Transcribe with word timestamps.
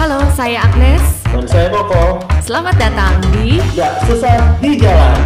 Halo, 0.00 0.16
saya 0.32 0.64
Agnes. 0.64 1.28
Dan 1.28 1.44
saya 1.44 1.68
Koko, 1.68 2.24
Selamat 2.40 2.72
datang 2.80 3.20
di 3.36 3.60
gak 3.76 4.00
susah 4.08 4.56
di 4.56 4.80
jalan. 4.80 5.20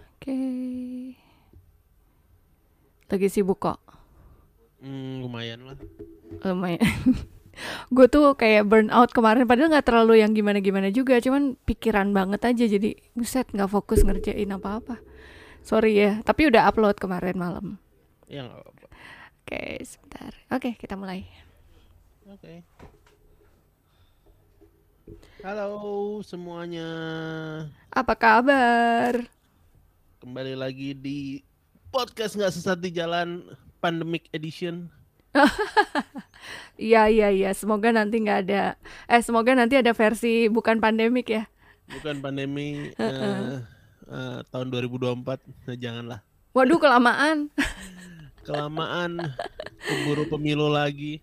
Oke. 0.00 0.40
Lagi 3.12 3.28
sibuk 3.28 3.60
kok. 3.60 3.76
Hmm, 4.80 5.20
lumayan 5.20 5.68
lah. 5.68 5.76
Lumayan. 6.48 6.80
gue 7.92 8.06
tuh 8.08 8.40
kayak 8.40 8.64
burn 8.64 8.88
out 8.88 9.12
kemarin 9.12 9.44
padahal 9.44 9.68
nggak 9.68 9.84
terlalu 9.84 10.24
yang 10.24 10.32
gimana-gimana 10.32 10.88
juga 10.88 11.20
cuman 11.20 11.60
pikiran 11.68 12.08
banget 12.16 12.40
aja 12.46 12.64
jadi 12.70 12.96
buset 13.12 13.50
nggak 13.52 13.68
fokus 13.68 14.06
ngerjain 14.06 14.48
apa-apa 14.54 15.02
sorry 15.68 16.00
ya 16.00 16.24
tapi 16.24 16.48
udah 16.48 16.64
upload 16.64 16.96
kemarin 16.96 17.36
malam. 17.36 17.76
Ya 18.24 18.48
oke 18.48 19.84
sebentar. 19.84 20.32
Oke 20.48 20.72
kita 20.80 20.96
mulai. 20.96 21.28
Oke. 22.24 22.64
Halo 25.44 26.24
semuanya. 26.24 26.88
apa 27.92 28.16
kabar? 28.16 29.28
Kembali 30.24 30.56
lagi 30.56 30.96
di 30.96 31.44
podcast 31.92 32.40
nggak 32.40 32.52
sesat 32.56 32.80
di 32.80 32.88
jalan 32.88 33.44
pandemic 33.84 34.24
edition. 34.32 34.88
iya 36.80 37.12
iya 37.12 37.28
iya. 37.28 37.52
Semoga 37.52 37.92
nanti 37.92 38.24
nggak 38.24 38.40
ada 38.48 38.72
eh 39.04 39.20
semoga 39.20 39.52
nanti 39.52 39.76
ada 39.76 39.92
versi 39.92 40.48
bukan 40.48 40.80
pandemik 40.80 41.28
ya. 41.28 41.44
Bukan 41.92 42.24
pandemi 42.24 42.88
eh, 42.96 43.60
eh, 44.08 44.38
tahun 44.48 44.66
2024. 44.68 45.44
Nah, 45.68 45.76
janganlah. 45.76 46.20
waduh 46.56 46.80
kelamaan 46.80 47.52
Kelamaan 48.42 49.20
keburu 49.84 50.24
pemilu 50.26 50.72
lagi. 50.72 51.20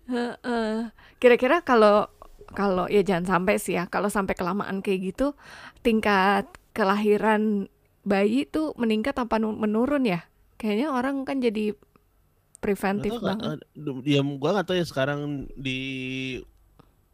Kira-kira 1.18 1.58
kalau 1.60 2.06
kalau 2.54 2.86
ya 2.86 3.02
jangan 3.02 3.26
sampai 3.26 3.58
sih 3.58 3.74
ya, 3.74 3.90
kalau 3.90 4.06
sampai 4.06 4.38
kelamaan 4.38 4.78
kayak 4.78 5.12
gitu, 5.12 5.34
tingkat 5.82 6.46
kelahiran 6.70 7.66
bayi 8.06 8.46
tuh 8.46 8.70
meningkat 8.78 9.18
apa 9.18 9.42
nu- 9.42 9.58
menurun 9.58 10.06
ya? 10.06 10.22
Kayaknya 10.54 10.88
orang 10.94 11.26
kan 11.26 11.42
jadi 11.42 11.74
preventif 12.62 13.18
banget. 13.18 13.60
eh, 13.76 13.98
ya 14.06 14.20
gua 14.22 14.50
nggak 14.56 14.66
tahu 14.70 14.76
ya 14.78 14.86
sekarang 14.86 15.50
di 15.58 15.80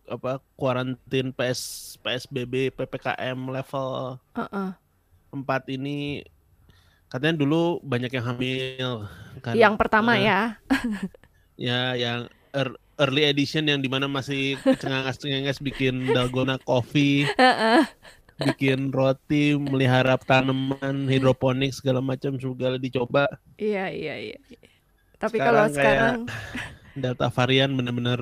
apa 0.07 0.43
kuarantin 0.61 1.33
PS 1.33 1.95
PSBB 2.05 2.75
PPKM 2.75 3.39
level 3.49 4.21
Heeh. 4.37 4.71
4 5.33 5.65
ini 5.73 6.21
katanya 7.09 7.41
dulu 7.41 7.81
banyak 7.81 8.13
yang 8.13 8.25
hamil 8.29 9.09
kan. 9.41 9.57
Yang 9.57 9.75
pertama 9.81 10.21
ya. 10.21 10.61
ya 11.57 11.97
yang 11.97 12.29
ear- 12.53 12.77
early 13.01 13.25
edition 13.25 13.65
yang 13.65 13.81
di 13.81 13.89
mana 13.89 14.05
masih 14.05 14.61
cengangas-cengangas 14.61 15.59
bikin 15.65 16.13
dalgona 16.13 16.61
coffee 16.61 17.25
bikin 18.43 18.93
roti 18.93 19.57
melihara 19.57 20.21
tanaman 20.21 21.09
hidroponik 21.09 21.73
segala 21.73 22.05
macam 22.05 22.37
segala 22.37 22.77
dicoba. 22.77 23.25
Iya 23.57 23.89
iya 23.89 24.15
iya. 24.33 24.39
Tapi 25.17 25.37
kalau 25.41 25.69
Sekarang 25.69 25.73
kayak- 25.73 25.81
sekarang, 25.81 26.21
delta 27.03 27.29
varian 27.33 27.71
benar-benar 27.73 28.21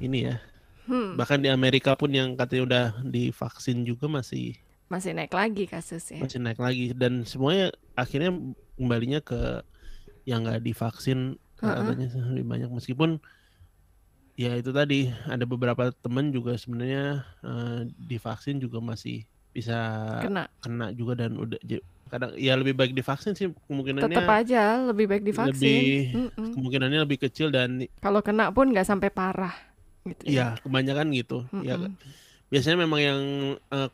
ini 0.00 0.32
ya. 0.32 0.36
Hmm, 0.82 1.14
bahkan 1.14 1.38
di 1.38 1.46
Amerika 1.46 1.94
pun 1.94 2.10
yang 2.10 2.34
katanya 2.34 2.62
udah 2.66 2.86
divaksin 3.06 3.86
juga 3.86 4.10
masih 4.10 4.58
masih 4.92 5.16
naik 5.16 5.32
lagi 5.32 5.64
kasusnya. 5.64 6.20
masih 6.20 6.38
naik 6.44 6.60
lagi 6.60 6.92
dan 6.92 7.24
semuanya 7.24 7.72
akhirnya 7.96 8.30
kembalinya 8.76 9.20
ke 9.24 9.64
yang 10.28 10.44
nggak 10.44 10.60
divaksin 10.60 11.40
katanya 11.56 12.06
lebih 12.30 12.44
banyak 12.44 12.68
meskipun 12.68 13.10
ya 14.34 14.52
itu 14.56 14.70
tadi 14.72 15.08
ada 15.28 15.44
beberapa 15.44 15.92
teman 16.04 16.28
juga 16.28 16.56
sebenarnya 16.60 17.24
eh, 17.40 17.80
divaksin 17.96 18.60
juga 18.60 18.78
masih 18.80 19.24
bisa 19.52 19.76
Kena. 20.24 20.48
kena 20.64 20.88
juga 20.96 21.12
dan 21.24 21.36
udah 21.36 21.60
kadang 22.08 22.32
ya 22.36 22.56
lebih 22.56 22.72
baik 22.76 22.92
divaksin 22.92 23.32
sih 23.32 23.48
kemungkinannya 23.68 24.08
Tetap 24.08 24.28
aja 24.28 24.62
lebih 24.88 25.04
baik 25.08 25.22
divaksin. 25.24 25.52
lebih 25.56 25.80
Mm-mm. 26.12 26.48
kemungkinannya 26.56 27.00
lebih 27.04 27.18
kecil 27.28 27.48
dan 27.52 27.84
Kalau 28.00 28.20
kena 28.24 28.48
pun 28.52 28.68
nggak 28.72 28.84
sampai 28.88 29.08
parah. 29.12 29.52
Gitu 30.02 30.34
ya 30.34 30.58
kebanyakan 30.60 31.14
gitu 31.14 31.44
ya 31.62 31.76
Mm-mm. 31.78 31.96
Biasanya 32.52 32.78
memang 32.84 33.00
yang 33.08 33.20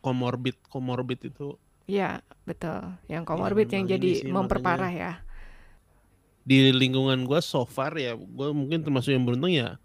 comorbid 0.05 0.57
comorbid 0.73 1.21
itu 1.31 1.47
Iya, 1.93 2.09
betul. 2.49 2.79
Yang 3.13 3.23
comorbid 3.31 3.69
yang 3.75 3.85
memang 3.85 3.93
jadi 3.93 4.11
ini 4.11 4.15
sih, 4.21 4.33
memperparah 4.37 4.93
ya. 5.03 5.13
di 6.49 6.73
lingkungan 6.73 7.29
gue 7.29 7.41
so 7.45 7.63
far 7.69 7.93
ya 8.01 8.13
gue 8.17 8.49
mungkin 8.57 8.81
termasuk 8.85 9.13
yang 9.13 9.25
beruntung 9.29 9.53
ya 9.53 9.77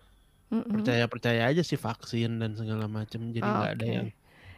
Mm-mm. 0.51 0.69
percaya 0.75 1.05
percaya 1.13 1.41
aja 1.51 1.63
sih 1.69 1.79
vaksin 1.87 2.31
dan 2.41 2.51
segala 2.59 2.85
macam 2.97 3.21
jadi 3.35 3.49
Oh, 3.49 3.55
nggak 3.55 3.71
ada 3.79 3.87
yang 3.87 4.07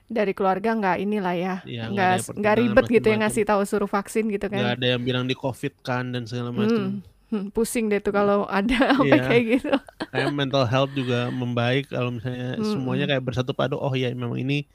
dari 0.06 0.32
keluarga 0.38 0.70
nggak 0.78 0.97
inilah 1.02 1.36
ya, 1.36 1.53
Ya, 1.66 1.90
nggak 1.90 2.08
nggak 2.12 2.12
yang 2.14 2.24
nggak 2.40 2.56
ribet 2.62 2.86
gitu 2.94 3.08
ya 3.09 3.18
ngasih 3.22 3.44
tahu 3.50 3.62
suruh 3.66 3.90
vaksin 3.90 4.26
gitu 4.30 4.47
nggak 4.53 4.70
kan. 4.70 4.78
ada 4.78 4.86
yang 4.94 5.02
bilang 5.08 5.26
di 5.30 5.36
covid 5.44 5.74
kan 5.88 6.03
dan 6.14 6.24
segala 6.30 6.50
macam 6.62 6.86
Hmm, 6.86 7.02
hmm, 7.30 7.50
pusing 7.52 7.88
deh 7.88 8.00
tuh 8.00 8.12
kalau 8.12 8.46
ada 8.46 8.75
apa 9.00 9.06
Iya. 9.06 9.24
kayak 9.25 9.44
gitu. 9.58 9.72
kayak 10.12 10.30
mental 10.31 10.66
health 10.66 10.91
juga 10.94 11.30
membaik 11.30 11.90
kalau 11.90 12.13
misalnya 12.13 12.58
Mm-mm. 12.58 12.69
semuanya 12.72 13.06
kayak 13.08 13.24
bersatu 13.24 13.52
padu 13.52 13.78
oh 13.78 13.94
ya 13.94 14.09
memang 14.12 14.38
ini 14.38 14.66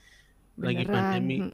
lagi 0.56 0.84
Beneran. 0.84 0.92
pandemi 0.92 1.38
Hmm. 1.40 1.52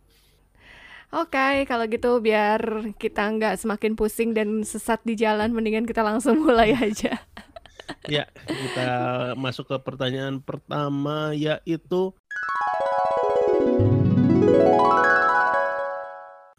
Oke, 1.15 1.63
kalau 1.71 1.87
gitu 1.87 2.19
biar 2.19 2.59
kita 2.99 3.31
nggak 3.31 3.63
semakin 3.63 3.95
pusing 3.95 4.35
dan 4.35 4.67
sesat 4.67 4.99
di 5.07 5.15
jalan, 5.15 5.55
mendingan 5.55 5.87
kita 5.87 6.03
langsung 6.03 6.43
mulai 6.43 6.75
aja. 6.87 7.15
ya 8.11 8.27
kita 8.43 8.89
masuk 9.39 9.71
ke 9.71 9.77
pertanyaan 9.79 10.43
pertama 10.43 11.31
yaitu 11.31 12.11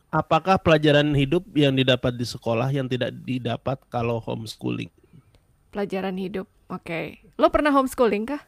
apakah 0.10 0.56
pelajaran 0.58 1.12
hidup 1.12 1.44
yang 1.54 1.74
didapat 1.74 2.16
di 2.16 2.24
sekolah 2.24 2.72
yang 2.72 2.88
tidak 2.88 3.12
didapat 3.24 3.78
kalau 3.88 4.18
homeschooling 4.18 4.90
Pelajaran 5.68 6.16
hidup. 6.16 6.48
Oke, 6.68 7.22
lo 7.36 7.48
pernah 7.48 7.72
homeschooling 7.72 8.26
kah? 8.26 8.42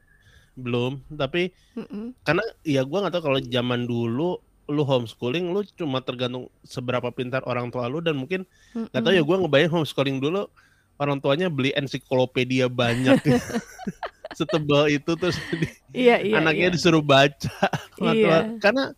belum 0.59 0.99
tapi 1.15 1.55
Mm-mm. 1.71 2.11
karena 2.27 2.43
ya 2.67 2.83
gua 2.83 3.07
nggak 3.07 3.15
tahu 3.15 3.23
kalau 3.31 3.39
zaman 3.39 3.87
dulu 3.87 4.43
lu 4.67 4.83
homeschooling 4.83 5.55
lu 5.55 5.63
cuma 5.79 6.03
tergantung 6.03 6.51
seberapa 6.67 7.07
pintar 7.15 7.39
orang 7.47 7.71
tua 7.71 7.87
lu 7.87 8.03
dan 8.03 8.19
mungkin 8.19 8.43
nggak 8.75 8.99
tahu 8.99 9.13
ya 9.15 9.23
gua 9.23 9.39
ngebayang 9.39 9.71
homeschooling 9.71 10.19
dulu 10.19 10.51
orang 10.99 11.23
tuanya 11.23 11.47
beli 11.47 11.71
ensiklopedia 11.79 12.67
banyak 12.67 13.23
setebal 14.37 14.91
itu 14.91 15.15
terus 15.15 15.39
di- 15.55 15.71
Iya 15.95 16.21
iya. 16.21 16.43
anaknya 16.43 16.67
iya. 16.67 16.73
disuruh 16.75 16.99
baca 17.01 17.55
Iya. 18.03 18.59
karena 18.59 18.91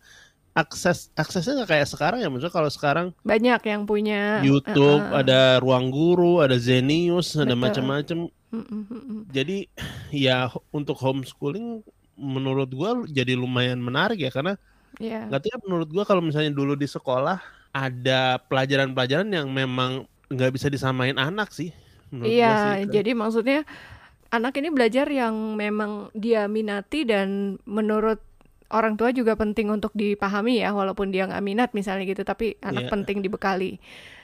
akses 0.52 1.08
aksesnya 1.16 1.64
nggak 1.64 1.70
kayak 1.72 1.88
sekarang 1.88 2.20
ya 2.20 2.28
maksudnya 2.28 2.52
kalau 2.52 2.68
sekarang 2.68 3.06
Banyak 3.24 3.62
yang 3.64 3.88
punya 3.88 4.44
YouTube 4.44 5.00
uh-uh. 5.00 5.20
ada 5.24 5.56
ruang 5.64 5.88
guru 5.88 6.44
ada 6.44 6.60
Zenius 6.60 7.32
ada 7.40 7.56
Betul. 7.56 7.62
macam-macam 7.64 8.18
Mm-mm, 8.52 8.82
mm-mm. 8.84 9.20
jadi 9.32 9.64
ya 10.12 10.52
untuk 10.68 11.00
homeschooling 11.00 11.80
menurut 12.20 12.68
gua 12.68 13.00
jadi 13.08 13.32
lumayan 13.32 13.80
menarik 13.80 14.20
ya 14.20 14.28
karena 14.28 14.60
Iya. 15.00 15.24
nggak 15.24 15.40
tahu 15.40 15.50
ya 15.56 15.58
menurut 15.64 15.88
gua 15.88 16.04
kalau 16.04 16.20
misalnya 16.20 16.52
dulu 16.52 16.76
di 16.76 16.84
sekolah 16.84 17.40
ada 17.72 18.36
pelajaran-pelajaran 18.52 19.32
yang 19.32 19.48
memang 19.48 20.04
nggak 20.28 20.52
bisa 20.52 20.68
disamain 20.68 21.16
anak 21.16 21.48
sih 21.48 21.72
Iya, 22.12 22.84
sih. 22.84 22.92
jadi 22.92 23.16
maksudnya 23.16 23.64
anak 24.28 24.52
ini 24.60 24.68
belajar 24.68 25.08
yang 25.08 25.56
memang 25.56 26.12
dia 26.12 26.44
minati 26.44 27.08
dan 27.08 27.56
menurut 27.64 28.20
orang 28.72 28.96
tua 28.96 29.12
juga 29.12 29.36
penting 29.36 29.68
untuk 29.68 29.92
dipahami 29.92 30.64
ya, 30.64 30.72
walaupun 30.72 31.12
dia 31.12 31.28
nggak 31.28 31.44
minat 31.44 31.70
misalnya 31.76 32.04
gitu, 32.08 32.24
tapi 32.24 32.56
anak 32.64 32.88
Iya. 32.88 32.92
penting 32.92 33.20
dibekali. 33.20 33.76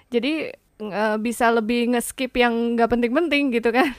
Jadi 0.09 0.33
eh, 0.79 1.17
bisa 1.21 1.51
lebih 1.53 1.93
nge-skip 1.95 2.33
yang 2.35 2.75
nggak 2.75 2.89
penting-penting 2.91 3.53
gitu 3.53 3.71
kan? 3.71 3.93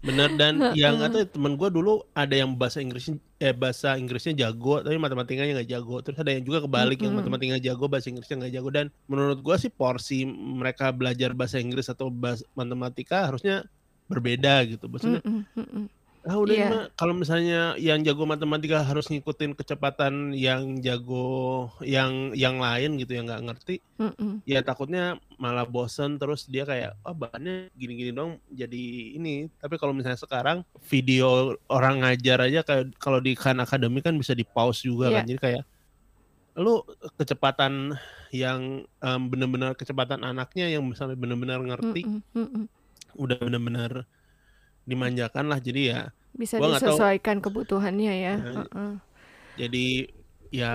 bener 0.00 0.32
dan 0.40 0.54
yang 0.80 0.96
ya, 0.96 1.28
temen 1.28 1.60
gua 1.60 1.68
dulu 1.68 2.00
ada 2.16 2.32
yang 2.32 2.56
bahasa 2.56 2.80
Inggrisnya 2.80 3.20
eh 3.36 3.52
bahasa 3.52 4.00
Inggrisnya 4.00 4.32
jago 4.48 4.80
tapi 4.80 4.96
matematikanya 4.96 5.60
nggak 5.60 5.70
jago 5.76 6.00
terus 6.00 6.16
ada 6.16 6.32
yang 6.32 6.40
juga 6.40 6.64
kebalik 6.64 7.04
yang 7.04 7.12
matematikanya 7.12 7.60
jago 7.60 7.84
bahasa 7.90 8.08
Inggrisnya 8.08 8.36
nggak 8.40 8.54
jago 8.56 8.68
dan 8.72 8.86
menurut 9.04 9.38
gua 9.44 9.56
sih 9.60 9.68
porsi 9.68 10.24
mereka 10.24 10.88
belajar 10.88 11.36
bahasa 11.36 11.60
Inggris 11.60 11.92
atau 11.92 12.08
bahasa 12.08 12.48
matematika 12.56 13.28
harusnya 13.28 13.66
berbeda 14.08 14.64
gitu 14.68 14.88
maksudnya 14.88 15.20
Mm-mm, 15.20 15.44
mm-mm. 15.52 15.84
Ah 16.24 16.40
udah 16.40 16.50
Iya. 16.50 16.64
ini 16.64 16.72
mah 16.72 16.84
kalau 16.96 17.12
misalnya 17.12 17.76
yang 17.76 18.00
jago 18.00 18.24
matematika 18.24 18.80
harus 18.80 19.06
ngikutin 19.06 19.52
kecepatan 19.52 20.32
yang 20.32 20.80
jago 20.80 21.68
yang 21.84 22.32
yang 22.32 22.56
lain 22.56 22.96
gitu 22.96 23.12
yang 23.12 23.28
nggak 23.28 23.44
ngerti 23.44 23.84
Mm-mm. 24.00 24.40
ya 24.42 24.60
takutnya 24.60 25.20
malah 25.36 25.68
bosen 25.68 26.16
terus 26.16 26.48
dia 26.48 26.64
kayak 26.64 26.96
oh 27.04 27.12
bahannya 27.12 27.68
gini-gini 27.72 28.10
dong 28.10 28.40
jadi 28.48 28.84
ini 29.14 29.52
tapi 29.60 29.76
kalau 29.76 29.92
misalnya 29.92 30.16
sekarang 30.16 30.64
video 30.88 31.52
orang 31.68 32.00
ngajar 32.00 32.40
aja 32.40 32.64
kayak 32.64 32.96
kalau 32.96 33.20
di 33.20 33.36
Khan 33.36 33.60
Academy 33.60 34.00
kan 34.00 34.16
bisa 34.16 34.32
di 34.32 34.42
pause 34.42 34.80
juga 34.80 35.12
Iya. 35.12 35.16
kan 35.20 35.24
jadi 35.28 35.40
kayak 35.40 35.64
lu 36.54 36.86
kecepatan 37.18 37.98
yang 38.30 38.60
um, 38.98 39.20
benar-benar 39.26 39.74
kecepatan 39.74 40.22
anaknya 40.22 40.70
yang 40.70 40.86
misalnya 40.86 41.18
benar-benar 41.18 41.60
ngerti 41.60 42.06
Mm-mm, 42.08 42.32
mm-mm. 42.32 42.64
udah 43.12 43.36
benar-benar 43.36 43.92
dimanjakan 44.84 45.44
lah 45.50 45.58
jadi 45.60 45.82
ya 45.90 46.00
Bisa 46.34 46.58
Gua 46.58 46.74
nggak 46.74 46.82
tahu. 46.82 46.96
disesuaikan 46.98 47.36
kebutuhannya 47.38 48.14
ya. 48.14 48.34
Ya, 48.36 48.52
Heeh. 48.64 48.92
jadi 49.54 49.86
ya 50.50 50.70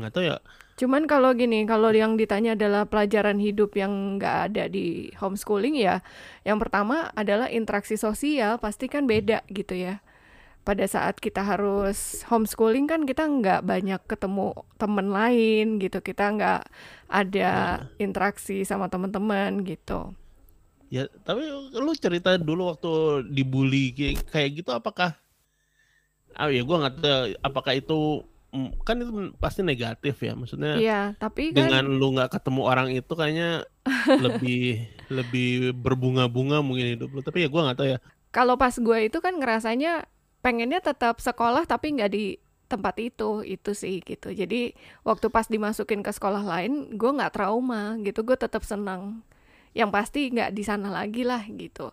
nggak 0.00 0.12
tahu 0.12 0.24
ya 0.26 0.38
Cuman 0.74 1.06
kalau 1.06 1.30
gini, 1.38 1.62
kalau 1.70 1.94
yang 1.94 2.18
ditanya 2.18 2.58
adalah 2.58 2.82
pelajaran 2.82 3.38
hidup 3.38 3.78
yang 3.78 4.18
nggak 4.18 4.50
ada 4.50 4.66
di 4.66 5.06
homeschooling 5.22 5.78
ya, 5.78 6.02
yang 6.42 6.58
pertama 6.58 7.14
adalah 7.14 7.46
interaksi 7.46 7.94
sosial 7.94 8.58
pasti 8.58 8.90
kan 8.90 9.06
beda 9.06 9.46
gitu 9.54 9.78
ya. 9.78 10.02
Pada 10.66 10.82
saat 10.90 11.22
kita 11.22 11.46
harus 11.46 12.26
homeschooling 12.26 12.90
kan 12.90 13.06
kita 13.06 13.22
nggak 13.22 13.62
banyak 13.62 14.00
ketemu 14.10 14.50
temen 14.80 15.14
lain 15.14 15.78
gitu, 15.78 16.02
kita 16.02 16.34
nggak 16.34 16.60
ada 17.06 17.50
interaksi 18.02 18.66
sama 18.66 18.90
teman-teman 18.90 19.62
gitu. 19.62 20.10
Ya 20.92 21.08
tapi 21.24 21.46
lu 21.74 21.92
cerita 21.96 22.36
dulu 22.36 22.70
waktu 22.70 23.24
dibully 23.30 23.92
kayak, 23.94 24.16
kayak 24.30 24.50
gitu 24.62 24.70
apakah? 24.70 25.16
Ah 26.34 26.50
ya 26.50 26.66
gua 26.66 26.86
nggak 26.86 26.94
tahu 26.98 27.24
apakah 27.46 27.72
itu 27.78 27.98
mm, 28.50 28.70
kan 28.82 28.96
itu 28.98 29.12
pasti 29.38 29.60
negatif 29.62 30.18
ya 30.18 30.34
maksudnya 30.34 30.74
Iya, 30.78 31.02
tapi 31.18 31.54
kan 31.54 31.70
dengan 31.70 31.84
lu 31.86 32.14
nggak 32.14 32.34
ketemu 32.38 32.62
orang 32.66 32.88
itu 32.90 33.12
kayaknya 33.14 33.62
lebih 34.24 34.84
lebih 35.10 35.76
berbunga-bunga 35.76 36.62
mungkin 36.62 36.98
hidup 36.98 37.10
lu. 37.14 37.20
Tapi 37.22 37.46
ya 37.46 37.48
gua 37.50 37.70
nggak 37.70 37.78
tahu 37.78 37.88
ya. 37.94 37.98
Kalau 38.34 38.58
pas 38.58 38.74
gue 38.74 38.98
itu 39.06 39.18
kan 39.22 39.38
ngerasanya 39.38 40.10
pengennya 40.42 40.82
tetap 40.82 41.22
sekolah 41.22 41.70
tapi 41.70 41.94
nggak 41.94 42.10
di 42.10 42.34
tempat 42.66 42.98
itu 42.98 43.46
itu 43.46 43.70
sih 43.78 44.02
gitu. 44.02 44.34
Jadi 44.34 44.74
waktu 45.06 45.30
pas 45.30 45.46
dimasukin 45.46 46.02
ke 46.02 46.10
sekolah 46.10 46.42
lain 46.42 46.98
gue 46.98 47.10
nggak 47.14 47.30
trauma 47.30 47.94
gitu 48.02 48.26
gue 48.26 48.34
tetap 48.34 48.66
senang 48.66 49.22
yang 49.74 49.90
pasti 49.90 50.30
nggak 50.30 50.50
di 50.50 50.62
sana 50.62 50.88
lagi 50.88 51.22
lah 51.22 51.42
gitu 51.44 51.90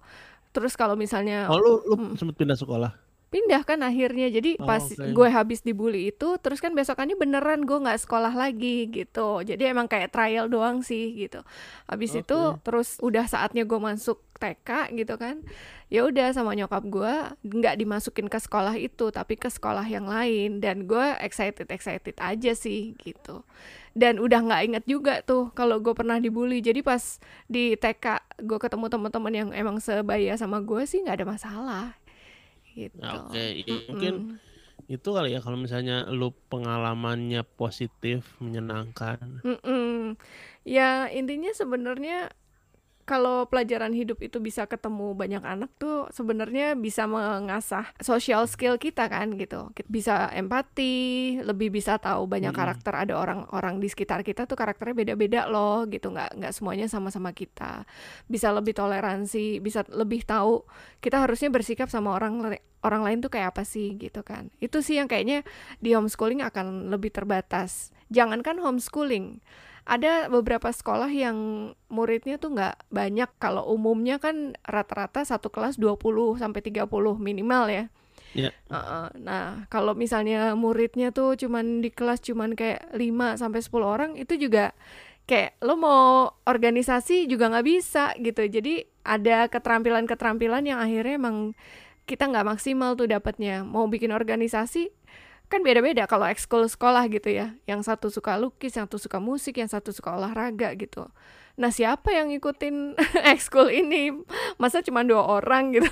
terus 0.52 0.78
kalau 0.78 0.94
misalnya 0.96 1.50
oh 1.50 1.58
lu 1.58 1.72
lu 1.84 1.96
Mm. 1.98 2.16
sempet 2.16 2.36
pindah 2.38 2.56
sekolah 2.56 2.92
pindah 3.32 3.64
kan 3.64 3.80
akhirnya. 3.80 4.28
Jadi 4.28 4.60
Oh, 4.60 4.68
pas 4.68 4.84
oke. 4.84 5.16
gue 5.16 5.28
habis 5.32 5.64
dibully 5.64 6.12
itu 6.12 6.36
terus 6.44 6.60
kan 6.60 6.76
besokannya 6.76 7.16
beneran 7.16 7.64
gue 7.64 7.80
nggak 7.80 8.04
sekolah 8.04 8.36
lagi 8.36 8.92
gitu. 8.92 9.40
Jadi 9.42 9.64
emang 9.72 9.88
kayak 9.88 10.12
trial 10.12 10.52
doang 10.52 10.84
sih 10.84 11.16
gitu. 11.16 11.40
Habis 11.88 12.12
itu 12.20 12.36
Oke. 12.36 12.60
terus 12.68 13.00
udah 13.00 13.24
saatnya 13.26 13.64
gue 13.64 13.80
masuk 13.80 14.20
TK 14.36 14.92
gitu 15.00 15.16
kan. 15.16 15.40
Ya 15.88 16.04
udah 16.04 16.36
sama 16.36 16.52
nyokap 16.56 16.84
gue 16.88 17.14
nggak 17.48 17.76
dimasukin 17.80 18.28
ke 18.28 18.40
sekolah 18.40 18.76
itu 18.76 19.08
tapi 19.16 19.40
ke 19.40 19.48
sekolah 19.48 19.88
yang 19.88 20.12
lain. 20.12 20.60
Dan 20.60 20.84
gue 20.84 21.16
excited 21.24 21.72
excited 21.72 22.20
aja 22.20 22.52
sih 22.52 23.00
gitu. 23.00 23.48
Dan 23.92 24.20
udah 24.20 24.40
nggak 24.44 24.62
inget 24.68 24.84
juga 24.88 25.20
tuh 25.24 25.52
kalau 25.56 25.80
gue 25.80 25.96
pernah 25.96 26.20
dibully. 26.20 26.60
Jadi 26.60 26.84
pas 26.84 27.00
di 27.48 27.80
TK 27.80 28.20
gue 28.44 28.60
ketemu 28.60 28.92
teman-teman 28.92 29.34
yang 29.36 29.50
emang 29.56 29.80
sebaya 29.80 30.36
sama 30.36 30.60
gue 30.60 30.84
sih 30.84 31.00
nggak 31.00 31.24
ada 31.24 31.28
masalah 31.28 31.88
gitu 32.80 33.16
oke 33.16 33.42
ya, 33.68 33.76
mungkin 33.88 34.14
Mm-mm. 34.14 34.40
itu 34.94 35.10
kali 35.16 35.28
ya 35.36 35.40
kalau 35.46 35.60
misalnya 35.66 35.96
lu 36.20 36.28
pengalamannya 36.52 37.42
positif 37.60 38.20
menyenangkan 38.46 39.28
Mm-mm. 39.42 40.14
Ya 40.66 41.10
intinya 41.10 41.50
sebenarnya 41.58 42.30
kalau 43.12 43.44
pelajaran 43.44 43.92
hidup 43.92 44.24
itu 44.24 44.40
bisa 44.40 44.64
ketemu 44.72 45.12
banyak 45.12 45.44
anak 45.44 45.68
tuh 45.76 46.08
sebenarnya 46.16 46.80
bisa 46.80 47.04
mengasah 47.12 47.92
social 48.00 48.48
skill 48.48 48.80
kita 48.80 49.12
kan 49.12 49.36
gitu. 49.36 49.68
Bisa 49.92 50.32
empati, 50.32 51.36
lebih 51.44 51.76
bisa 51.76 52.00
tahu 52.00 52.24
banyak 52.32 52.56
karakter 52.56 52.96
ada 52.96 53.20
orang-orang 53.20 53.84
di 53.84 53.92
sekitar 53.92 54.24
kita 54.24 54.48
tuh 54.48 54.56
karakternya 54.56 54.96
beda-beda 54.96 55.52
loh 55.52 55.84
gitu. 55.92 56.08
nggak 56.08 56.40
nggak 56.40 56.54
semuanya 56.56 56.88
sama-sama 56.88 57.36
kita. 57.36 57.84
Bisa 58.32 58.56
lebih 58.56 58.72
toleransi, 58.80 59.60
bisa 59.60 59.84
lebih 59.92 60.24
tahu 60.24 60.64
kita 61.04 61.28
harusnya 61.28 61.52
bersikap 61.52 61.92
sama 61.92 62.16
orang 62.16 62.56
orang 62.80 63.02
lain 63.04 63.20
tuh 63.20 63.28
kayak 63.28 63.60
apa 63.60 63.68
sih 63.68 64.00
gitu 64.00 64.24
kan. 64.24 64.48
Itu 64.64 64.80
sih 64.80 65.04
yang 65.04 65.12
kayaknya 65.12 65.44
di 65.84 65.92
homeschooling 65.92 66.40
akan 66.48 66.88
lebih 66.88 67.12
terbatas. 67.12 67.92
Jangankan 68.08 68.64
homeschooling, 68.64 69.44
ada 69.86 70.30
beberapa 70.30 70.70
sekolah 70.70 71.10
yang 71.10 71.38
muridnya 71.90 72.38
tuh 72.38 72.54
nggak 72.54 72.88
banyak. 72.94 73.30
Kalau 73.42 73.66
umumnya 73.68 74.22
kan 74.22 74.54
rata-rata 74.62 75.26
satu 75.26 75.50
kelas 75.50 75.82
20 75.82 76.38
sampai 76.38 76.62
30 76.62 76.86
minimal 77.18 77.64
ya. 77.68 77.86
ya 78.38 78.52
Heeh. 78.70 79.08
Nah, 79.20 79.66
kalau 79.68 79.98
misalnya 79.98 80.54
muridnya 80.54 81.10
tuh 81.12 81.34
cuman 81.36 81.82
di 81.82 81.90
kelas 81.90 82.22
cuman 82.22 82.54
kayak 82.54 82.94
5 82.94 83.42
sampai 83.42 83.60
10 83.60 83.82
orang 83.84 84.12
itu 84.16 84.38
juga 84.38 84.72
kayak 85.26 85.64
lo 85.64 85.78
mau 85.78 86.34
organisasi 86.46 87.26
juga 87.26 87.50
nggak 87.50 87.68
bisa 87.68 88.14
gitu. 88.22 88.46
Jadi 88.46 88.86
ada 89.02 89.50
keterampilan-keterampilan 89.50 90.64
yang 90.66 90.80
akhirnya 90.80 91.18
emang 91.18 91.38
kita 92.06 92.30
nggak 92.30 92.48
maksimal 92.48 92.94
tuh 92.94 93.10
dapatnya. 93.10 93.66
Mau 93.66 93.90
bikin 93.90 94.14
organisasi 94.14 94.94
kan 95.52 95.62
beda-beda 95.62 96.08
kalau 96.08 96.24
ekskul 96.26 96.64
sekolah 96.66 97.12
gitu 97.12 97.28
ya. 97.28 97.60
Yang 97.68 97.92
satu 97.92 98.08
suka 98.08 98.40
lukis, 98.40 98.72
yang 98.74 98.88
satu 98.88 98.96
suka 98.98 99.20
musik, 99.20 99.60
yang 99.60 99.68
satu 99.68 99.92
suka 99.92 100.16
olahraga 100.16 100.72
gitu. 100.74 101.12
Nah, 101.60 101.68
siapa 101.68 102.16
yang 102.16 102.32
ngikutin 102.32 102.96
ekskul 103.36 103.68
ini? 103.68 104.16
Masa 104.56 104.80
cuma 104.80 105.04
dua 105.04 105.22
orang 105.22 105.76
gitu. 105.76 105.92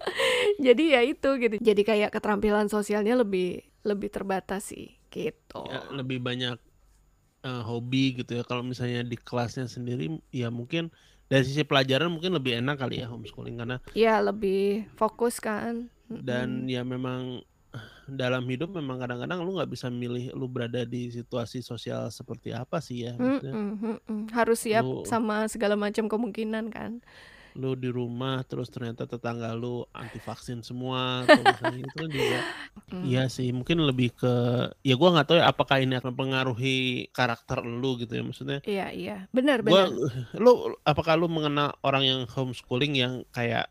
Jadi 0.66 0.96
ya 0.96 1.04
itu 1.04 1.36
gitu. 1.36 1.60
Jadi 1.60 1.82
kayak 1.84 2.10
keterampilan 2.10 2.66
sosialnya 2.66 3.20
lebih 3.20 3.60
lebih 3.84 4.08
terbatas 4.10 4.72
sih 4.72 4.96
gitu. 5.12 5.62
ya, 5.68 5.86
lebih 5.94 6.18
banyak 6.18 6.58
eh, 7.40 7.62
hobi 7.62 8.18
gitu 8.18 8.34
ya 8.34 8.42
kalau 8.42 8.60
misalnya 8.60 9.00
di 9.00 9.14
kelasnya 9.14 9.64
sendiri 9.64 10.18
ya 10.28 10.50
mungkin 10.50 10.90
dari 11.26 11.42
sisi 11.42 11.62
pelajaran 11.62 12.10
mungkin 12.10 12.34
lebih 12.34 12.58
enak 12.58 12.76
kali 12.76 13.00
ya 13.00 13.06
homeschooling 13.06 13.56
karena 13.56 13.78
Ya 13.94 14.18
lebih 14.18 14.90
fokus 14.98 15.38
kan. 15.38 15.88
dan 16.06 16.66
ya 16.66 16.82
memang 16.82 17.42
dalam 18.08 18.44
hidup 18.44 18.70
memang 18.70 18.96
kadang-kadang 18.96 19.40
lu 19.40 19.54
nggak 19.54 19.68
bisa 19.68 19.86
milih 19.86 20.30
lu 20.32 20.46
berada 20.46 20.82
di 20.82 21.08
situasi 21.08 21.58
sosial 21.58 22.06
seperti 22.08 22.50
apa 22.50 22.78
sih 22.78 23.02
ya 23.02 23.12
maksudnya 23.14 23.50
Mm-mm, 23.50 23.70
mm-mm. 23.76 24.20
Harus 24.30 24.58
siap 24.60 24.80
Lu- 24.80 25.02
sama 25.02 25.46
segala 25.46 25.74
macam 25.74 26.06
kemungkinan 26.06 26.68
kan. 26.68 27.02
lu 27.54 27.72
di 27.72 27.88
rumah 27.88 28.44
terus 28.44 28.68
ternyata 28.68 29.08
tetangga 29.08 29.48
lu 29.50 29.80
anti 29.90 30.20
vaksin 30.20 30.60
semua 30.60 31.24
atau 31.24 31.40
misalnya 31.40 31.80
itu 31.80 31.94
kan 31.96 32.10
juga 32.10 32.38
Mm. 32.86 33.02
Iya 33.02 33.26
sih 33.26 33.48
mungkin 33.48 33.80
lebih 33.80 34.12
ke 34.12 34.32
ya 34.80 34.94
gua 34.94 35.10
nggak 35.10 35.26
tahu 35.26 35.36
ya 35.36 35.48
apakah 35.48 35.80
ini 35.80 35.96
akan 35.96 36.12
mempengaruhi 36.12 36.76
karakter 37.10 37.64
lu 37.64 37.96
gitu 37.96 38.12
ya 38.12 38.22
maksudnya 38.22 38.58
Iya 38.62 38.86
iya. 38.92 39.16
Benar 39.32 39.64
gua 39.64 39.88
benar. 39.88 40.36
lu 40.36 40.52
apakah 40.82 41.16
lu 41.16 41.26
mengenal 41.26 41.74
orang 41.80 42.04
yang 42.04 42.20
homeschooling 42.28 42.94
yang 42.94 43.12
kayak 43.32 43.66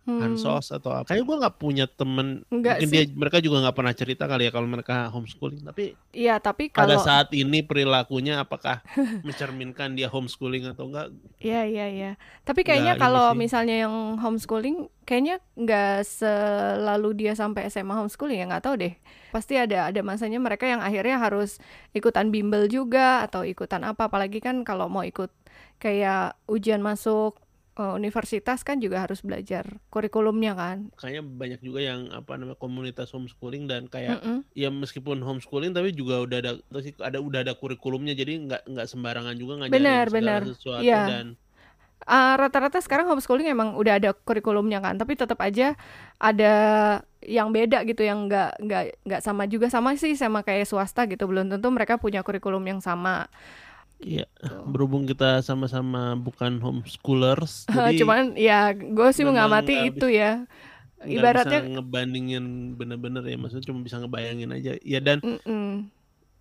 Hmm, 0.00 0.16
ansos 0.32 0.72
atau 0.72 0.96
apa 0.96 1.12
kayak 1.12 1.28
gua 1.28 1.36
nggak 1.44 1.56
punya 1.60 1.84
temen 1.84 2.40
Enggak 2.48 2.80
mungkin 2.80 2.88
sih. 2.88 3.04
dia 3.04 3.12
mereka 3.12 3.36
juga 3.38 3.60
nggak 3.62 3.76
pernah 3.76 3.94
cerita 3.94 4.24
kali 4.24 4.48
ya 4.48 4.50
kalau 4.50 4.64
mereka 4.66 5.12
homeschooling 5.12 5.60
tapi 5.60 5.92
Iya, 6.10 6.42
tapi 6.42 6.72
pada 6.72 6.96
kalau 6.96 7.04
saat 7.04 7.30
ini 7.30 7.62
perilakunya 7.62 8.42
apakah 8.42 8.82
mencerminkan 9.26 9.94
dia 9.94 10.08
homeschooling 10.10 10.72
atau 10.72 10.88
enggak 10.90 11.12
Iya 11.38 11.62
iya 11.68 11.86
iya. 11.88 12.10
Tapi 12.42 12.64
kayaknya 12.64 12.96
kalau 12.96 13.32
misalnya 13.32 13.86
yang 13.86 14.18
homeschooling, 14.18 14.88
kayaknya 15.06 15.38
nggak 15.54 16.02
selalu 16.04 17.14
dia 17.16 17.32
sampai 17.38 17.68
SMA 17.70 17.94
homeschooling 17.94 18.40
ya 18.42 18.46
nggak 18.50 18.64
tahu 18.64 18.74
deh. 18.80 18.94
Pasti 19.30 19.54
ada 19.56 19.88
ada 19.88 20.00
masanya 20.02 20.36
mereka 20.42 20.66
yang 20.66 20.82
akhirnya 20.82 21.16
harus 21.16 21.62
ikutan 21.94 22.28
bimbel 22.34 22.66
juga 22.66 23.22
atau 23.24 23.46
ikutan 23.46 23.84
apa. 23.86 24.08
Apalagi 24.10 24.42
kan 24.42 24.66
kalau 24.66 24.90
mau 24.90 25.04
ikut 25.06 25.30
kayak 25.78 26.36
ujian 26.44 26.82
masuk 26.84 27.38
eh, 27.78 27.92
universitas 28.00 28.60
kan 28.66 28.78
juga 28.82 29.04
harus 29.06 29.20
belajar 29.22 29.78
kurikulumnya 29.92 30.52
kan. 30.58 30.78
kayaknya 31.00 31.22
banyak 31.24 31.60
juga 31.64 31.80
yang 31.80 32.00
apa 32.12 32.36
namanya 32.36 32.58
komunitas 32.60 33.08
homeschooling 33.14 33.64
dan 33.70 33.88
kayak 33.88 34.20
Mm-mm. 34.20 34.44
ya 34.52 34.68
meskipun 34.68 35.18
homeschooling 35.24 35.72
tapi 35.72 35.96
juga 35.96 36.20
udah 36.26 36.38
ada 36.44 36.52
ada 37.08 37.18
udah 37.24 37.40
ada 37.44 37.54
kurikulumnya 37.56 38.12
jadi 38.12 38.32
nggak 38.46 38.62
nggak 38.68 38.86
sembarangan 38.92 39.34
juga 39.40 39.52
ngajarin 39.64 39.72
Benar, 39.80 40.04
segala 40.04 40.16
benar. 40.20 40.40
sesuatu 40.44 40.84
Iya. 40.84 41.02
dan 41.08 41.26
Ah, 42.08 42.32
rata-rata 42.40 42.80
sekarang 42.80 43.06
homeschooling 43.12 43.44
emang 43.52 43.76
udah 43.76 44.00
ada 44.00 44.10
kurikulumnya 44.16 44.80
kan, 44.80 44.96
tapi 44.96 45.20
tetap 45.20 45.36
aja 45.44 45.76
ada 46.16 46.52
yang 47.20 47.52
beda 47.52 47.84
gitu 47.84 48.00
yang 48.02 48.24
nggak 48.24 48.56
nggak 48.56 48.84
nggak 49.04 49.20
sama 49.20 49.44
juga 49.44 49.68
sama 49.68 49.92
sih 50.00 50.16
sama 50.16 50.40
kayak 50.40 50.64
swasta 50.64 51.04
gitu 51.04 51.28
belum 51.28 51.52
tentu 51.52 51.68
mereka 51.68 52.00
punya 52.00 52.24
kurikulum 52.24 52.64
yang 52.64 52.80
sama. 52.80 53.28
Iya, 54.00 54.24
Tuh. 54.40 54.64
berhubung 54.64 55.04
kita 55.04 55.44
sama-sama 55.44 56.16
bukan 56.16 56.56
homeschoolers 56.64 57.68
jadi 57.68 58.00
Cuman 58.00 58.32
ya 58.32 58.72
gue 58.72 59.08
sih 59.12 59.28
mengamati 59.28 59.76
nggak 59.76 59.90
itu 59.96 60.06
ya. 60.08 60.48
Ibaratnya 61.00 61.60
bisa 61.64 61.72
ngebandingin 61.80 62.44
bener-bener 62.76 63.24
ya 63.24 63.36
maksudnya 63.40 63.64
cuma 63.72 63.80
bisa 63.80 63.96
ngebayangin 64.00 64.52
aja 64.52 64.76
ya 64.84 65.00
dan 65.00 65.24
mm-mm. 65.24 65.88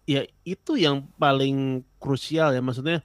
ya 0.04 0.28
itu 0.44 0.76
yang 0.76 1.08
paling 1.16 1.84
krusial 1.96 2.52
ya 2.52 2.60
maksudnya 2.60 3.00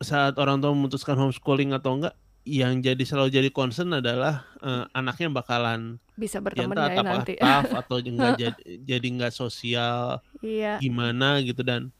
saat 0.00 0.36
orang 0.40 0.60
tua 0.60 0.72
memutuskan 0.72 1.16
homeschooling 1.16 1.76
atau 1.76 2.00
enggak 2.00 2.16
yang 2.46 2.78
jadi 2.78 3.02
selalu 3.02 3.28
jadi 3.36 3.50
concern 3.52 3.90
adalah 4.00 4.48
eh, 4.62 4.84
anaknya 4.96 5.28
bakalan 5.34 5.98
bisa 6.16 6.38
ya 6.40 6.44
berteman 6.44 6.76
ya 6.78 7.02
nanti. 7.04 7.34
tough 7.36 7.72
atau 7.76 7.96
enggak 8.06 8.32
jadi 8.40 8.62
jadi 8.80 9.06
enggak 9.12 9.32
sosial 9.36 10.24
Iya. 10.40 10.78
gimana 10.80 11.42
gitu 11.44 11.60
dan 11.66 11.92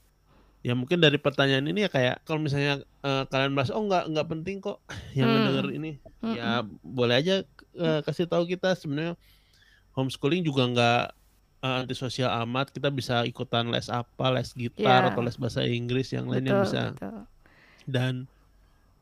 ya 0.67 0.75
mungkin 0.75 0.99
dari 0.99 1.15
pertanyaan 1.15 1.63
ini 1.71 1.87
ya 1.87 1.91
kayak 1.91 2.27
kalau 2.27 2.43
misalnya 2.43 2.83
uh, 3.07 3.23
kalian 3.31 3.55
bahas 3.55 3.71
oh 3.71 3.87
nggak 3.87 4.11
nggak 4.11 4.27
penting 4.27 4.59
kok 4.59 4.83
yang 5.19 5.31
Hmm. 5.31 5.35
mendengar 5.39 5.67
ini 5.71 5.93
Mm-mm. 6.19 6.35
ya 6.35 6.67
boleh 6.83 7.15
aja 7.15 7.35
uh, 7.79 8.03
kasih 8.03 8.27
tahu 8.27 8.51
kita 8.51 8.75
sebenarnya 8.75 9.15
homeschooling 9.95 10.43
juga 10.43 10.67
nggak 10.67 11.03
uh, 11.63 11.77
antisosial 11.87 12.35
amat 12.43 12.75
kita 12.75 12.91
bisa 12.91 13.23
ikutan 13.23 13.71
les 13.71 13.87
apa 13.87 14.27
les 14.35 14.51
gitar 14.53 15.07
Ya. 15.07 15.15
atau 15.15 15.23
les 15.23 15.39
bahasa 15.39 15.63
Inggris 15.63 16.11
yang 16.11 16.27
lain 16.27 16.45
yang 16.45 16.67
bisa 16.67 16.91
betul. 16.93 17.23
dan 17.87 18.13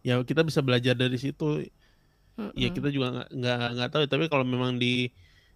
ya 0.04 0.20
kita 0.20 0.44
bisa 0.44 0.60
belajar 0.60 0.92
dari 0.92 1.16
situ 1.16 1.64
ya 1.64 2.68
Mm-mm. 2.68 2.74
kita 2.76 2.88
juga 2.92 3.24
nggak 3.32 3.56
nggak 3.72 3.88
tahu 3.88 4.02
ya. 4.04 4.08
tapi 4.10 4.24
kalau 4.28 4.44
memang 4.44 4.76
di 4.76 5.08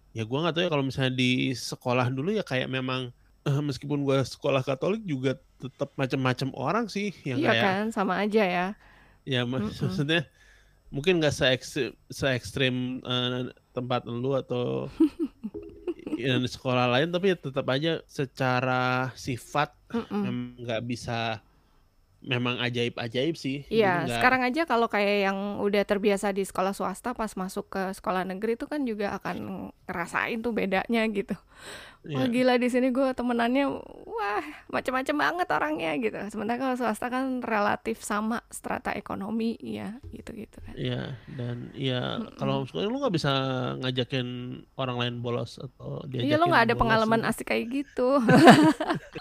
ya 0.09 0.25
gua 0.25 0.41
nggak 0.41 0.53
tahu 0.57 0.63
ya 0.65 0.71
kalau 0.73 0.81
misalnya 0.81 1.13
di 1.13 1.53
sekolah 1.53 2.09
dulu 2.09 2.33
ya 2.33 2.41
kayak 2.41 2.65
memang 2.65 3.13
meskipun 3.45 4.01
gua 4.01 4.25
sekolah 4.25 4.65
Katolik 4.65 5.05
juga 5.05 5.37
tetap 5.59 5.89
macam-macam 5.95 6.49
orang 6.55 6.85
sih 6.87 7.11
yang 7.27 7.39
Iya 7.39 7.51
kayak 7.51 7.63
kan, 7.63 7.83
sama 7.91 8.13
aja 8.23 8.43
ya. 8.43 8.67
ya 9.27 9.41
mak- 9.43 9.67
Mm-mm. 9.67 9.79
maksudnya 9.83 10.21
mungkin 10.89 11.21
nggak 11.21 11.35
se 11.35 11.45
se 12.09 12.25
ekstrim 12.33 13.03
eh, 13.03 13.51
tempat 13.75 14.07
lu 14.07 14.33
atau 14.33 14.87
di 16.19 16.49
sekolah 16.49 16.89
lain 16.91 17.09
tapi 17.13 17.31
ya 17.31 17.37
tetap 17.39 17.63
aja 17.71 18.03
secara 18.07 19.11
sifat 19.15 19.71
nggak 20.59 20.81
bisa 20.83 21.39
memang 22.19 22.59
ajaib-ajaib 22.59 23.39
sih 23.39 23.63
Iya, 23.71 24.03
nggak- 24.03 24.19
sekarang 24.19 24.41
aja 24.43 24.61
kalau 24.67 24.91
kayak 24.91 25.31
yang 25.31 25.63
udah 25.63 25.83
terbiasa 25.87 26.35
di 26.35 26.43
sekolah 26.43 26.75
swasta 26.75 27.15
pas 27.15 27.31
masuk 27.39 27.71
ke 27.71 27.83
sekolah 27.95 28.27
negeri 28.27 28.59
itu 28.59 28.67
kan 28.67 28.83
juga 28.83 29.15
akan 29.15 29.71
ngerasain 29.87 30.43
tuh 30.43 30.51
bedanya 30.51 31.07
gitu. 31.07 31.39
Wah 31.99 32.23
ya, 32.23 32.31
gila 32.31 32.55
di 32.55 32.67
sini 32.67 32.89
gue 32.89 33.11
temenannya 33.11 33.67
wah 34.07 34.43
macem-macem 34.67 35.11
banget 35.13 35.47
orangnya 35.51 35.91
gitu. 35.95 36.15
Sementara 36.31 36.55
kalau 36.57 36.75
swasta 36.75 37.07
kan 37.07 37.43
relatif 37.43 37.99
sama 37.99 38.39
strata 38.47 38.91
ekonomi 38.91 39.59
ya 39.59 39.99
gitu-gitu 40.09 40.63
kan. 40.63 40.73
Iya, 40.73 41.19
dan 41.35 41.75
ya 41.75 42.23
kalau 42.35 42.63
homeschooling 42.63 42.87
lu 42.87 42.99
nggak 42.99 43.15
bisa 43.15 43.31
ngajakin 43.77 44.27
orang 44.75 44.95
lain 44.95 45.15
bolos 45.19 45.59
atau 45.59 45.99
diajakin 46.07 46.27
Iya 46.27 46.39
lo 46.39 46.45
nggak 46.47 46.65
ada 46.67 46.75
pengalaman 46.75 47.19
gitu. 47.19 47.29
asik 47.29 47.47
kayak 47.47 47.65
gitu. 47.67 48.09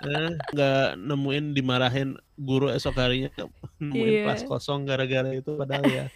Nggak 0.55 0.89
nemuin 0.97 1.45
dimarahin 1.53 2.09
guru 2.39 2.71
esok 2.71 2.95
harinya 2.97 3.31
nemuin 3.83 4.07
Iya. 4.09 4.23
kelas 4.25 4.43
kosong 4.47 4.87
gara-gara 4.87 5.31
itu 5.31 5.55
padahal 5.55 5.85
ya 5.87 6.07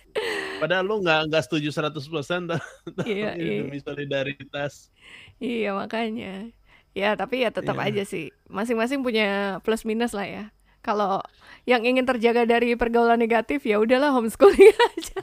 padahal 0.63 0.87
lu 0.87 1.03
nggak 1.03 1.27
nggak 1.27 1.43
setuju 1.43 1.75
100% 1.75 2.47
tapi 2.47 2.63
Iya, 3.11 3.35
iya. 3.35 3.67
demi 3.67 3.83
solidaritas 3.83 4.95
Iya 5.37 5.75
makanya. 5.75 6.55
Ya 6.95 7.19
tapi 7.19 7.43
ya 7.43 7.51
tetap 7.51 7.75
Iya. 7.75 7.91
aja 7.91 8.03
sih. 8.07 8.31
Masing-masing 8.47 9.03
punya 9.03 9.59
plus 9.61 9.83
minus 9.83 10.15
lah 10.15 10.23
ya. 10.23 10.45
Kalau 10.81 11.19
yang 11.65 11.83
ingin 11.83 12.07
terjaga 12.07 12.43
dari 12.43 12.75
pergaulan 12.75 13.19
negatif 13.19 13.63
ya 13.63 13.83
udahlah 13.83 14.15
homeschooling 14.15 14.71
aja. 14.95 15.21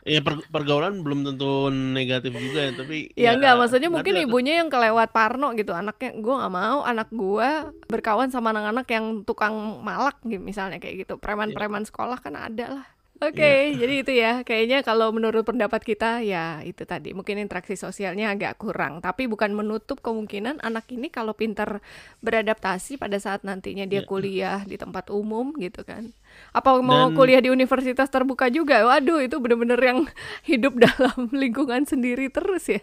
ya 0.00 0.24
per- 0.24 0.48
pergaulan 0.48 1.04
belum 1.04 1.22
tentu 1.22 1.68
negatif 1.68 2.32
juga 2.32 2.60
ya 2.66 2.72
tapi 2.72 3.12
Ya 3.12 3.36
enggak, 3.36 3.60
maksudnya 3.60 3.92
mungkin 3.92 4.16
ibunya 4.16 4.58
yang 4.58 4.72
kelewat 4.72 5.12
parno 5.12 5.52
gitu. 5.52 5.76
Anaknya 5.76 6.16
gue 6.16 6.34
nggak 6.40 6.50
mau 6.50 6.80
anak 6.82 7.12
gua 7.12 7.68
berkawan 7.84 8.32
sama 8.32 8.50
anak-anak 8.50 8.88
yang 8.88 9.22
tukang 9.22 9.52
malak 9.84 10.16
gitu 10.24 10.40
misalnya 10.40 10.80
kayak 10.80 11.04
gitu. 11.04 11.20
Preman-preman 11.20 11.84
sekolah 11.84 12.16
kan 12.16 12.32
ada 12.34 12.80
lah. 12.80 12.86
Oke, 13.20 13.76
jadi 13.76 13.94
itu 14.00 14.12
ya. 14.16 14.40
Kayaknya 14.48 14.80
kalau 14.80 15.12
menurut 15.12 15.44
pendapat 15.44 15.84
kita 15.84 16.24
ya 16.24 16.64
itu 16.64 16.88
tadi 16.88 17.12
mungkin 17.12 17.36
interaksi 17.36 17.76
sosialnya 17.76 18.32
agak 18.32 18.56
kurang, 18.56 19.04
tapi 19.04 19.28
bukan 19.28 19.52
menutup 19.52 20.00
kemungkinan 20.00 20.56
anak 20.64 20.88
ini 20.88 21.12
kalau 21.12 21.36
pintar 21.36 21.84
beradaptasi 22.24 22.96
pada 22.96 23.20
saat 23.20 23.44
nantinya 23.44 23.84
dia 23.84 24.00
Ya. 24.00 24.08
kuliah 24.08 24.58
di 24.64 24.80
tempat 24.80 25.12
umum 25.12 25.52
gitu 25.60 25.84
kan. 25.84 26.16
Apa 26.56 26.80
mau 26.80 27.12
Dan- 27.12 27.16
kuliah 27.20 27.44
di 27.44 27.52
universitas 27.52 28.08
terbuka 28.08 28.48
juga? 28.48 28.88
Waduh, 28.88 29.20
itu 29.20 29.36
bener-bener 29.36 29.76
yang 29.84 29.98
hidup 30.48 30.80
dalam 30.80 31.28
lingkungan 31.44 31.84
sendiri 31.84 32.32
terus 32.32 32.72
ya. 32.72 32.80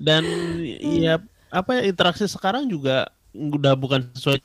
dan 0.00 0.24
ya 1.04 1.20
apa 1.52 1.76
ya 1.76 1.82
interaksi 1.84 2.24
sekarang 2.24 2.72
juga 2.72 3.12
udah 3.36 3.76
bukan 3.76 4.00
sesuai 4.16 4.40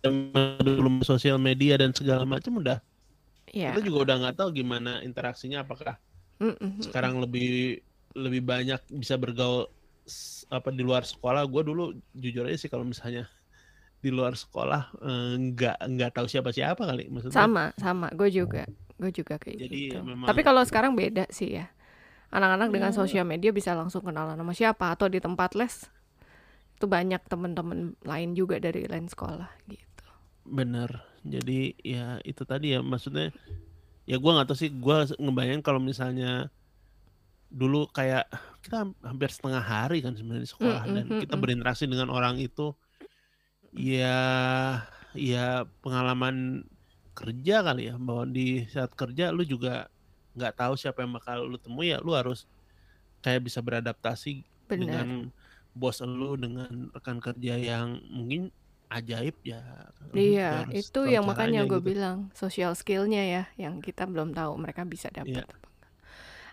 dengan 0.00 0.56
dulu 0.64 1.04
sosial 1.04 1.36
media 1.36 1.76
dan 1.76 1.92
segala 1.92 2.24
macam 2.24 2.56
udah 2.56 2.80
Ya. 3.54 3.70
kita 3.70 3.86
juga 3.86 3.98
udah 4.04 4.16
nggak 4.20 4.36
tahu 4.36 4.48
gimana 4.52 4.98
interaksinya 5.00 5.62
apakah 5.62 5.94
Mm-mm. 6.42 6.82
sekarang 6.82 7.22
lebih 7.22 7.78
lebih 8.12 8.42
banyak 8.42 8.82
bisa 8.90 9.14
bergaul 9.14 9.70
apa 10.48 10.68
di 10.68 10.82
luar 10.82 11.02
sekolah 11.02 11.46
gue 11.46 11.62
dulu 11.64 11.84
jujur 12.12 12.44
aja 12.44 12.58
sih 12.58 12.68
kalau 12.68 12.84
misalnya 12.84 13.30
di 13.98 14.12
luar 14.12 14.34
sekolah 14.34 14.92
eh, 15.00 15.32
nggak 15.48 15.76
nggak 15.80 16.10
tahu 16.12 16.26
siapa 16.26 16.50
siapa 16.50 16.84
kali 16.84 17.08
maksudnya 17.08 17.32
Sama, 17.32 17.72
sama. 17.80 18.12
Gue 18.12 18.28
juga, 18.28 18.68
gue 19.00 19.08
juga 19.08 19.40
kayak 19.40 19.56
Jadi, 19.56 19.78
gitu. 19.88 20.04
memang- 20.04 20.28
Tapi 20.28 20.40
kalau 20.42 20.60
sekarang 20.60 20.92
beda 20.92 21.24
sih 21.30 21.56
ya. 21.56 21.72
Anak-anak 22.28 22.68
dengan 22.68 22.90
Ya. 22.92 22.98
sosial 22.98 23.24
media 23.24 23.48
bisa 23.48 23.72
langsung 23.72 24.02
kenalan 24.02 24.34
sama 24.34 24.52
siapa 24.52 24.92
atau 24.92 25.06
di 25.08 25.22
tempat 25.22 25.54
les 25.54 25.86
itu 26.74 26.84
banyak 26.84 27.22
temen-temen 27.24 27.94
lain 28.02 28.34
juga 28.34 28.58
dari 28.58 28.84
lain 28.84 29.06
sekolah 29.06 29.46
gitu. 29.64 30.04
bener 30.44 31.00
jadi 31.24 31.60
ya 31.80 32.06
itu 32.22 32.44
tadi 32.44 32.76
ya 32.76 32.84
maksudnya 32.84 33.32
ya 34.04 34.20
gue 34.20 34.30
nggak 34.30 34.48
tahu 34.52 34.58
sih 34.60 34.70
gue 34.70 34.96
ngebayangin 35.16 35.64
kalau 35.64 35.80
misalnya 35.80 36.52
dulu 37.48 37.88
kayak 37.88 38.28
kita 38.60 38.92
hampir 39.00 39.30
setengah 39.32 39.64
hari 39.64 40.04
kan 40.04 40.12
sebenarnya 40.12 40.44
di 40.44 40.50
sekolah 40.52 40.82
Mm, 40.84 40.94
dan 40.94 41.04
mm, 41.08 41.20
kita 41.24 41.34
mm. 41.38 41.42
berinteraksi 41.42 41.84
dengan 41.88 42.08
orang 42.12 42.36
itu 42.36 42.76
ya 43.72 44.20
ya 45.14 45.64
pengalaman 45.80 46.66
kerja 47.14 47.62
kali 47.62 47.88
ya 47.88 47.96
bahwa 47.96 48.26
di 48.26 48.66
saat 48.66 48.90
kerja 48.92 49.30
lu 49.30 49.46
juga 49.46 49.86
nggak 50.34 50.54
tahu 50.58 50.74
siapa 50.74 51.06
yang 51.06 51.14
bakal 51.14 51.46
lu 51.46 51.56
temui 51.56 51.94
ya 51.94 52.02
lu 52.02 52.12
harus 52.12 52.50
kayak 53.22 53.46
bisa 53.46 53.62
beradaptasi 53.62 54.42
Benar. 54.66 54.78
dengan 54.82 55.08
bos 55.74 56.02
lu 56.02 56.34
dengan 56.34 56.90
rekan 56.90 57.22
kerja 57.22 57.54
yang 57.54 58.02
mungkin 58.10 58.50
ajaib 58.94 59.36
ya 59.42 59.60
Iya, 60.14 60.70
itu 60.70 61.10
yang 61.10 61.26
makanya 61.26 61.66
gue 61.66 61.82
gitu. 61.82 61.90
bilang 61.90 62.30
social 62.38 62.78
skillnya 62.78 63.22
ya, 63.26 63.42
yang 63.58 63.82
kita 63.82 64.06
belum 64.06 64.30
tahu 64.30 64.54
mereka 64.62 64.86
bisa 64.86 65.10
dapat 65.10 65.42
Iya. 65.42 65.64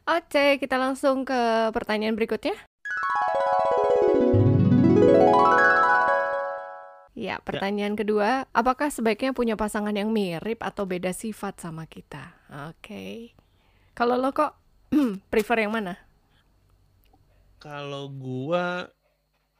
Oke, 0.10 0.58
kita 0.58 0.82
langsung 0.82 1.22
ke 1.22 1.70
pertanyaan 1.70 2.18
berikutnya. 2.18 2.58
Ya, 7.14 7.38
pertanyaan 7.46 7.94
kedua, 7.94 8.50
apakah 8.50 8.90
sebaiknya 8.90 9.30
punya 9.30 9.54
pasangan 9.54 9.94
yang 9.94 10.10
mirip 10.10 10.58
atau 10.66 10.90
beda 10.90 11.14
sifat 11.14 11.62
sama 11.62 11.86
kita? 11.86 12.34
Oke. 12.74 13.38
Kalau 13.94 14.18
lo 14.18 14.34
kok 14.34 14.58
prefer 15.32 15.70
yang 15.70 15.78
mana? 15.78 16.02
Kalau 17.62 18.10
gua 18.10 18.90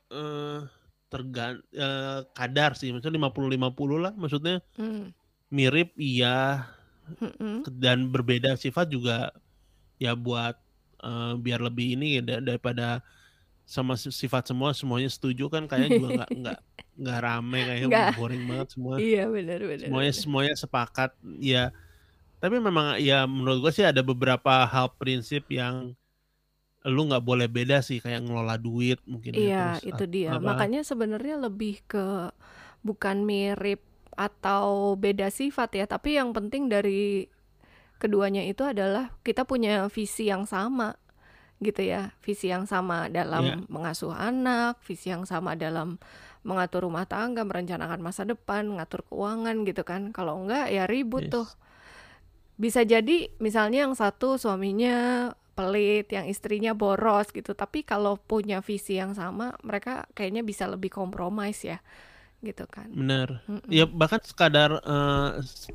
eh 0.10 0.62
tergan 1.12 1.60
eh, 1.76 2.20
kadar 2.32 2.72
sih, 2.80 2.90
maksudnya 2.96 3.20
50-50 3.20 4.00
lah, 4.00 4.14
maksudnya 4.16 4.64
Hmm. 4.80 5.12
mirip 5.52 5.92
iya 6.00 6.64
mm-mm. 7.20 7.68
dan 7.68 8.08
berbeda 8.08 8.56
sifat 8.56 8.88
juga 8.88 9.36
ya 10.00 10.16
buat 10.16 10.56
eh, 11.04 11.34
biar 11.38 11.60
lebih 11.62 12.00
ini 12.00 12.20
ya 12.20 12.22
da- 12.24 12.44
daripada 12.44 13.04
sama 13.68 13.96
si- 14.00 14.12
sifat 14.12 14.48
semua 14.52 14.72
semuanya 14.76 15.08
setuju 15.12 15.48
kan 15.52 15.68
kayaknya 15.68 15.90
juga 16.00 16.10
nggak 16.24 16.30
nggak 16.42 16.60
nggak 17.02 17.20
rame 17.24 17.60
kayaknya 17.68 17.88
Nggak. 17.92 18.10
boring 18.20 18.44
banget 18.48 18.68
semua 18.74 18.96
Iya, 19.00 19.24
benar 19.32 19.60
benar. 19.64 19.86
semuanya 19.88 20.12
benar. 20.12 20.22
semuanya 20.24 20.56
sepakat 20.60 21.12
ya 21.40 21.64
tapi 22.42 22.58
memang 22.58 22.98
ya 22.98 23.30
menurut 23.30 23.60
gua 23.64 23.72
sih 23.76 23.86
ada 23.86 24.02
beberapa 24.02 24.66
hal 24.66 24.88
prinsip 24.98 25.46
yang 25.52 25.94
lu 26.84 27.06
nggak 27.06 27.22
boleh 27.22 27.46
beda 27.46 27.80
sih 27.80 27.98
kayak 27.98 28.26
ngelola 28.26 28.58
duit 28.58 28.98
mungkin 29.06 29.34
ya, 29.34 29.40
Iya, 29.40 29.64
terus 29.78 29.86
itu 29.88 30.04
at- 30.04 30.12
dia. 30.12 30.30
apa, 30.34 30.42
Makanya 30.42 30.82
sebenarnya 30.82 31.38
lebih 31.38 31.86
ke 31.86 32.34
bukan 32.82 33.22
mirip 33.22 33.86
atau 34.12 34.94
beda 34.96 35.30
sifat 35.30 35.70
ya, 35.76 35.86
tapi 35.86 36.18
yang 36.18 36.34
penting 36.34 36.68
dari 36.68 37.30
keduanya 37.96 38.42
itu 38.42 38.66
adalah 38.66 39.14
kita 39.22 39.46
punya 39.46 39.86
visi 39.88 40.26
yang 40.26 40.44
sama 40.44 40.98
gitu 41.62 41.86
ya. 41.86 42.18
Visi 42.20 42.50
yang 42.50 42.66
sama 42.66 43.06
dalam 43.08 43.44
Iya. 43.46 43.56
mengasuh 43.70 44.10
anak, 44.10 44.82
visi 44.82 45.14
yang 45.14 45.30
sama 45.30 45.54
dalam 45.54 46.02
mengatur 46.42 46.90
rumah 46.90 47.06
tangga, 47.06 47.46
merencanakan 47.46 48.02
masa 48.02 48.26
depan, 48.26 48.66
ngatur 48.74 49.06
keuangan 49.06 49.62
gitu 49.64 49.86
kan. 49.86 50.10
Kalau 50.10 50.42
enggak 50.42 50.74
ya 50.74 50.90
ribut 50.90 51.30
Yes. 51.30 51.34
tuh. 51.38 51.48
Bisa 52.58 52.82
jadi 52.82 53.30
misalnya 53.38 53.86
yang 53.86 53.94
satu 53.94 54.38
suaminya 54.38 55.30
pelit, 55.58 56.08
yang 56.16 56.26
istrinya 56.30 56.72
boros 56.74 57.30
gitu. 57.32 57.52
Tapi 57.54 57.84
kalau 57.86 58.18
punya 58.18 58.60
visi 58.64 58.98
yang 59.02 59.14
sama, 59.18 59.54
mereka 59.66 60.08
kayaknya 60.18 60.42
bisa 60.46 60.66
lebih 60.70 60.92
kompromis 60.94 61.62
ya, 61.66 61.80
gitu 62.42 62.66
kan. 62.70 62.90
bener 62.92 63.40
Mm-mm. 63.48 63.72
ya 63.72 63.88
bahkan 63.88 64.20
sekadar 64.20 64.72
eh, 64.84 65.30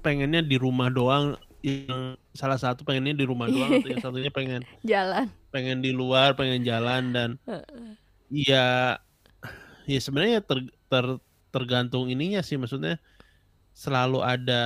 pengennya 0.04 0.45
di 0.45 0.56
rumah 0.61 0.92
doang 0.92 1.33
yang 1.64 2.14
salah 2.37 2.61
satu 2.61 2.85
pengennya 2.85 3.16
di 3.16 3.25
rumah 3.25 3.49
doang 3.49 3.80
atau 3.80 3.88
yang 3.92 4.02
satunya 4.04 4.28
pengen 4.28 4.62
Jalan. 4.85 5.26
pengen 5.54 5.80
di 5.80 5.90
luar 5.97 6.37
pengen 6.37 6.61
jalan 6.66 7.02
dan 7.16 7.30
ya 8.30 8.99
ya 9.87 9.99
sebenarnya 10.02 10.42
ter, 10.42 10.59
ter- 10.90 11.23
tergantung 11.54 12.11
ininya 12.12 12.42
sih 12.45 12.59
maksudnya 12.61 13.00
selalu 13.76 14.21
ada 14.25 14.62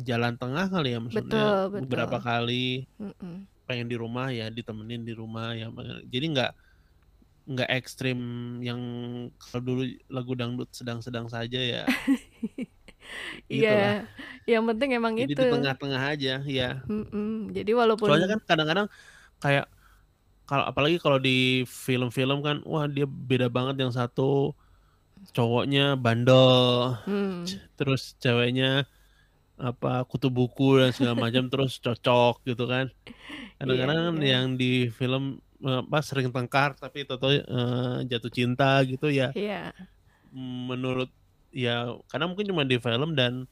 jalan 0.00 0.34
tengah 0.40 0.66
kali 0.72 0.88
ya 0.96 0.98
maksudnya 1.02 1.44
Betul, 1.44 1.70
betul. 1.70 1.80
beberapa 1.86 2.18
kali 2.20 2.86
Mm-mm. 3.00 3.34
Pengen 3.70 3.86
di 3.86 3.94
rumah 3.94 4.34
ya 4.34 4.50
ditemenin 4.50 5.06
di 5.06 5.14
rumah 5.14 5.54
ya 5.54 5.70
jadi 6.10 6.26
nggak 6.34 6.52
nggak 7.50 7.70
ekstrim 7.78 8.18
yang 8.62 8.80
kalau 9.38 9.62
dulu 9.62 9.82
lagu 10.10 10.32
dangdut 10.34 10.70
sedang-sedang 10.74 11.30
saja 11.30 11.60
ya 11.62 11.82
Iya, 13.50 14.06
yang 14.46 14.62
penting 14.70 14.94
emang 14.94 15.18
jadi 15.18 15.34
itu. 15.34 15.42
di 15.42 15.50
tengah-tengah 15.50 16.02
aja 16.14 16.34
ya 16.46 16.70
Mm-mm. 16.86 17.50
Jadi 17.50 17.70
walaupun 17.74 18.06
soalnya 18.06 18.28
kan 18.36 18.40
kadang-kadang 18.44 18.86
kayak 19.40 19.66
kalau 20.46 20.64
apalagi 20.66 20.98
kalau 20.98 21.18
di 21.18 21.62
film-film 21.66 22.42
kan 22.42 22.62
wah 22.66 22.86
dia 22.86 23.06
beda 23.06 23.46
banget 23.50 23.82
yang 23.82 23.90
satu 23.94 24.52
cowoknya 25.32 25.94
bandel 25.98 26.94
Hmm, 27.06 27.46
terus 27.74 28.14
ceweknya 28.20 28.86
apa 29.60 30.02
kutu 30.08 30.32
buku 30.32 30.80
dan 30.80 30.90
segala 30.96 31.16
macam 31.28 31.46
terus 31.52 31.76
cocok 31.78 32.42
gitu 32.48 32.64
kan 32.64 32.88
kadang-kadang 33.60 33.98
kan 34.00 34.14
iya. 34.24 34.28
yang 34.40 34.46
di 34.56 34.88
film 34.88 35.38
eh, 35.62 35.80
apa 35.84 35.98
sering 36.00 36.32
tengkar 36.32 36.74
tapi 36.74 37.04
toto 37.04 37.28
jatuh 38.08 38.32
cinta 38.32 38.80
gitu 38.88 39.12
ya 39.12 39.30
Iya, 39.36 39.72
menurut 40.34 41.10
ya 41.50 41.92
karena 42.08 42.30
mungkin 42.30 42.46
cuma 42.48 42.62
di 42.64 42.78
film 42.78 43.12
dan 43.18 43.44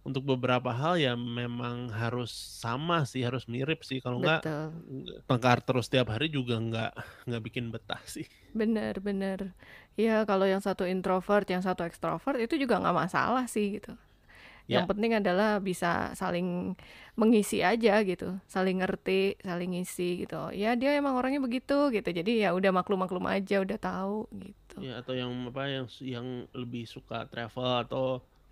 untuk 0.00 0.24
beberapa 0.24 0.72
hal 0.72 0.96
ya 0.96 1.12
memang 1.12 1.92
harus 1.92 2.32
sama 2.32 3.04
sih 3.04 3.20
harus 3.20 3.44
mirip 3.44 3.84
sih 3.84 4.00
kalau 4.00 4.16
enggak 4.20 4.48
betul. 4.48 4.68
tengkar 5.28 5.58
terus 5.60 5.92
tiap 5.92 6.08
hari 6.08 6.32
juga 6.32 6.56
nggak 6.56 6.92
nggak 7.28 7.42
bikin 7.44 7.68
betah 7.68 8.00
sih 8.08 8.24
Bener, 8.50 8.98
bener. 8.98 9.54
Ya 9.94 10.26
kalau 10.26 10.42
yang 10.42 10.58
satu 10.58 10.82
introvert, 10.82 11.46
yang 11.46 11.62
satu 11.62 11.86
ekstrovert 11.86 12.38
itu 12.42 12.58
juga 12.58 12.82
nggak 12.82 12.96
masalah 13.06 13.46
sih 13.46 13.78
gitu. 13.78 13.94
Yang 14.70 14.84
Ya. 14.86 14.90
penting 14.90 15.12
adalah 15.18 15.58
bisa 15.58 16.14
saling 16.14 16.78
mengisi 17.18 17.58
aja 17.60 18.00
gitu, 18.06 18.38
saling 18.46 18.80
ngerti, 18.80 19.34
saling 19.42 19.74
ngisi 19.74 20.24
gitu. 20.24 20.54
Ya 20.54 20.78
dia 20.80 20.94
emang 20.94 21.18
orangnya 21.18 21.42
begitu 21.42 21.90
gitu. 21.90 22.08
Jadi 22.18 22.30
ya 22.46 22.54
udah 22.54 22.70
maklum-maklum 22.78 23.26
aja, 23.28 23.60
udah 23.64 23.78
tahu 23.82 24.30
gitu. 24.38 24.76
ya 24.78 25.02
atau 25.02 25.12
yang 25.18 25.30
apa 25.50 25.62
yang 25.66 25.86
yang 26.00 26.26
lebih 26.54 26.86
suka 26.86 27.26
travel 27.26 27.68
atau 27.84 28.04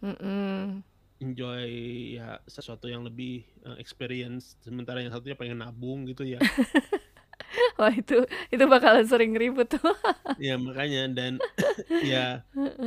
Mm-mm. 0.03 0.83
enjoy 1.19 1.67
ya 2.15 2.39
sesuatu 2.47 2.87
yang 2.87 3.03
lebih 3.03 3.43
eh, 3.67 3.77
experience 3.83 4.55
sementara 4.63 5.03
yang 5.03 5.11
satunya 5.11 5.35
pengen 5.35 5.59
nabung 5.63 6.07
gitu 6.07 6.23
ya 6.23 6.39
Wah 7.79 7.95
itu 7.95 8.27
itu 8.53 8.65
bakalan 8.69 9.07
sering 9.09 9.33
ribut 9.35 9.71
tuh. 9.71 9.81
ya 10.39 10.55
makanya 10.61 11.09
dan 11.11 11.33
ya 12.13 12.43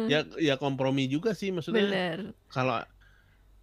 ya 0.07 0.19
ya 0.39 0.55
kompromi 0.59 1.07
juga 1.11 1.31
sih 1.35 1.51
maksudnya 1.51 1.87
Bener. 1.87 2.19
kalau 2.51 2.79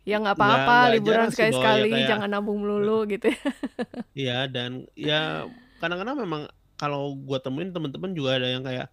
Ya 0.09 0.17
nggak 0.25 0.37
apa-apa, 0.41 0.97
liburan 0.97 1.29
ya 1.29 1.33
sekali-sekali, 1.37 1.89
kayak 1.93 2.09
jangan 2.09 2.29
nabung 2.33 2.65
melulu 2.65 3.05
gitu. 3.05 3.29
ya 4.17 4.49
dan 4.49 4.89
ya 4.97 5.45
kadang-kadang 5.85 6.17
memang 6.17 6.43
kalau 6.81 7.13
gua 7.13 7.37
temuin 7.45 7.69
teman-teman 7.77 8.17
juga 8.17 8.41
ada 8.41 8.49
yang 8.49 8.65
kayak 8.65 8.89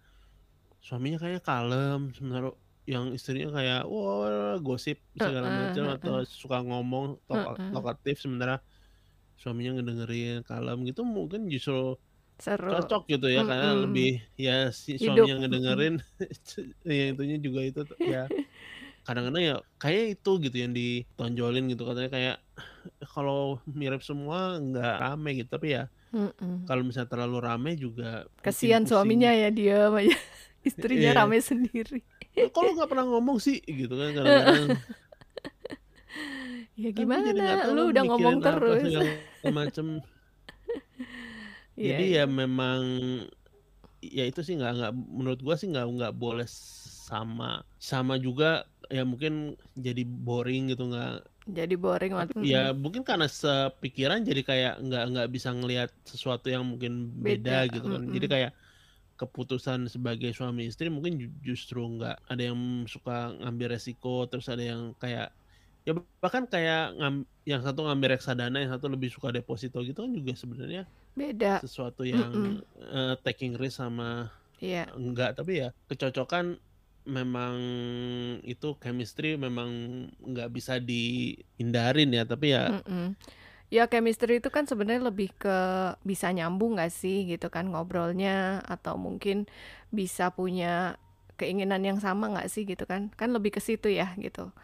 suaminya 0.84 1.16
kayaknya 1.16 1.40
kalem 1.42 2.12
sementara 2.12 2.52
yang 2.86 3.10
istrinya 3.16 3.50
kayak 3.50 3.82
wah 3.88 4.60
gosip 4.62 5.00
segala 5.16 5.48
macam 5.50 5.84
atau 5.96 6.22
heeh. 6.22 6.28
suka 6.28 6.62
ngomong 6.62 7.18
tok- 7.26 7.58
Heeh. 7.58 7.72
talkative 7.74 8.18
sementara 8.22 8.62
suaminya 9.40 9.80
ngedengerin 9.80 10.46
kalem 10.46 10.86
gitu 10.86 11.02
mungkin 11.02 11.50
justru 11.50 11.98
Seru. 12.38 12.68
cocok 12.70 13.08
gitu 13.08 13.26
ya 13.32 13.42
karena 13.42 13.72
Mm-mm. 13.72 13.82
lebih 13.88 14.12
ya 14.38 14.68
si 14.70 14.94
Hidup. 15.00 15.24
suaminya 15.26 15.34
ngedengerin 15.42 15.94
yang 16.86 17.08
itunya 17.16 17.36
juga 17.40 17.60
itu 17.64 17.80
ya 18.04 18.28
kadang-kadang 19.06 19.42
ya 19.44 19.56
kayak 19.78 20.18
itu 20.18 20.30
gitu 20.42 20.56
yang 20.58 20.72
ditonjolin 20.74 21.70
gitu 21.70 21.86
katanya 21.86 22.10
kayak 22.10 22.36
kalau 23.06 23.62
mirip 23.64 24.02
semua 24.02 24.58
nggak 24.58 24.94
rame 24.98 25.30
gitu 25.38 25.48
tapi 25.48 25.78
ya 25.78 25.86
Mm-mm. 26.10 26.66
kalau 26.66 26.82
misalnya 26.82 27.06
terlalu 27.08 27.38
rame 27.38 27.70
juga 27.74 28.26
Kasihan 28.40 28.82
suaminya 28.82 29.30
ya 29.30 29.48
dia 29.50 29.86
aja. 29.86 30.10
Istrinya 30.66 31.14
Iya. 31.14 31.18
rame 31.22 31.38
sendiri. 31.38 32.02
kalau 32.50 32.74
nggak 32.74 32.90
pernah 32.90 33.06
ngomong 33.06 33.38
sih 33.38 33.62
gitu 33.62 33.94
kan 33.94 34.10
kadang-kadang 34.10 34.74
Ya 36.76 36.92
gimana? 36.92 37.32
tahu 37.32 37.72
Lu 37.72 37.82
udah 37.88 38.04
ngomong 38.04 38.36
terus. 38.44 38.82
macem 39.48 39.86
Iya, 41.76 41.92
jadi 41.92 42.04
iya. 42.08 42.24
ya 42.24 42.24
memang 42.24 42.80
ya 44.00 44.24
itu 44.24 44.40
sih 44.40 44.56
nggak 44.56 44.72
nggak 44.80 44.92
menurut 44.96 45.40
gua 45.44 45.60
sih 45.60 45.68
nggak 45.68 45.84
nggak 45.84 46.14
boleh 46.16 46.48
sama 46.48 47.60
sama 47.76 48.16
juga 48.16 48.64
ya 48.96 49.02
mungkin 49.10 49.32
jadi 49.86 50.02
boring 50.26 50.62
gitu 50.72 50.82
nggak 50.90 51.10
Jadi 51.56 51.74
boring 51.82 52.12
waktu 52.20 52.40
ya 52.52 52.58
mungkin 52.76 53.02
karena 53.08 53.26
sepikiran 53.30 54.20
jadi 54.28 54.42
kayak 54.44 54.72
nggak 54.84 55.02
nggak 55.12 55.28
bisa 55.34 55.48
ngelihat 55.56 55.90
sesuatu 56.04 56.46
yang 56.52 56.64
mungkin 56.68 56.92
beda, 57.26 57.52
Beda, 57.52 57.72
gitu 57.72 57.86
kan 57.92 58.02
jadi 58.12 58.26
mm-mm. 58.26 58.32
kayak 58.32 58.50
keputusan 59.20 59.88
sebagai 59.94 60.30
suami 60.36 60.68
istri 60.70 60.88
mungkin 60.92 61.14
ju- 61.22 61.36
justru 61.54 61.80
nggak 61.96 62.16
ada 62.30 62.42
yang 62.52 62.58
suka 62.88 63.32
ngambil 63.42 63.68
resiko 63.78 64.26
terus 64.30 64.46
ada 64.52 64.64
yang 64.64 64.82
kayak 65.02 65.32
ya 65.86 65.92
bahkan 66.24 66.44
kayak 66.50 66.94
ngam, 66.98 67.16
yang 67.48 67.60
satu 67.66 67.80
ngambil 67.86 68.08
reksadana 68.18 68.56
yang 68.62 68.72
satu 68.74 68.88
lebih 68.92 69.10
suka 69.12 69.30
deposito 69.36 69.78
gitu 69.86 69.98
kan 70.04 70.12
juga 70.14 70.32
sebenarnya 70.38 70.82
beda. 71.16 71.62
sesuatu 71.62 72.02
yang 72.06 72.34
Mm-mm. 72.34 72.60
eh, 72.78 73.14
taking 73.24 73.54
risk 73.60 73.80
sama 73.82 74.30
Iya, 74.60 74.86
enggak 74.96 75.30
tapi 75.38 75.52
ya 75.62 75.68
kecocokan 75.90 76.46
memang 77.06 77.54
itu 78.42 78.74
chemistry 78.82 79.38
memang 79.38 79.70
nggak 80.20 80.50
bisa 80.52 80.74
dihindarin 80.82 82.10
ya 82.12 82.22
tapi 82.26 82.46
ya 82.54 82.74
mm-mm. 82.74 83.14
Ya 83.66 83.90
chemistry 83.90 84.38
itu 84.38 84.48
kan 84.54 84.64
sebenarnya 84.70 85.10
lebih 85.10 85.34
ke 85.34 85.58
bisa 86.06 86.30
nyambung 86.30 86.78
gak 86.78 86.94
sih 86.94 87.26
gitu 87.26 87.50
kan 87.50 87.66
ngobrolnya 87.72 88.62
atau 88.66 88.94
mungkin 88.94 89.50
bisa 89.90 90.30
punya 90.30 91.02
keinginan 91.40 91.82
yang 91.82 91.98
sama 91.98 92.30
nggak 92.32 92.48
sih 92.52 92.62
gitu 92.62 92.86
kan? 92.86 93.10
Kan 93.18 93.34
lebih 93.34 93.58
ke 93.58 93.60
situ 93.62 93.90
ya 93.90 94.14
gitu. 94.22 94.54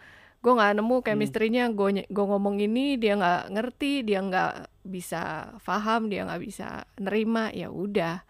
Gue 0.42 0.52
nggak 0.58 0.78
nemu 0.78 0.96
chemistry-nya 1.06 1.70
gue 1.74 2.06
gue 2.06 2.26
ngomong 2.30 2.62
ini 2.62 2.94
dia 3.02 3.18
nggak 3.18 3.42
ngerti, 3.54 4.06
dia 4.06 4.20
nggak 4.22 4.52
bisa 4.86 5.54
paham, 5.66 6.06
dia 6.12 6.22
nggak 6.28 6.42
bisa 6.46 6.86
nerima, 7.02 7.50
ya 7.54 7.74
udah 7.74 8.22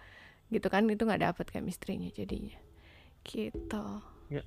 gitu 0.55 0.69
kan 0.73 0.89
itu 0.89 1.03
nggak 1.09 1.23
dapet 1.33 1.47
chemistry-nya 1.53 2.13
jadinya. 2.17 2.62
Gitu. 3.23 3.85
Ya. 4.29 4.43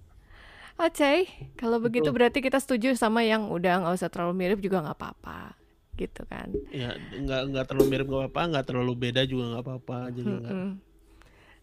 Oke, 0.75 1.31
kalau 1.55 1.79
begitu 1.79 2.11
Betul. 2.11 2.15
berarti 2.19 2.39
kita 2.43 2.59
setuju 2.59 2.91
sama 2.99 3.23
yang 3.23 3.47
udah 3.47 3.79
nggak 3.81 3.95
usah 3.95 4.11
terlalu 4.11 4.35
mirip 4.35 4.59
juga 4.59 4.83
nggak 4.83 4.97
apa-apa, 4.99 5.55
gitu 5.95 6.27
kan? 6.27 6.51
ya 6.75 6.91
nggak 6.99 7.41
nggak 7.55 7.65
terlalu 7.71 7.85
mirip 7.87 8.05
nggak 8.11 8.21
apa-apa 8.27 8.41
nggak 8.51 8.65
terlalu 8.67 8.93
beda 8.99 9.21
juga 9.23 9.43
nggak 9.55 9.63
apa-apa 9.63 9.97
jadi 10.11 10.31
nggak 10.35 10.51
Mm-mm. 10.51 10.69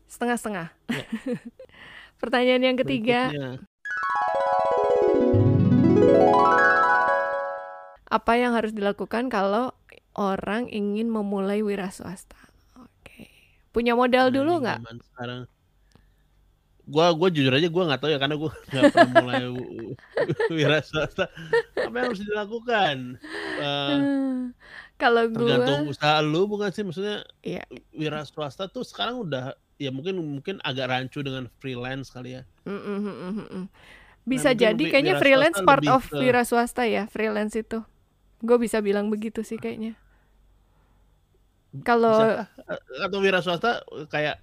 Setengah-setengah. 0.08 0.68
Ya. 0.88 1.04
Pertanyaan 2.20 2.62
yang 2.64 2.76
ketiga, 2.80 3.28
berikutnya. 3.28 3.48
apa 8.08 8.32
yang 8.36 8.52
harus 8.52 8.72
dilakukan 8.72 9.28
kalau 9.28 9.72
orang 10.12 10.68
ingin 10.68 11.08
memulai 11.08 11.60
wira 11.60 11.88
swasta? 11.88 12.36
Oke, 12.76 13.28
punya 13.72 13.92
modal 13.92 14.28
Nah, 14.28 14.34
dulu 14.36 14.52
nggak? 14.64 14.80
sekarang 15.12 15.40
gua 16.82 17.14
gua 17.14 17.28
jujur 17.28 17.50
aja 17.50 17.68
gua 17.68 17.84
nggak 17.86 18.00
tahu 18.00 18.10
ya 18.10 18.18
karena 18.18 18.36
gua 18.36 18.50
nggak 18.70 18.84
pernah 18.90 19.10
mulai 19.22 19.42
wira 20.48 20.78
swasta 20.80 21.30
apa 21.78 21.94
yang 21.94 22.06
harus 22.10 22.20
dilakukan? 22.20 22.96
Hmm, 23.62 24.50
Kalau 24.96 25.26
tergantung 25.28 25.86
gue, 25.86 25.92
usaha 25.92 26.18
lu 26.20 26.46
bukan 26.46 26.70
sih? 26.70 26.82
Maksudnya 26.82 27.22
Iya. 27.40 27.62
wira 27.90 28.22
swasta 28.22 28.66
tuh 28.66 28.82
sekarang 28.82 29.18
udah 29.20 29.52
ya 29.76 29.90
mungkin 29.90 30.14
mungkin 30.18 30.56
agak 30.62 30.90
rancu 30.90 31.22
dengan 31.22 31.50
freelance 31.58 32.10
kali 32.10 32.38
ya. 32.38 32.42
Bisa 34.22 34.54
mungkin 34.54 34.62
jadi 34.62 34.84
kayaknya 34.88 35.14
freelance 35.18 35.58
part 35.62 35.82
of 35.86 36.06
ke- 36.06 36.18
wira 36.18 36.46
swasta 36.46 36.86
ya, 36.86 37.10
freelance 37.10 37.54
itu. 37.54 37.82
Gue 38.42 38.58
bisa 38.58 38.78
bilang 38.78 39.10
begitu 39.10 39.42
sih 39.42 39.58
kayaknya. 39.58 39.98
Kalau 41.82 42.44
atau 43.00 43.18
wira 43.18 43.40
swasta 43.40 43.80
kayak 44.06 44.38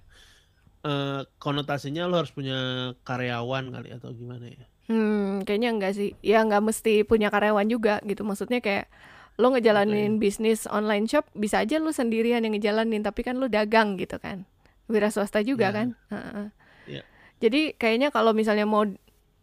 eh, 0.84 1.20
konotasinya 1.38 2.08
lu 2.08 2.14
harus 2.20 2.32
punya 2.32 2.56
karyawan 3.04 3.64
kali 3.74 3.88
atau 3.96 4.10
gimana 4.14 4.46
ya 4.48 4.66
Hmm, 4.90 5.46
kayaknya 5.46 5.70
enggak 5.70 5.92
sih. 5.94 6.18
Ya 6.18 6.42
nggak 6.42 6.66
mesti 6.66 7.06
punya 7.06 7.30
karyawan 7.30 7.62
juga 7.70 8.02
gitu. 8.02 8.26
Maksudnya 8.26 8.58
kayak 8.58 8.90
lo 9.38 9.54
ngejalanin 9.54 10.18
bisnis 10.18 10.66
online 10.66 11.06
shop 11.06 11.30
bisa 11.32 11.62
aja 11.62 11.78
lu 11.78 11.94
sendirian 11.94 12.42
yang 12.42 12.50
ngejalanin, 12.58 12.98
tapi 13.06 13.22
kan 13.22 13.38
lu 13.38 13.46
dagang 13.46 13.94
gitu 13.94 14.18
kan. 14.18 14.42
Wira 14.90 15.14
swasta 15.14 15.46
juga 15.46 15.70
Ya. 15.70 15.76
kan. 15.78 15.88
Heeh. 16.10 16.46
Ya. 16.90 17.02
Jadi 17.38 17.78
kayaknya 17.78 18.10
kalau 18.10 18.34
misalnya 18.34 18.66
mau 18.66 18.82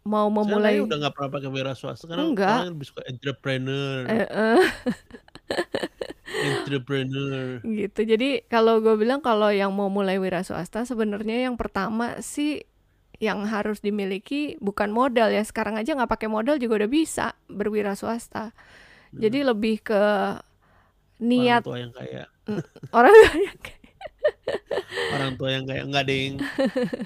mau 0.04 0.28
memulai 0.28 0.76
kayaknya 0.76 0.84
udah 0.84 0.96
nggak 1.04 1.14
pernah 1.16 1.30
pakai 1.32 1.48
wira 1.48 1.72
swasta 1.76 2.04
karena 2.08 2.24
Enggak. 2.28 2.56
orang 2.60 2.72
lebih 2.76 2.86
suka 2.88 3.02
entrepreneur 3.08 4.04
Eh, 4.08 4.28
eh, 4.28 4.60
entrepreneur 6.28 7.58
gitu. 7.62 8.00
Jadi 8.04 8.44
kalau 8.46 8.78
gue 8.78 8.94
bilang 8.94 9.18
kalau 9.18 9.48
yang 9.48 9.72
mau 9.72 9.88
mulai 9.88 10.16
wira 10.16 10.40
swasta 10.40 10.84
sebenarnya 10.84 11.48
yang 11.48 11.56
pertama 11.56 12.20
sih 12.20 12.62
yang 13.18 13.42
harus 13.44 13.80
dimiliki 13.80 14.54
bukan 14.58 14.92
modal 14.92 15.28
ya. 15.28 15.42
Sekarang 15.42 15.74
aja 15.74 15.92
nggak 15.92 16.10
pakai 16.10 16.28
modal 16.30 16.56
juga 16.56 16.84
udah 16.84 16.90
bisa 16.90 17.26
berwira 17.46 17.92
swasta. 17.92 18.52
Jadi 19.10 19.40
lebih 19.40 19.80
ke 19.80 20.02
niat 21.18 21.64
orang 21.64 21.66
tua 21.66 21.78
yang 21.80 21.92
kaya 21.92 22.22
orang 22.92 23.14
yang 23.42 23.58
kayak- 23.58 23.76
orang 25.10 25.32
tua 25.34 25.48
yang 25.50 25.64
kayak 25.66 25.84
nggak 25.90 26.04
yang 26.06 26.36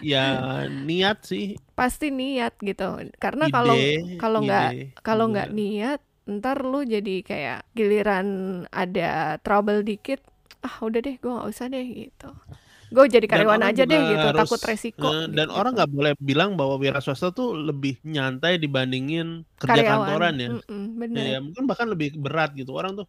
ya 0.05 0.25
niat 0.69 1.19
sih 1.25 1.57
pasti 1.73 2.11
niat 2.13 2.59
gitu. 2.61 3.09
Karena 3.17 3.49
kalau 3.49 3.75
kalau 4.19 4.41
nggak 4.45 4.69
kalau 5.01 5.25
nggak 5.31 5.49
niat 5.49 6.01
ntar 6.39 6.63
lu 6.63 6.87
jadi 6.87 7.21
kayak 7.27 7.59
giliran 7.77 8.27
ada 8.71 9.37
trouble 9.43 9.83
dikit 9.83 10.23
ah 10.63 10.79
udah 10.81 11.01
deh 11.03 11.19
gue 11.19 11.31
nggak 11.31 11.49
usah 11.51 11.67
deh 11.69 11.83
gitu. 11.83 12.31
Gue 12.93 13.09
jadi 13.09 13.25
karyawan 13.25 13.65
aja 13.65 13.89
deh 13.89 13.97
juga 13.97 14.11
gitu 14.13 14.27
harus, 14.31 14.41
takut 14.45 14.61
resiko 14.69 15.09
eh, 15.09 15.25
dan 15.33 15.49
gitu. 15.49 15.57
orang 15.57 15.73
nggak 15.75 15.91
boleh 15.91 16.13
bilang 16.21 16.51
bahwa 16.61 16.77
wira 16.77 17.01
swasta 17.01 17.33
tuh 17.33 17.57
lebih 17.57 17.99
nyantai 18.05 18.61
dibandingin 18.61 19.49
kerja 19.57 19.81
karyawan. 19.81 20.07
kantoran 20.07 20.35
ya. 20.37 20.49
Bener. 20.71 21.25
Ya 21.25 21.39
mungkin 21.41 21.65
bahkan 21.65 21.89
lebih 21.89 22.15
berat 22.21 22.53
gitu. 22.53 22.77
Orang 22.77 22.95
tuh 22.95 23.09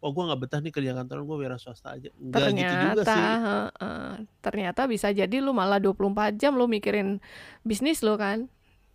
oh 0.00 0.10
gue 0.10 0.22
nggak 0.28 0.40
betah 0.40 0.60
nih 0.60 0.72
kerja 0.74 0.92
kantoran 0.98 1.22
gue 1.24 1.38
wira 1.40 1.56
swasta 1.56 1.94
aja. 1.94 2.10
Nggak 2.18 2.48
gitu 2.58 2.74
juga 2.74 3.02
ternyata 3.06 3.14
sih. 3.14 3.24
heeh, 3.46 4.10
ternyata 4.42 4.80
bisa 4.90 5.08
jadi 5.14 5.36
lu 5.38 5.54
malah 5.54 5.78
24 5.78 6.36
jam 6.36 6.52
lu 6.58 6.66
mikirin 6.66 7.22
bisnis 7.62 8.02
lu 8.02 8.18
kan 8.18 8.50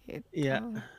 gitu. 0.07 0.27
Iya. 0.33 0.55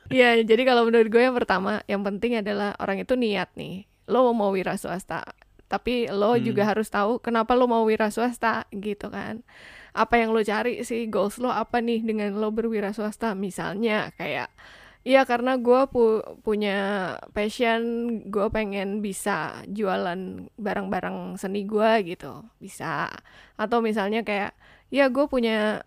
Iya, 0.07 0.39
jadi 0.47 0.61
kalau 0.63 0.87
menurut 0.87 1.07
gue 1.11 1.19
yang 1.19 1.35
pertama 1.35 1.83
yang 1.91 2.01
penting 2.07 2.39
adalah 2.39 2.75
orang 2.79 3.03
itu 3.03 3.13
niat 3.19 3.51
nih 3.59 3.83
lo 4.07 4.31
mau 4.31 4.55
wira 4.55 4.79
swasta 4.79 5.23
tapi 5.67 6.07
lo 6.07 6.39
Hmm. 6.39 6.43
juga 6.47 6.63
harus 6.63 6.87
tahu 6.87 7.19
kenapa 7.19 7.51
lo 7.59 7.67
mau 7.67 7.83
wira 7.83 8.07
swasta 8.07 8.63
gitu 8.71 9.11
kan 9.11 9.43
apa 9.91 10.15
yang 10.21 10.31
lo 10.31 10.39
cari 10.39 10.79
sih 10.87 11.11
goals 11.11 11.35
lo 11.43 11.51
apa 11.51 11.83
nih 11.83 11.99
dengan 12.07 12.31
lo 12.39 12.47
berwira 12.55 12.95
swasta 12.95 13.35
misalnya 13.35 14.15
kayak 14.15 14.47
Iya 15.07 15.23
karena 15.23 15.55
gue 15.55 15.87
pu- 15.87 16.19
punya 16.43 16.75
passion 17.31 17.81
gue 18.27 18.47
pengen 18.51 18.99
bisa 18.99 19.63
jualan 19.71 20.51
barang-barang 20.59 21.39
seni 21.39 21.63
gue 21.63 21.91
gitu 22.11 22.43
bisa 22.59 23.07
atau 23.55 23.79
misalnya 23.79 24.27
kayak 24.27 24.51
ya 24.91 25.07
gue 25.07 25.25
punya 25.31 25.79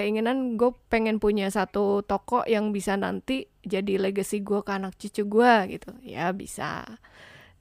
keinginan 0.00 0.56
gue 0.56 0.72
pengen 0.88 1.20
punya 1.20 1.52
satu 1.52 2.00
toko 2.00 2.40
yang 2.48 2.72
bisa 2.72 2.96
nanti 2.96 3.52
jadi 3.60 4.00
legacy 4.00 4.40
gue 4.40 4.64
ke 4.64 4.72
anak 4.72 4.96
cucu 4.96 5.28
gue 5.28 5.52
gitu. 5.76 5.92
Ya 6.00 6.32
bisa. 6.32 6.88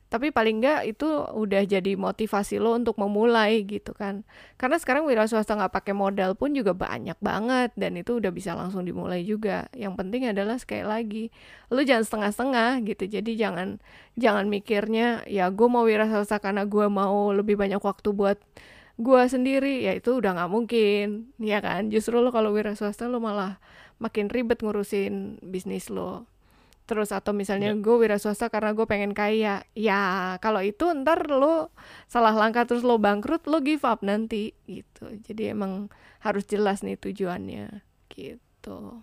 Tapi 0.10 0.34
paling 0.34 0.58
enggak 0.58 0.90
itu 0.90 1.06
udah 1.38 1.62
jadi 1.70 1.94
motivasi 1.94 2.58
lo 2.58 2.74
untuk 2.74 2.98
memulai 2.98 3.62
gitu 3.62 3.94
kan. 3.94 4.26
Karena 4.58 4.82
sekarang 4.82 5.06
wira 5.06 5.30
swasta 5.30 5.54
nggak 5.54 5.70
pakai 5.70 5.94
modal 5.94 6.34
pun 6.34 6.50
juga 6.58 6.74
banyak 6.74 7.14
banget 7.22 7.70
dan 7.78 7.94
itu 7.94 8.18
udah 8.18 8.34
bisa 8.34 8.58
langsung 8.58 8.88
dimulai 8.88 9.22
juga. 9.22 9.70
Yang 9.78 9.94
penting 10.02 10.26
adalah 10.26 10.58
sekali 10.58 10.82
lagi 10.88 11.26
lo 11.70 11.86
jangan 11.86 12.08
setengah-setengah 12.08 12.72
gitu. 12.90 13.04
Jadi 13.06 13.38
jangan 13.38 13.78
jangan 14.18 14.50
mikirnya 14.50 15.28
ya 15.30 15.52
gue 15.54 15.68
mau 15.70 15.86
wira 15.86 16.10
swasta 16.10 16.42
karena 16.42 16.66
gue 16.66 16.90
mau 16.90 17.30
lebih 17.30 17.54
banyak 17.54 17.84
waktu 17.84 18.10
buat 18.10 18.42
gue 19.00 19.22
sendiri 19.32 19.88
ya 19.88 19.96
itu 19.96 20.20
udah 20.20 20.36
nggak 20.36 20.52
mungkin 20.52 21.32
ya 21.40 21.64
kan? 21.64 21.88
Justru 21.88 22.20
lo 22.20 22.36
kalau 22.36 22.52
wira 22.52 22.76
swasta 22.76 23.08
lo 23.08 23.24
malah 23.24 23.58
makin 24.04 24.28
ribet 24.28 24.60
ngurusin 24.60 25.40
bisnis 25.40 25.88
lo. 25.88 26.28
Terus 26.84 27.16
atau 27.16 27.32
misalnya 27.32 27.72
gue 27.72 27.96
wira 27.96 28.20
swasta 28.20 28.52
karena 28.52 28.76
gue 28.76 28.84
pengen 28.84 29.16
kaya 29.16 29.64
ya 29.72 30.02
kalau 30.44 30.60
itu 30.60 30.92
ntar 30.92 31.32
lo 31.32 31.72
salah 32.12 32.36
langkah 32.36 32.68
terus 32.68 32.84
lo 32.84 33.00
bangkrut 33.00 33.48
lo 33.48 33.64
give 33.64 33.88
up 33.88 34.04
nanti 34.04 34.52
gitu. 34.68 35.08
Jadi 35.24 35.56
emang 35.56 35.88
harus 36.20 36.44
jelas 36.44 36.84
nih 36.84 37.00
tujuannya 37.00 37.80
gitu 38.12 39.00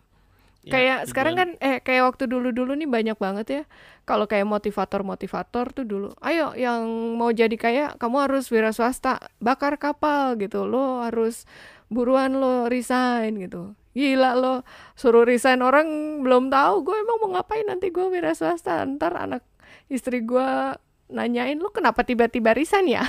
Ya, 0.66 0.72
kayak 0.74 0.98
sekarang 1.06 1.34
kan 1.38 1.48
eh 1.62 1.78
kayak 1.78 2.10
waktu 2.10 2.26
dulu-dulu 2.26 2.74
nih 2.74 2.90
banyak 2.90 3.14
banget 3.22 3.46
ya. 3.46 3.62
Kalau 4.02 4.26
kayak 4.26 4.50
motivator-motivator 4.50 5.70
tuh 5.70 5.86
dulu 5.86 6.10
ayo 6.26 6.58
yang 6.58 6.82
mau 7.14 7.30
jadi 7.30 7.54
kaya 7.54 7.94
kamu 8.02 8.26
harus 8.26 8.50
wira 8.50 8.74
swasta 8.74 9.22
bakar 9.38 9.78
kapal 9.78 10.34
gitu. 10.42 10.66
Lo 10.66 11.06
harus 11.06 11.46
buruan 11.86 12.34
lo 12.34 12.66
resign 12.66 13.38
gitu. 13.38 13.78
Gila 13.94 14.34
lo 14.34 14.66
suruh 14.98 15.22
resign 15.22 15.62
orang 15.62 16.20
belum 16.26 16.50
tahu 16.50 16.82
gue 16.82 16.96
emang 16.98 17.18
mau 17.22 17.30
ngapain 17.38 17.64
nanti 17.70 17.94
gue 17.94 18.06
wira 18.10 18.34
swasta. 18.34 18.82
Ntar 18.82 19.14
anak 19.14 19.46
istri 19.86 20.26
gue 20.26 20.74
nanyain 21.10 21.58
lo 21.58 21.70
kenapa 21.70 22.02
tiba-tiba 22.02 22.50
resign 22.50 22.90
ya 22.90 23.06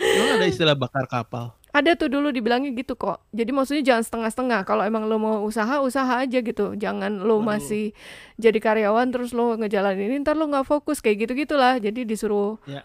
Emang 0.00 0.40
ada 0.40 0.46
istilah 0.48 0.72
bakar 0.72 1.04
kapal 1.04 1.52
ada 1.72 1.96
tuh 1.96 2.12
dulu 2.12 2.28
dibilangnya 2.28 2.70
gitu 2.76 2.94
kok. 3.00 3.24
Jadi 3.32 3.50
maksudnya 3.50 3.82
jangan 3.82 4.04
setengah-setengah. 4.04 4.60
Kalau 4.68 4.84
emang 4.84 5.08
lo 5.08 5.16
mau 5.16 5.40
usaha 5.40 5.80
usaha 5.80 6.20
aja 6.20 6.38
gitu. 6.44 6.76
Jangan 6.76 7.24
lo 7.24 7.40
masih 7.40 7.96
jadi 8.36 8.60
karyawan 8.60 9.08
terus 9.08 9.32
lo 9.32 9.56
ngejalanin. 9.56 10.12
Ini 10.12 10.16
ntar 10.20 10.36
lo 10.36 10.44
nggak 10.52 10.68
fokus. 10.68 11.00
Kayak 11.00 11.26
gitu 11.28 11.32
gitulah 11.48 11.80
jadi 11.80 12.04
disuruh 12.04 12.60
ya. 12.68 12.84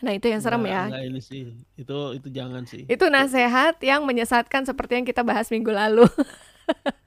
Nah 0.00 0.12
itu 0.16 0.26
yang 0.26 0.42
serem 0.42 0.66
nggak- 0.66 0.74
ya. 0.74 0.82
nggak 0.90 1.04
ini 1.06 1.20
sih. 1.22 1.42
Itu 1.78 2.18
itu 2.18 2.28
jangan 2.34 2.66
sih. 2.66 2.82
Itu 2.90 3.06
nasehat 3.06 3.78
yang 3.80 4.02
menyesatkan 4.02 4.66
seperti 4.66 4.98
yang 4.98 5.06
kita 5.06 5.22
bahas 5.22 5.46
minggu 5.54 5.70
lalu. 5.70 6.04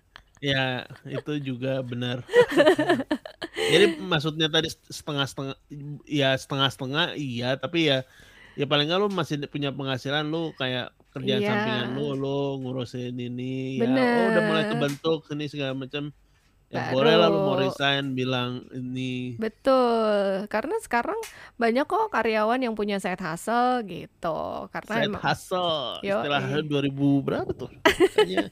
Ya, 0.44 0.84
itu 1.08 1.40
juga 1.40 1.80
benar. 1.80 2.20
Jadi 3.56 3.96
maksudnya 4.04 4.52
tadi 4.52 4.68
setengah-setengah, 4.92 5.56
ya 6.04 6.36
setengah-setengah, 6.36 7.16
iya. 7.16 7.56
Tapi 7.56 7.88
ya, 7.88 8.04
ya 8.54 8.66
paling 8.66 8.86
nggak 8.86 9.00
lu 9.00 9.10
masih 9.10 9.42
punya 9.46 9.70
penghasilan 9.70 10.26
lu 10.26 10.52
kayak 10.54 10.92
kerjaan 11.10 11.40
Iya. 11.40 11.50
sampingan 11.50 11.90
lu, 11.94 12.08
lu 12.14 12.40
ngurusin 12.60 13.14
ini, 13.14 13.78
ya. 13.78 13.86
Oh 13.86 14.26
udah 14.30 14.44
mulai 14.44 14.66
kebentuk 14.68 15.20
ini 15.30 15.46
segala 15.46 15.74
macam. 15.74 16.10
Ya 16.68 16.90
Baru. 16.90 17.06
boleh 17.06 17.14
lah 17.14 17.28
lu 17.30 17.40
mau 17.40 17.54
resign, 17.54 18.18
bilang 18.18 18.66
ini. 18.74 19.38
betul 19.38 20.50
karena 20.50 20.74
sekarang 20.82 21.22
banyak 21.54 21.86
kok 21.86 22.10
karyawan 22.10 22.58
yang 22.58 22.74
punya 22.74 22.98
side 22.98 23.22
hustle 23.22 23.86
gitu 23.86 24.42
karena 24.74 24.94
Side 24.98 25.06
emang 25.06 25.22
hustle, 25.22 26.02
Yoi. 26.02 26.18
istilahnya 26.26 26.60
2000 26.66 27.22
berapa 27.22 27.52
tuh? 27.54 27.70
Kayaknya 28.18 28.50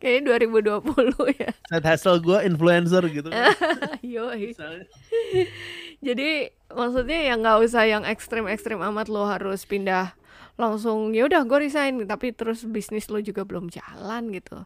kayaknya 0.00 0.50
2020 0.50 1.36
ya 1.36 1.50
side 1.68 1.84
hustle 1.86 2.18
gua 2.18 2.42
influencer 2.42 3.04
gitu. 3.12 3.28
Yoi. 4.16 4.56
Jadi 6.04 6.52
maksudnya 6.68 7.18
ya 7.24 7.34
nggak 7.34 7.58
usah 7.64 7.82
yang 7.88 8.04
ekstrim-ekstrim 8.04 8.76
amat 8.92 9.08
lo 9.08 9.24
harus 9.24 9.64
pindah 9.64 10.12
langsung 10.54 11.10
ya 11.10 11.26
udah 11.26 11.42
gue 11.42 11.58
resign 11.64 12.04
tapi 12.04 12.30
terus 12.30 12.62
bisnis 12.62 13.08
lo 13.08 13.18
juga 13.18 13.42
belum 13.42 13.72
jalan 13.72 14.30
gitu. 14.30 14.62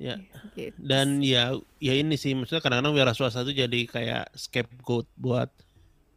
Ya. 0.00 0.18
Gitu 0.56 0.74
dan 0.82 1.22
ya 1.22 1.54
ya 1.78 1.94
ini 1.94 2.18
sih 2.18 2.34
maksudnya 2.34 2.58
kadang-kadang 2.58 2.96
wira 2.96 3.12
swasta 3.14 3.44
itu 3.44 3.54
jadi 3.54 3.80
kayak 3.86 4.24
scapegoat 4.34 5.06
buat 5.14 5.52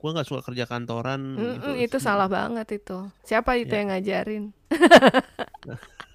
gua 0.02 0.10
nggak 0.16 0.26
suka 0.26 0.42
kerja 0.42 0.66
kantoran 0.66 1.38
gitu. 1.38 1.70
itu 1.78 1.98
salah 2.00 2.26
banget 2.26 2.82
itu. 2.82 3.10
Siapa 3.22 3.58
itu 3.58 3.74
Ya. 3.74 3.78
yang 3.82 3.90
ngajarin? 3.94 4.44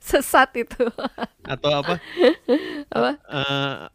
Sesat 0.00 0.50
itu. 0.58 0.84
atau 1.44 1.70
apa 1.74 1.98
Apa? 2.94 3.10
ah, 3.26 3.90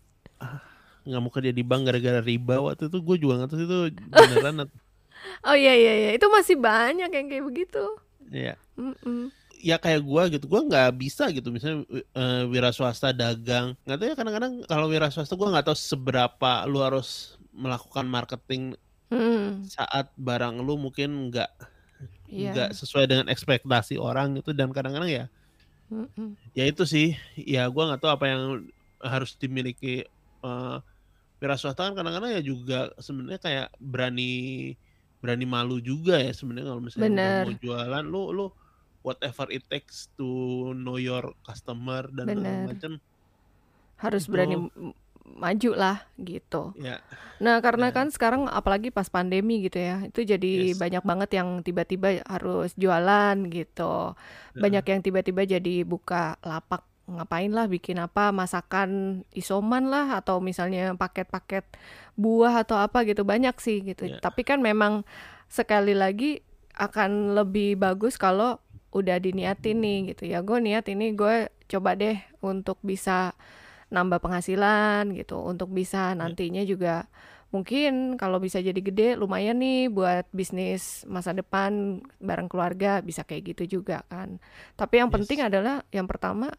nggak 1.06 1.22
mau 1.22 1.32
kerja 1.34 1.52
di 1.54 1.64
bank 1.64 1.82
gara-gara 1.88 2.20
riba 2.22 2.56
waktu 2.66 2.90
itu 2.90 2.98
gue 3.00 3.16
juga 3.22 3.34
nggak 3.44 3.50
tahu 3.52 3.62
itu 3.66 3.78
beneran 4.10 4.56
Oh 5.48 5.56
iya 5.58 5.74
iya 5.74 5.94
iya, 6.02 6.10
itu 6.18 6.28
masih 6.30 6.56
banyak 6.60 7.10
yang 7.10 7.28
kayak 7.32 7.46
begitu. 7.46 7.84
ya 8.30 8.58
Mm-mm. 8.76 9.30
ya 9.62 9.78
kayak 9.78 10.02
gua 10.06 10.28
gitu 10.30 10.46
gua 10.46 10.62
nggak 10.66 10.90
bisa 10.98 11.30
gitu 11.30 11.50
misalnya 11.54 11.86
eh, 12.14 12.44
wira 12.50 12.70
swasta 12.74 13.14
dagang 13.14 13.78
nggak 13.86 13.98
tahu 13.98 14.08
ya 14.12 14.16
kadang-kadang 14.18 14.54
kalau 14.66 14.86
wira 14.90 15.08
swasta 15.14 15.34
gua 15.38 15.54
nggak 15.54 15.66
tahu 15.72 15.78
seberapa 15.78 16.52
lu 16.66 16.82
harus 16.82 17.38
melakukan 17.54 18.06
marketing 18.06 18.76
Mm, 19.14 19.70
saat 19.70 20.10
barang 20.18 20.58
lu 20.66 20.82
mungkin 20.82 21.30
nggak 21.30 21.50
Iya. 22.26 22.50
nggak 22.52 22.70
sesuai 22.74 23.06
dengan 23.06 23.28
ekspektasi 23.30 24.02
orang 24.02 24.42
gitu 24.42 24.50
dan 24.58 24.74
kadang-kadang 24.74 25.10
ya 25.10 25.26
Mm-mm. 25.94 26.34
ya 26.58 26.66
itu 26.66 26.84
sih 26.90 27.14
ya 27.38 27.70
gua 27.70 27.94
nggak 27.94 28.02
tahu 28.02 28.12
apa 28.18 28.26
yang 28.26 28.44
harus 29.00 29.38
dimiliki 29.38 30.02
eh 30.42 30.78
wira 31.46 31.56
swasta 31.62 31.94
kan 31.94 31.94
kadang-kadang 31.94 32.34
ya 32.34 32.42
juga 32.42 32.90
sebenarnya 32.98 33.38
kayak 33.38 33.68
berani 33.78 34.74
berani 35.22 35.46
malu 35.46 35.78
juga 35.78 36.18
ya 36.18 36.34
sebenarnya 36.34 36.74
kalau 36.74 36.82
misalnya 36.82 37.06
Bener. 37.14 37.46
mau 37.46 37.54
jualan 37.54 38.06
lu 38.06 38.24
lu 38.34 38.46
whatever 39.06 39.46
it 39.54 39.62
takes 39.70 40.10
to 40.18 40.26
know 40.74 40.98
your 40.98 41.22
customer 41.46 42.10
dan 42.10 42.34
macam 42.66 42.98
Harus 44.02 44.26
berani 44.26 44.58
maju 45.26 45.72
lah 45.74 45.98
gitu. 46.18 46.74
ya 46.78 46.98
Nah, 47.36 47.60
karena 47.60 47.92
Ya. 47.92 47.96
kan 48.00 48.08
sekarang 48.16 48.48
apalagi 48.48 48.96
pas 48.96 49.12
pandemi 49.12 49.60
gitu 49.68 49.76
ya, 49.76 50.08
itu 50.08 50.24
jadi 50.24 50.72
Yes. 50.72 50.80
banyak 50.80 51.04
banget 51.04 51.30
yang 51.36 51.60
tiba-tiba 51.68 52.24
harus 52.24 52.72
jualan 52.80 53.36
gitu. 53.52 54.16
Banyak 54.56 54.86
yang 54.88 55.02
tiba-tiba 55.04 55.44
jadi 55.44 55.84
buka 55.84 56.40
lapak 56.40 56.88
ngapain 57.06 57.54
lah 57.54 57.70
bikin 57.70 58.02
apa 58.02 58.34
masakan 58.34 59.22
isoman 59.38 59.94
lah 59.94 60.18
atau 60.18 60.42
misalnya 60.42 60.98
paket-paket 60.98 61.66
buah 62.18 62.66
atau 62.66 62.82
apa 62.82 63.06
gitu 63.06 63.22
banyak 63.22 63.54
sih 63.62 63.86
gitu. 63.86 64.10
Ya. 64.10 64.18
Tapi 64.18 64.42
kan 64.42 64.62
memang 64.62 65.06
sekali 65.46 65.94
lagi 65.94 66.42
akan 66.76 67.38
lebih 67.38 67.78
bagus 67.78 68.18
kalau 68.18 68.58
udah 68.92 69.20
diniatin 69.20 69.84
nih 69.84 70.00
gitu 70.16 70.24
ya 70.32 70.40
gue 70.40 70.56
niat 70.56 70.88
ini 70.88 71.12
gue 71.12 71.52
coba 71.68 72.00
deh 72.00 72.16
untuk 72.40 72.80
bisa 72.80 73.36
nambah 73.92 74.24
penghasilan 74.24 75.12
gitu 75.20 75.36
untuk 75.40 75.68
bisa 75.72 76.16
nantinya 76.16 76.64
juga 76.64 77.08
mungkin 77.52 78.16
kalau 78.20 78.40
bisa 78.40 78.60
jadi 78.60 78.76
gede 78.76 79.16
lumayan 79.20 79.60
nih 79.60 79.88
buat 79.92 80.28
bisnis 80.32 81.04
masa 81.08 81.32
depan 81.32 82.04
bareng 82.20 82.48
keluarga 82.48 83.00
bisa 83.04 83.24
kayak 83.28 83.56
gitu 83.56 83.80
juga 83.80 84.04
kan 84.08 84.40
tapi 84.80 85.00
yang 85.00 85.12
Yes. 85.12 85.16
penting 85.24 85.40
adalah 85.44 85.84
yang 85.92 86.08
pertama 86.08 86.52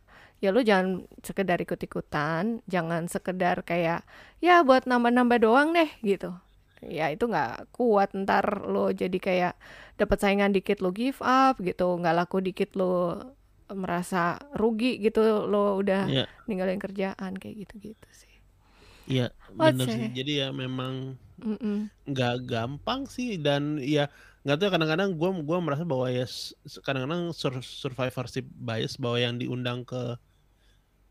ya 0.42 0.53
lu 0.53 0.61
jangan 0.61 1.05
sekedar 1.25 1.59
ikut-ikutan 1.64 2.61
jangan 2.68 3.09
sekedar 3.09 3.64
kayak 3.64 4.05
ya 4.44 4.61
buat 4.66 4.85
nambah-nambah 4.85 5.38
doang 5.40 5.72
deh 5.72 5.88
gitu 6.05 6.37
ya 6.85 7.09
itu 7.09 7.25
nggak 7.27 7.72
kuat 7.72 8.12
ntar 8.12 8.44
lo 8.68 8.92
jadi 8.92 9.16
kayak 9.16 9.55
dapat 9.96 10.18
saingan 10.20 10.53
dikit 10.53 10.85
lo 10.85 10.92
give 10.92 11.18
up 11.25 11.57
gitu 11.59 11.96
nggak 11.96 12.14
laku 12.14 12.44
dikit 12.44 12.77
lo 12.77 13.16
merasa 13.72 14.38
rugi 14.55 15.01
gitu 15.03 15.49
lo 15.49 15.81
udah 15.81 16.07
Iya. 16.07 16.25
ninggalin 16.46 16.79
kerjaan 16.79 17.35
kayak 17.40 17.66
gitu-gitu 17.66 18.09
sih 18.12 18.31
Iya, 19.07 19.31
Oke. 19.55 19.59
bener 19.59 19.87
sih. 19.87 20.07
Jadi 20.18 20.33
ya 20.42 20.49
memang 20.51 21.14
nggak 22.07 22.35
gampang 22.46 23.07
sih 23.07 23.38
dan 23.38 23.79
ya 23.83 24.11
nggak 24.46 24.56
tahu 24.62 24.70
kadang-kadang 24.70 25.11
gue 25.18 25.30
gua 25.42 25.59
merasa 25.59 25.82
bahwa 25.82 26.06
ya 26.06 26.22
kadang-kadang 26.87 27.35
sur- 27.35 27.66
survivorship 27.66 28.46
bias 28.46 28.94
bahwa 28.94 29.18
yang 29.18 29.35
diundang 29.42 29.82
ke 29.82 30.14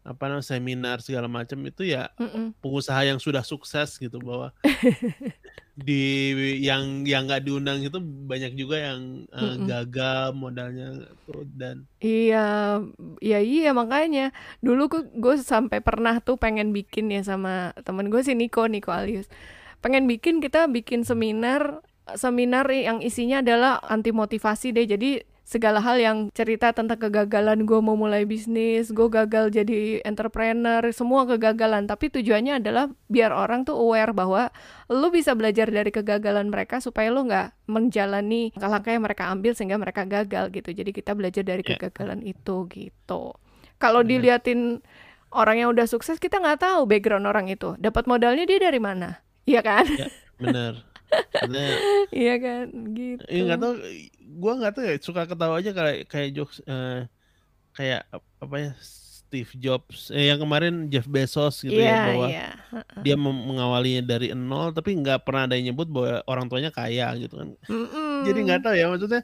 apa 0.05 0.29
namanya 0.29 0.45
seminar 0.45 1.01
segala 1.01 1.25
macam 1.25 1.57
itu 1.65 1.81
ya 1.81 2.13
Mm-mm. 2.21 2.53
pengusaha 2.61 3.01
yang 3.09 3.17
sudah 3.17 3.41
sukses 3.41 3.97
gitu 3.97 4.21
bahwa 4.21 4.53
di 5.75 6.31
yang 6.61 7.03
yang 7.03 7.25
nggak 7.25 7.41
diundang 7.43 7.81
itu 7.83 7.97
banyak 7.99 8.53
juga 8.53 8.79
yang 8.79 9.25
Mm-mm. 9.27 9.65
gagal 9.65 10.31
modalnya 10.37 11.09
tuh 11.25 11.43
dan 11.57 11.83
Iya, 11.99 12.79
ya 13.17 13.39
iya 13.41 13.73
makanya 13.73 14.29
dulu 14.61 15.09
gue 15.09 15.35
sampai 15.41 15.81
pernah 15.81 16.21
tuh 16.21 16.37
pengen 16.37 16.69
bikin 16.69 17.09
ya 17.09 17.25
sama 17.25 17.73
temen 17.81 18.07
gue 18.13 18.21
si 18.21 18.37
Niko 18.37 18.69
Niko 18.69 18.93
Alius 18.93 19.25
pengen 19.81 20.05
bikin 20.05 20.37
kita 20.37 20.69
bikin 20.69 21.01
seminar 21.01 21.81
seminar 22.13 22.69
yang 22.69 23.01
isinya 23.01 23.41
adalah 23.41 23.81
anti 23.81 24.13
motivasi 24.13 24.69
deh 24.69 24.85
jadi 24.85 25.11
segala 25.45 25.77
hal 25.77 26.01
yang 26.01 26.17
cerita 26.33 26.73
tentang 26.73 26.97
kegagalan 26.97 27.69
gue 27.69 27.77
mau 27.77 27.93
mulai 27.93 28.25
bisnis 28.25 28.89
gue 28.89 29.05
gagal 29.05 29.53
jadi 29.53 30.01
entrepreneur 30.01 30.81
semua 30.89 31.29
kegagalan 31.29 31.85
tapi 31.85 32.09
tujuannya 32.09 32.57
adalah 32.57 32.89
biar 33.13 33.29
orang 33.29 33.61
tuh 33.61 33.77
aware 33.77 34.09
bahwa 34.09 34.49
lu 34.89 35.13
bisa 35.13 35.37
belajar 35.37 35.69
dari 35.69 35.93
kegagalan 35.93 36.49
mereka 36.49 36.81
supaya 36.81 37.13
lu 37.13 37.29
nggak 37.29 37.53
menjalani 37.69 38.49
langkah-langkah 38.57 38.91
yang 38.97 39.05
mereka 39.05 39.23
ambil 39.29 39.51
sehingga 39.53 39.77
mereka 39.77 40.01
gagal 40.05 40.49
gitu. 40.49 40.69
Jadi 40.73 40.89
kita 40.93 41.13
belajar 41.13 41.45
dari 41.45 41.61
Ya. 41.61 41.77
kegagalan 41.77 42.25
itu 42.25 42.65
gitu. 42.73 43.37
Kalau 43.77 44.01
Benar. 44.01 44.09
diliatin 44.41 44.81
orang 45.29 45.61
yang 45.61 45.69
udah 45.69 45.85
sukses 45.85 46.17
kita 46.17 46.41
nggak 46.41 46.57
tahu 46.65 46.89
background 46.89 47.29
orang 47.29 47.53
itu. 47.53 47.77
Dapat 47.77 48.09
modalnya 48.09 48.49
dia 48.49 48.57
dari 48.57 48.81
mana? 48.81 49.21
Iya 49.45 49.61
kan? 49.61 49.85
ya 49.93 50.09
bener 50.41 50.81
Karena 50.81 50.94
Iya 52.11 52.35
kan? 52.39 52.65
Gitu. 52.93 53.23
Iya 53.27 53.41
nggak 53.45 53.59
tahu, 53.59 53.73
gue 54.17 54.53
nggak 54.59 54.73
tahu 54.73 54.83
ya 54.85 54.95
suka 54.99 55.21
ketawa 55.25 55.59
aja 55.59 55.71
kayak 55.71 55.97
kayak 56.07 56.29
jokes 56.33 56.57
eh, 56.65 57.05
kayak 57.73 58.01
ap- 58.09 58.33
apa 58.39 58.55
ya 58.57 58.71
Steve 59.25 59.51
Jobs 59.57 60.13
eh, 60.13 60.29
yang 60.31 60.39
kemarin 60.39 60.87
Jeff 60.87 61.09
Bezos 61.09 61.59
gitu 61.59 61.75
Iya, 61.75 61.91
ya 61.91 61.99
bahwa 62.07 62.27
iya. 62.29 62.47
dia 63.03 63.15
mengawalinya 63.17 64.03
dari 64.05 64.31
nol 64.31 64.71
tapi 64.71 64.95
nggak 64.95 65.25
pernah 65.27 65.49
ada 65.49 65.57
yang 65.57 65.73
nyebut 65.73 65.89
bahwa 65.91 66.21
orang 66.29 66.45
tuanya 66.47 66.71
kaya 66.71 67.09
gitu 67.19 67.41
kan. 67.41 67.49
Mm-mm. 67.67 68.23
Jadi 68.23 68.39
nggak 68.45 68.61
tahu 68.63 68.75
ya 68.77 68.85
maksudnya 68.87 69.21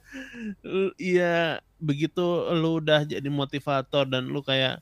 l- 0.65 0.95
ya 0.99 1.35
begitu 1.79 2.25
lu 2.53 2.81
udah 2.83 3.05
jadi 3.07 3.29
motivator 3.29 4.03
dan 4.05 4.27
lu 4.27 4.41
kayak 4.41 4.81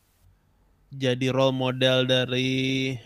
jadi 0.90 1.30
role 1.30 1.54
model 1.54 2.10
dari 2.10 2.98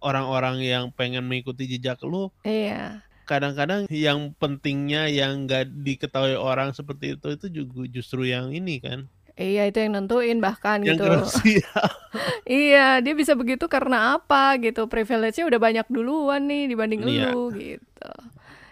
orang-orang 0.00 0.60
yang 0.60 0.84
pengen 0.92 1.24
mengikuti 1.24 1.64
jejak 1.64 2.00
lu 2.04 2.28
Iya. 2.44 3.00
Kadang-kadang 3.30 3.86
yang 3.86 4.34
pentingnya 4.42 5.06
yang 5.06 5.46
nggak 5.46 5.70
diketahui 5.86 6.34
orang 6.34 6.74
seperti 6.74 7.14
itu 7.14 7.26
itu 7.38 7.46
juga 7.62 7.86
justru 7.86 8.26
yang 8.26 8.50
ini 8.50 8.82
kan 8.82 9.06
Iya 9.40 9.72
itu 9.72 9.78
yang 9.80 9.96
nentuin 9.96 10.36
bahkan 10.44 10.84
yang 10.84 11.00
gitu. 11.00 11.06
Iya, 12.44 13.00
dia 13.00 13.14
bisa 13.16 13.32
begitu 13.38 13.64
karena 13.72 14.18
apa 14.18 14.58
gitu. 14.60 14.84
Privilege-nya 14.84 15.48
udah 15.48 15.60
banyak 15.62 15.86
duluan 15.88 16.44
nih 16.44 16.68
dibanding 16.68 17.00
Iya. 17.06 17.30
lu 17.32 17.48
gitu. 17.54 18.10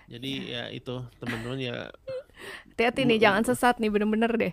jadi 0.08 0.32
ya 0.48 0.62
itu 0.72 0.94
teman-teman 1.20 1.60
ya 1.60 1.76
Hati-hati 2.72 3.02
nih, 3.04 3.18
jangan 3.18 3.42
sesat 3.44 3.76
nih 3.82 3.90
bener-bener 3.90 4.30
deh. 4.38 4.52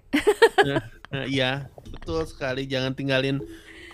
nah, 1.13 1.25
iya 1.29 1.69
betul 1.93 2.25
sekali 2.25 2.65
jangan 2.65 2.97
tinggalin 2.97 3.37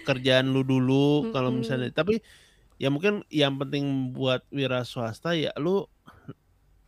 pekerjaan 0.01 0.49
lu 0.49 0.63
dulu 0.65 1.29
kalau 1.35 1.51
Mm-mm. 1.53 1.61
misalnya 1.61 1.89
tapi 1.93 2.23
ya 2.81 2.89
mungkin 2.89 3.21
yang 3.29 3.59
penting 3.61 4.15
buat 4.15 4.41
wira 4.49 4.81
swasta 4.87 5.37
ya 5.37 5.53
lu 5.61 5.85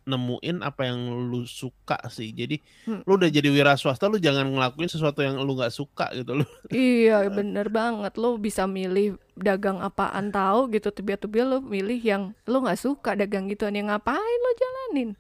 nemuin 0.04 0.62
apa 0.62 0.86
yang 0.86 1.00
lu 1.28 1.44
suka 1.44 1.98
sih 2.08 2.32
jadi 2.32 2.60
Hmm. 2.84 3.00
lu 3.04 3.16
udah 3.16 3.28
jadi 3.28 3.48
wira 3.48 3.74
swasta 3.74 4.08
lu 4.08 4.20
jangan 4.20 4.44
ngelakuin 4.48 4.88
sesuatu 4.88 5.24
yang 5.24 5.40
lu 5.40 5.56
nggak 5.56 5.72
suka 5.72 6.12
gitu 6.12 6.44
lu 6.44 6.46
Iya, 6.70 7.28
bener 7.30 7.68
banget. 7.68 8.20
Lo 8.20 8.36
bisa 8.36 8.68
milih 8.68 9.16
dagang 9.34 9.80
apaan 9.80 10.30
tahu 10.30 10.68
gitu. 10.70 10.92
Tiba-tiba 10.92 11.44
lo 11.44 11.58
milih 11.60 12.00
yang 12.00 12.24
lo 12.44 12.60
nggak 12.62 12.76
suka 12.78 13.16
dagang 13.16 13.48
gituan 13.48 13.74
yang 13.74 13.88
ngapain 13.88 14.20
lo 14.44 14.52
jalanin. 14.60 15.16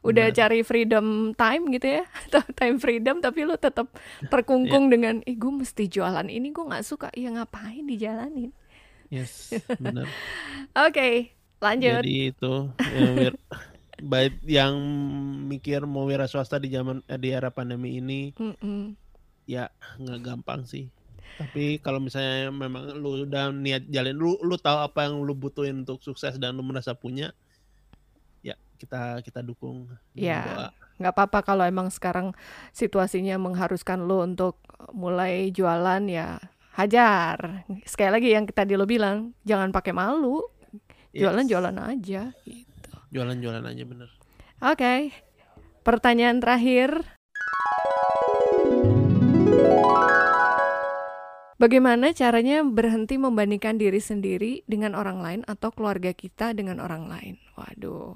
Udah 0.00 0.30
Benar. 0.30 0.38
cari 0.38 0.60
freedom 0.62 1.06
time 1.34 1.74
gitu 1.74 1.98
ya, 1.98 2.04
time 2.60 2.78
freedom 2.78 3.18
tapi 3.18 3.42
lo 3.42 3.58
tetap 3.58 3.90
terkungkung 4.24 4.86
dengan, 4.88 5.20
ih 5.26 5.34
gue 5.34 5.50
mesti 5.50 5.90
jualan 5.90 6.30
ini 6.30 6.54
gue 6.54 6.64
nggak 6.64 6.86
suka. 6.86 7.10
Ya 7.18 7.34
ngapain 7.34 7.82
dijalanin? 7.82 8.54
yes 9.08 9.56
benar 9.80 10.04
Oke, 10.86 11.32
lanjut. 11.58 12.04
Jadi 12.04 12.28
itu 12.30 12.54
ya, 13.16 13.32
baik 13.98 14.40
yang 14.46 14.74
mikir 15.46 15.82
mau 15.84 16.06
wira 16.06 16.30
swasta 16.30 16.56
di 16.56 16.70
zaman 16.70 17.02
eh, 17.06 17.18
di 17.18 17.34
era 17.34 17.50
pandemi 17.50 17.98
ini 17.98 18.30
Mm-mm. 18.38 18.94
ya 19.44 19.68
nggak 19.98 20.20
gampang 20.22 20.62
sih. 20.64 20.86
Tapi 21.38 21.78
kalau 21.78 22.02
misalnya 22.02 22.50
memang 22.50 22.98
lu 22.98 23.22
udah 23.22 23.54
niat 23.54 23.86
jalin 23.86 24.14
lu 24.14 24.34
lu 24.42 24.58
tahu 24.58 24.78
apa 24.82 25.06
yang 25.06 25.22
lu 25.22 25.34
butuhin 25.34 25.86
untuk 25.86 26.02
sukses 26.02 26.34
dan 26.38 26.58
lu 26.58 26.66
merasa 26.66 26.98
punya 26.98 27.30
ya 28.42 28.58
kita 28.78 29.22
kita 29.22 29.42
dukung 29.42 29.86
Ya. 30.14 30.70
nggak 30.98 31.14
apa-apa 31.14 31.46
kalau 31.46 31.62
emang 31.62 31.94
sekarang 31.94 32.34
situasinya 32.74 33.38
mengharuskan 33.38 34.02
lo 34.10 34.26
untuk 34.26 34.58
mulai 34.90 35.54
jualan 35.54 36.02
ya 36.10 36.42
hajar. 36.74 37.66
Sekali 37.82 38.10
lagi 38.14 38.28
yang 38.34 38.46
tadi 38.46 38.78
lo 38.78 38.86
bilang, 38.86 39.34
jangan 39.42 39.74
pakai 39.74 39.90
malu, 39.90 40.42
Yes. 41.10 41.24
jualan-jualan 41.24 41.76
aja. 41.78 42.30
Jualan-jualan 43.08 43.64
aja 43.64 43.84
bener. 43.88 44.10
Oke. 44.60 45.12
Pertanyaan 45.80 46.44
terakhir. 46.44 47.18
Bagaimana 51.58 52.14
caranya 52.14 52.62
berhenti 52.62 53.18
membandingkan 53.18 53.82
diri 53.82 53.98
sendiri 53.98 54.62
dengan 54.70 54.94
orang 54.94 55.18
lain 55.18 55.40
atau 55.50 55.74
keluarga 55.74 56.14
kita 56.14 56.54
dengan 56.54 56.78
orang 56.78 57.10
lain? 57.10 57.34
Waduh. 57.58 58.14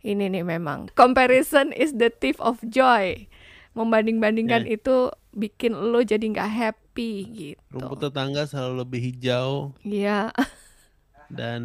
Ini 0.00 0.32
nih 0.32 0.44
memang 0.44 0.88
comparison 0.96 1.76
is 1.76 1.96
the 1.96 2.08
thief 2.08 2.40
of 2.40 2.60
joy. 2.64 3.28
Membanding-bandingkan 3.76 4.64
itu 4.64 5.12
bikin 5.34 5.74
lo 5.74 6.00
jadi 6.00 6.24
nggak 6.24 6.50
happy 6.54 7.12
gitu. 7.34 7.60
Rumput 7.74 8.08
tetangga 8.08 8.46
selalu 8.46 8.86
lebih 8.86 9.00
hijau 9.12 9.74
Iya, 9.82 10.30
dan 11.38 11.62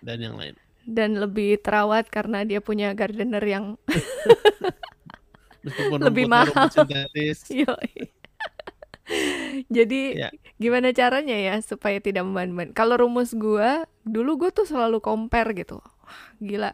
dan 0.00 0.18
yang 0.18 0.34
lain. 0.34 0.56
Dan 0.88 1.20
lebih 1.20 1.60
terawat 1.60 2.08
karena 2.08 2.48
dia 2.48 2.64
punya 2.64 2.96
gardener 2.96 3.44
yang 3.44 3.76
Meskipun 5.68 6.00
Lebih 6.00 6.24
mahal. 6.30 6.70
Jadi 9.72 10.20
Ya. 10.20 10.28
gimana 10.60 10.92
caranya 10.92 11.36
ya 11.36 11.56
supaya 11.64 11.96
tidak 11.98 12.24
membanding? 12.28 12.76
Kalau 12.76 13.00
rumus 13.00 13.32
gua, 13.32 13.88
dulu 14.04 14.46
gua 14.46 14.50
tuh 14.52 14.68
selalu 14.68 15.00
compare 15.00 15.52
gitu. 15.56 15.80
Wah, 15.80 16.20
gila. 16.40 16.72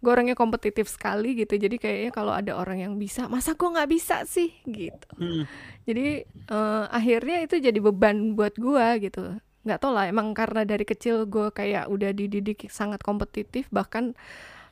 Gue 0.00 0.10
orangnya 0.16 0.32
kompetitif 0.32 0.88
sekali 0.88 1.36
gitu. 1.36 1.60
Jadi 1.60 1.76
kayaknya 1.76 2.10
kalau 2.10 2.32
ada 2.32 2.56
orang 2.56 2.80
yang 2.80 2.94
bisa, 2.96 3.28
masa 3.28 3.52
gua 3.54 3.76
nggak 3.76 3.90
bisa 3.92 4.24
sih 4.26 4.50
gitu. 4.66 5.08
Hmm. 5.14 5.44
Jadi 5.84 6.24
eh, 6.26 6.84
akhirnya 6.90 7.44
itu 7.44 7.60
jadi 7.60 7.78
beban 7.78 8.34
buat 8.34 8.56
gua 8.58 8.96
gitu. 8.98 9.38
Nggak 9.60 9.78
tau 9.80 9.92
lah, 9.92 10.08
emang 10.08 10.32
karena 10.32 10.64
dari 10.64 10.88
kecil 10.88 11.28
gue 11.28 11.52
kayak 11.52 11.92
udah 11.92 12.10
dididik 12.16 12.68
sangat 12.72 13.04
kompetitif. 13.04 13.68
Bahkan 13.68 14.16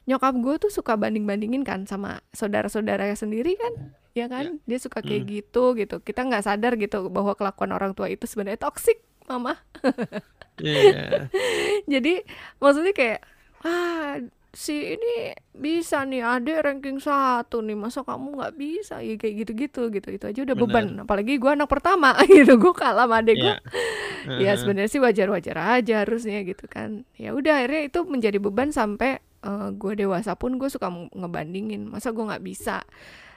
nyokap 0.08 0.34
gue 0.40 0.54
tuh 0.56 0.70
suka 0.72 0.96
banding-bandingin 0.96 1.60
kan 1.64 1.84
sama 1.84 2.24
saudara-saudaranya 2.32 3.16
sendiri 3.16 3.54
kan. 3.60 3.92
Ya 4.16 4.26
kan, 4.26 4.58
dia 4.66 4.78
suka 4.80 5.04
kayak 5.04 5.28
gitu 5.30 5.76
gitu. 5.78 6.00
Kita 6.02 6.26
nggak 6.26 6.42
sadar 6.42 6.74
gitu 6.80 7.06
bahwa 7.12 7.36
kelakuan 7.38 7.70
orang 7.70 7.92
tua 7.94 8.10
itu 8.10 8.26
sebenarnya 8.26 8.58
toksik, 8.58 8.98
mama. 9.30 9.54
Iya. 10.58 11.30
Jadi 11.92 12.26
maksudnya 12.58 12.90
kayak, 12.96 13.20
ah 13.62 14.18
si 14.58 14.98
ini 14.98 15.30
bisa 15.54 16.02
nih 16.02 16.18
adek 16.18 16.58
ranking 16.66 16.98
satu 16.98 17.62
nih 17.62 17.78
masa 17.78 18.02
kamu 18.02 18.34
nggak 18.42 18.54
bisa? 18.58 18.98
Ya 18.98 19.14
kayak 19.14 19.46
gitu-gitu 19.46 19.86
gitu. 19.94 20.08
Itu 20.10 20.24
aja 20.26 20.40
udah 20.42 20.56
Bener. 20.58 20.66
beban. 20.66 20.86
Apalagi 21.06 21.38
gue 21.38 21.50
anak 21.54 21.70
pertama 21.70 22.18
gitu. 22.26 22.58
Gue 22.58 22.74
kalah 22.74 23.06
sama 23.06 23.22
adek 23.22 23.36
gue 23.38 23.54
Iya. 24.28 24.50
ya 24.50 24.52
sebenarnya 24.58 24.90
sih 24.90 25.00
wajar-wajar 25.00 25.56
aja 25.78 26.02
harusnya 26.02 26.42
gitu 26.42 26.66
kan. 26.66 27.06
Ya 27.14 27.32
udah 27.38 27.62
akhirnya 27.62 27.86
itu 27.86 28.02
menjadi 28.02 28.42
beban 28.42 28.74
sampai 28.74 29.22
gue 29.78 29.92
dewasa 29.94 30.34
pun 30.34 30.58
gue 30.58 30.66
suka 30.66 30.90
ngebandingin. 31.14 31.86
Masa 31.86 32.10
gue 32.10 32.26
nggak 32.26 32.42
bisa? 32.42 32.82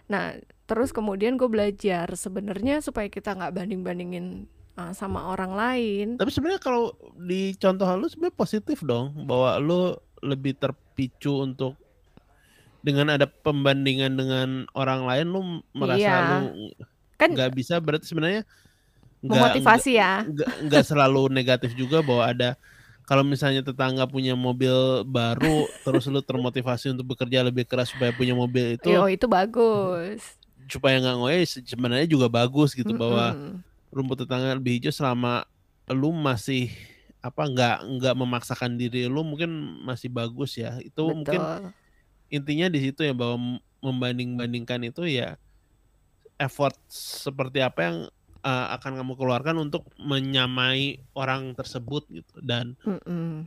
Nah 0.10 0.34
terus 0.66 0.90
kemudian 0.90 1.38
gue 1.38 1.46
belajar 1.48 2.10
sebenarnya 2.18 2.82
supaya 2.82 3.08
kita 3.08 3.38
nggak 3.38 3.54
banding-bandingin 3.54 4.50
uh, 4.76 4.92
sama 4.92 5.30
orang 5.32 5.54
lain. 5.54 6.08
Tapi 6.18 6.32
sebenarnya 6.34 6.60
kalau 6.60 6.98
di 7.14 7.54
contoh 7.56 7.86
lu 7.94 8.10
sebenarnya 8.10 8.36
positif 8.36 8.82
dong 8.82 9.30
bahwa 9.30 9.62
lu 9.62 9.94
lebih 10.22 10.54
terpicu 11.02 11.42
untuk 11.42 11.74
dengan 12.86 13.14
ada 13.18 13.26
pembandingan 13.26 14.14
dengan 14.14 14.48
orang 14.78 15.06
lain 15.10 15.26
lu 15.34 15.42
merasa 15.74 15.98
Iya. 15.98 16.18
lu 16.30 16.70
kan 17.18 17.30
nggak 17.34 17.54
bisa 17.58 17.78
berarti 17.82 18.06
sebenarnya 18.10 18.42
nggak 19.22 19.34
memotivasi 19.38 19.92
ya 19.98 20.26
nggak 20.66 20.86
selalu 20.86 21.30
negatif 21.30 21.74
juga 21.78 22.02
bahwa 22.02 22.26
ada 22.26 22.50
kalau 23.06 23.22
misalnya 23.26 23.62
tetangga 23.66 24.06
punya 24.06 24.34
mobil 24.38 25.06
baru 25.06 25.70
terus 25.86 26.06
lu 26.10 26.22
termotivasi 26.22 26.94
untuk 26.94 27.18
bekerja 27.18 27.46
lebih 27.46 27.66
keras 27.66 27.94
supaya 27.94 28.10
punya 28.14 28.34
mobil 28.34 28.78
itu 28.78 28.90
Yo, 28.90 29.06
itu 29.10 29.26
bagus 29.30 30.38
supaya 30.66 30.98
nggak 31.02 31.18
ngoyo 31.18 31.42
sebenarnya 31.66 32.08
juga 32.10 32.30
bagus 32.30 32.74
gitu 32.74 32.94
bahwa 32.98 33.34
Mm-mm. 33.38 33.62
rumput 33.94 34.26
tetangga 34.26 34.58
lebih 34.58 34.82
hijau 34.82 34.94
selama 34.94 35.46
lu 35.90 36.10
masih 36.14 36.74
apa 37.22 37.42
nggak 37.46 37.78
nggak 37.86 38.16
memaksakan 38.18 38.82
diri 38.82 39.06
lu 39.06 39.22
mungkin 39.22 39.50
masih 39.86 40.10
bagus 40.10 40.58
ya. 40.58 40.82
Itu 40.82 41.14
mungkin 41.14 41.38
betul. 41.38 41.70
intinya 42.34 42.68
di 42.68 42.80
situ 42.82 43.06
ya 43.06 43.14
bahwa 43.14 43.62
membanding-bandingkan 43.82 44.82
itu 44.90 45.06
ya 45.06 45.38
effort 46.42 46.78
seperti 46.90 47.62
apa 47.62 47.80
yang 47.86 47.98
uh, 48.42 48.68
akan 48.78 48.98
kamu 48.98 49.14
keluarkan 49.14 49.56
untuk 49.62 49.86
menyamai 50.02 51.02
orang 51.14 51.54
tersebut 51.54 52.10
gitu. 52.10 52.42
Dan 52.42 52.74
Mm-mm. 52.82 53.46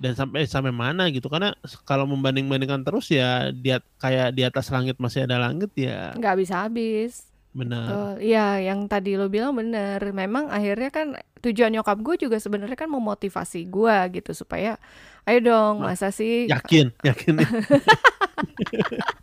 dan 0.00 0.12
sampai 0.16 0.44
sampai 0.44 0.72
mana 0.72 1.08
gitu. 1.08 1.32
Karena 1.32 1.56
kalau 1.88 2.04
membanding-bandingkan 2.04 2.84
terus 2.84 3.08
ya 3.08 3.48
dia 3.48 3.80
kayak 3.96 4.36
di 4.36 4.44
atas 4.44 4.68
langit 4.68 5.00
masih 5.00 5.24
ada 5.24 5.40
langit 5.40 5.72
ya 5.76 6.12
nggak 6.16 6.36
bisa 6.36 6.68
habis 6.68 7.29
benar. 7.50 8.16
Iya, 8.22 8.62
yang 8.62 8.86
tadi 8.86 9.18
lo 9.18 9.26
bilang 9.26 9.56
bener. 9.58 9.98
Memang 10.14 10.48
akhirnya 10.50 10.90
kan 10.94 11.18
tujuan 11.40 11.72
nyokap 11.74 11.98
gue 12.04 12.28
juga 12.28 12.36
sebenarnya 12.36 12.76
kan 12.76 12.90
memotivasi 12.92 13.66
gue 13.66 13.96
gitu 14.20 14.30
supaya, 14.36 14.76
ayo 15.24 15.38
dong, 15.40 15.82
masa 15.82 16.12
sih? 16.12 16.46
yakin 16.46 16.92
yakin 17.02 17.40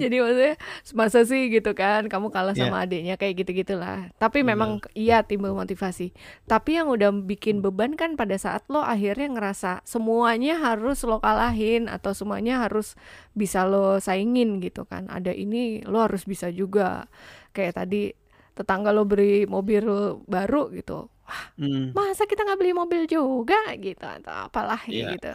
Jadi 0.00 0.16
maksudnya 0.18 0.54
masa 0.96 1.20
sih 1.28 1.52
gitu 1.52 1.76
kan, 1.76 2.08
kamu 2.08 2.32
kalah 2.32 2.56
ya 2.56 2.66
sama 2.66 2.88
adiknya 2.88 3.20
kayak 3.20 3.44
gitu-gitulah. 3.44 4.08
Tapi 4.16 4.40
benar 4.40 4.48
memang 4.56 4.70
iya 4.96 5.20
timbul 5.20 5.52
motivasi. 5.52 6.16
Tapi 6.48 6.80
yang 6.80 6.88
udah 6.88 7.12
bikin 7.12 7.60
beban 7.60 7.94
kan 7.94 8.16
pada 8.16 8.34
saat 8.40 8.64
lo 8.72 8.80
akhirnya 8.80 9.28
ngerasa 9.36 9.84
semuanya 9.84 10.56
harus 10.56 11.04
lo 11.04 11.20
kalahin 11.20 11.92
atau 11.92 12.16
semuanya 12.16 12.64
harus 12.64 12.96
bisa 13.36 13.68
lo 13.68 14.00
saingin 14.00 14.58
gitu 14.64 14.88
kan. 14.88 15.12
Ada 15.12 15.36
ini 15.36 15.84
lo 15.84 16.00
harus 16.00 16.24
bisa 16.24 16.48
juga. 16.48 17.04
Kayak 17.52 17.84
tadi 17.84 18.16
tetangga 18.56 18.96
lo 18.96 19.04
beri 19.04 19.44
mobil 19.44 19.84
baru 20.24 20.72
gitu. 20.72 21.11
Hmm, 21.56 21.92
Masa 21.94 22.24
kita 22.24 22.44
nggak 22.44 22.58
beli 22.60 22.72
mobil 22.72 23.02
juga? 23.08 23.58
Gitu 23.76 24.02
atau 24.02 24.48
apalah 24.48 24.80
kayak 24.84 24.92
iya. 24.92 25.08
gitu. 25.16 25.32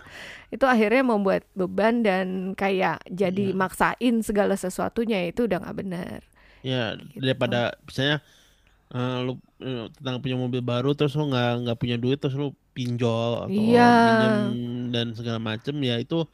Itu 0.53 0.65
akhirnya 0.65 1.03
membuat 1.03 1.43
beban 1.53 2.05
dan 2.05 2.53
kayak 2.53 3.03
jadi 3.09 3.51
iya. 3.51 3.57
maksain 3.57 4.15
segala 4.21 4.53
sesuatunya 4.55 5.29
itu 5.29 5.45
udah 5.45 5.57
nggak 5.63 5.77
benar. 5.77 6.19
Ya 6.65 6.97
gitu. 6.97 7.21
daripada 7.21 7.77
misalnya 7.85 8.17
eh, 8.93 9.17
lu 9.23 9.33
eh, 9.61 9.85
tentang 9.99 10.17
punya 10.23 10.37
mobil 10.39 10.61
baru 10.63 10.91
terus 10.97 11.13
lu 11.15 11.29
nggak 11.29 11.51
nggak 11.67 11.77
punya 11.79 11.97
duit 11.99 12.17
terus 12.19 12.35
lu 12.37 12.53
pinjol 12.77 13.49
atau 13.49 13.51
Iya, 13.51 13.89
pinjam 13.89 14.35
dan 14.93 15.05
segala 15.17 15.39
macem 15.41 15.75
ya 15.81 15.97
itu 15.97 16.27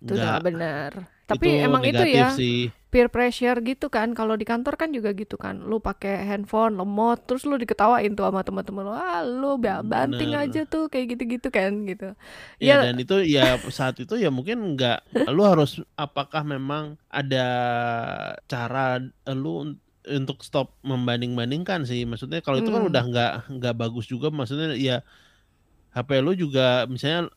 itu 0.00 0.14
udah 0.14 0.38
nggak 0.40 0.54
nggak 0.54 1.04
benar. 1.30 1.38
itu 1.38 1.48
Tapi 1.48 1.60
emang 1.66 1.82
itu 1.90 2.02
ya 2.06 2.26
sih 2.36 2.54
peer 2.90 3.06
pressure 3.14 3.58
gitu 3.62 3.86
kan. 3.92 4.08
Kalau 4.18 4.34
di 4.40 4.44
kantor 4.48 4.74
kan 4.80 4.90
juga 4.96 5.10
gitu 5.14 5.36
kan. 5.38 5.62
Lu 5.70 5.78
pakai 5.78 6.26
handphone 6.28 6.74
lemot, 6.80 7.18
terus 7.26 7.42
lu 7.48 7.54
diketawain 7.62 8.12
tuh 8.18 8.24
sama 8.28 8.42
teman-teman 8.46 8.82
lu. 8.88 8.92
Ah, 8.94 9.22
lu 9.26 9.46
ba- 9.62 9.84
banting 9.86 10.32
bener 10.32 10.40
aja 10.42 10.66
tuh 10.66 10.90
kayak 10.92 11.06
gitu-gitu 11.16 11.48
kan 11.54 11.72
gitu. 11.90 12.04
ya 12.60 12.76
Ya, 12.76 12.76
dan 12.76 13.00
itu 13.00 13.24
ya 13.24 13.56
saat 13.72 13.96
itu 14.02 14.14
ya 14.20 14.28
mungkin 14.28 14.76
nggak 14.76 14.96
lu 15.32 15.42
harus 15.48 15.80
apakah 15.96 16.42
memang 16.44 17.00
ada 17.08 17.44
cara 18.50 19.00
lu 19.32 19.50
un- 19.68 19.80
untuk 20.10 20.40
stop 20.42 20.74
membanding-bandingkan 20.82 21.84
sih 21.84 22.08
maksudnya 22.08 22.40
kalau 22.40 22.58
itu 22.60 22.72
kan 22.72 22.80
hmm, 22.80 22.88
udah 22.88 23.02
nggak 23.10 23.30
nggak 23.60 23.74
bagus 23.76 24.08
juga 24.08 24.32
maksudnya 24.32 24.72
ya 24.76 25.04
HP 25.94 26.10
lu 26.24 26.32
juga 26.38 26.86
misalnya 26.90 27.30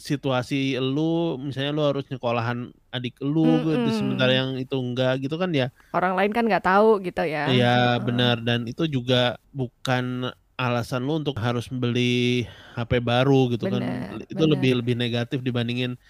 situasi 0.00 0.80
lu 0.80 1.36
misalnya 1.36 1.76
lu 1.76 1.84
harus 1.84 2.08
nyekolahan 2.08 2.72
adik 2.88 3.20
lu 3.20 3.44
gitu, 3.68 3.88
sementara 3.92 4.32
yang 4.32 4.56
itu 4.56 4.72
enggak 4.80 5.20
gitu 5.20 5.36
kan 5.36 5.52
ya 5.52 5.68
Orang 5.92 6.16
lain 6.16 6.32
kan 6.32 6.48
nggak 6.48 6.64
tahu 6.64 7.04
gitu 7.04 7.20
ya. 7.20 7.52
ya 7.52 8.00
Heeh. 8.00 8.00
benar 8.00 8.40
dan 8.40 8.64
itu 8.64 8.88
juga 8.88 9.36
bukan 9.52 10.32
alasan 10.56 11.04
lu 11.04 11.20
untuk 11.20 11.36
harus 11.36 11.68
beli 11.68 12.48
HP 12.78 13.02
baru 13.04 13.52
gitu 13.52 13.68
kan 13.68 13.82
Benar, 13.82 14.24
itu 14.24 14.44
lebih 14.48 14.70
benar. 14.72 14.78
lebih 14.80 14.94
negatif 14.96 15.38
dibandingin 15.44 16.00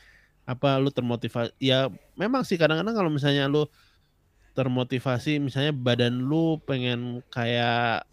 apa 0.44 0.76
lu 0.78 0.92
termotivasi 0.92 1.56
ya 1.58 1.88
memang 2.14 2.44
sih 2.44 2.60
kadang-kadang 2.60 2.92
kalau 2.94 3.08
misalnya 3.10 3.48
lu 3.48 3.64
termotivasi 4.54 5.42
misalnya 5.42 5.74
badan 5.74 6.22
lu 6.22 6.60
pengen 6.62 7.24
kayak 7.32 8.06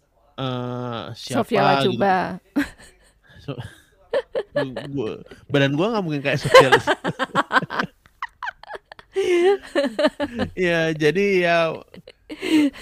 Sofia 1.14 1.14
siapa 1.14 1.86
gitu 1.86 2.00
Lacuba. 2.02 2.16
So, 3.42 3.58
gua, 4.94 5.10
badan 5.48 5.72
gua 5.76 5.86
nggak 5.96 6.04
mungkin 6.04 6.22
kayak 6.24 6.40
sosialis 6.44 6.92
ya 10.56 10.92
jadi 10.96 11.20
ya 11.44 11.56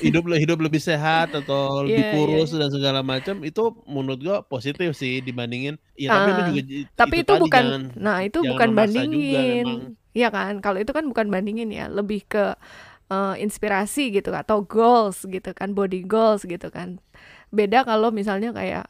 hidup 0.04 0.24
hidup 0.42 0.58
lebih 0.62 0.80
sehat 0.82 1.34
atau 1.34 1.82
lebih 1.86 2.04
Iya, 2.04 2.06
iya. 2.24 2.38
kurus 2.38 2.54
dan 2.54 2.70
segala 2.70 3.00
macam 3.02 3.42
itu 3.48 3.60
menurut 3.86 4.20
gua 4.22 4.36
positif 4.46 4.88
sih 5.00 5.20
dibandingin 5.26 5.74
ya 5.98 6.08
tapi 6.14 6.28
lu 6.36 6.40
Ah, 6.40 6.48
juga 6.48 6.60
tapi 6.98 7.14
itu 7.14 7.22
itu 7.22 7.32
tadi 7.32 7.44
bukan, 7.44 7.64
jangan 7.64 7.82
nah 7.96 8.16
itu 8.26 8.38
jangan 8.42 8.50
bukan 8.50 8.70
bandingin, 8.78 9.66
Iya 10.10 10.26
kan? 10.34 10.58
Kalau 10.64 10.78
itu 10.82 10.90
kan 10.90 11.06
bukan 11.06 11.30
bandingin 11.30 11.70
ya, 11.70 11.86
lebih 11.86 12.26
ke 12.26 12.58
eh, 13.12 13.34
inspirasi 13.44 14.00
gitu 14.16 14.30
atau 14.34 14.58
goals 14.66 15.22
gitu 15.28 15.50
kan, 15.54 15.70
body 15.78 16.02
goals 16.06 16.42
gitu 16.46 16.68
kan. 16.76 16.98
Beda 17.54 17.84
kalau 17.88 18.10
misalnya 18.14 18.50
kayak 18.54 18.86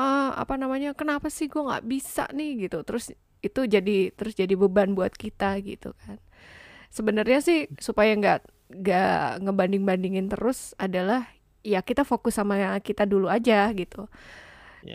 ah 0.00 0.32
apa 0.42 0.56
namanya, 0.56 0.96
kenapa 0.96 1.28
sih 1.28 1.46
gue 1.52 1.60
nggak 1.60 1.84
bisa 1.84 2.24
nih 2.32 2.68
gitu, 2.68 2.80
terus 2.88 3.12
itu 3.44 3.60
jadi 3.68 4.12
terus 4.16 4.32
jadi 4.36 4.54
beban 4.56 4.96
buat 4.96 5.12
kita 5.12 5.60
gitu 5.64 5.92
kan. 6.00 6.16
Sebenarnya 6.90 7.38
sih 7.44 7.58
supaya 7.78 8.12
nggak 8.16 8.40
nggak 8.80 9.44
ngebanding-bandingin 9.44 10.26
terus 10.32 10.72
adalah 10.80 11.28
ya 11.60 11.84
kita 11.84 12.02
fokus 12.08 12.38
sama 12.40 12.56
kita 12.80 13.04
dulu 13.04 13.28
aja 13.28 13.68
gitu 13.76 14.08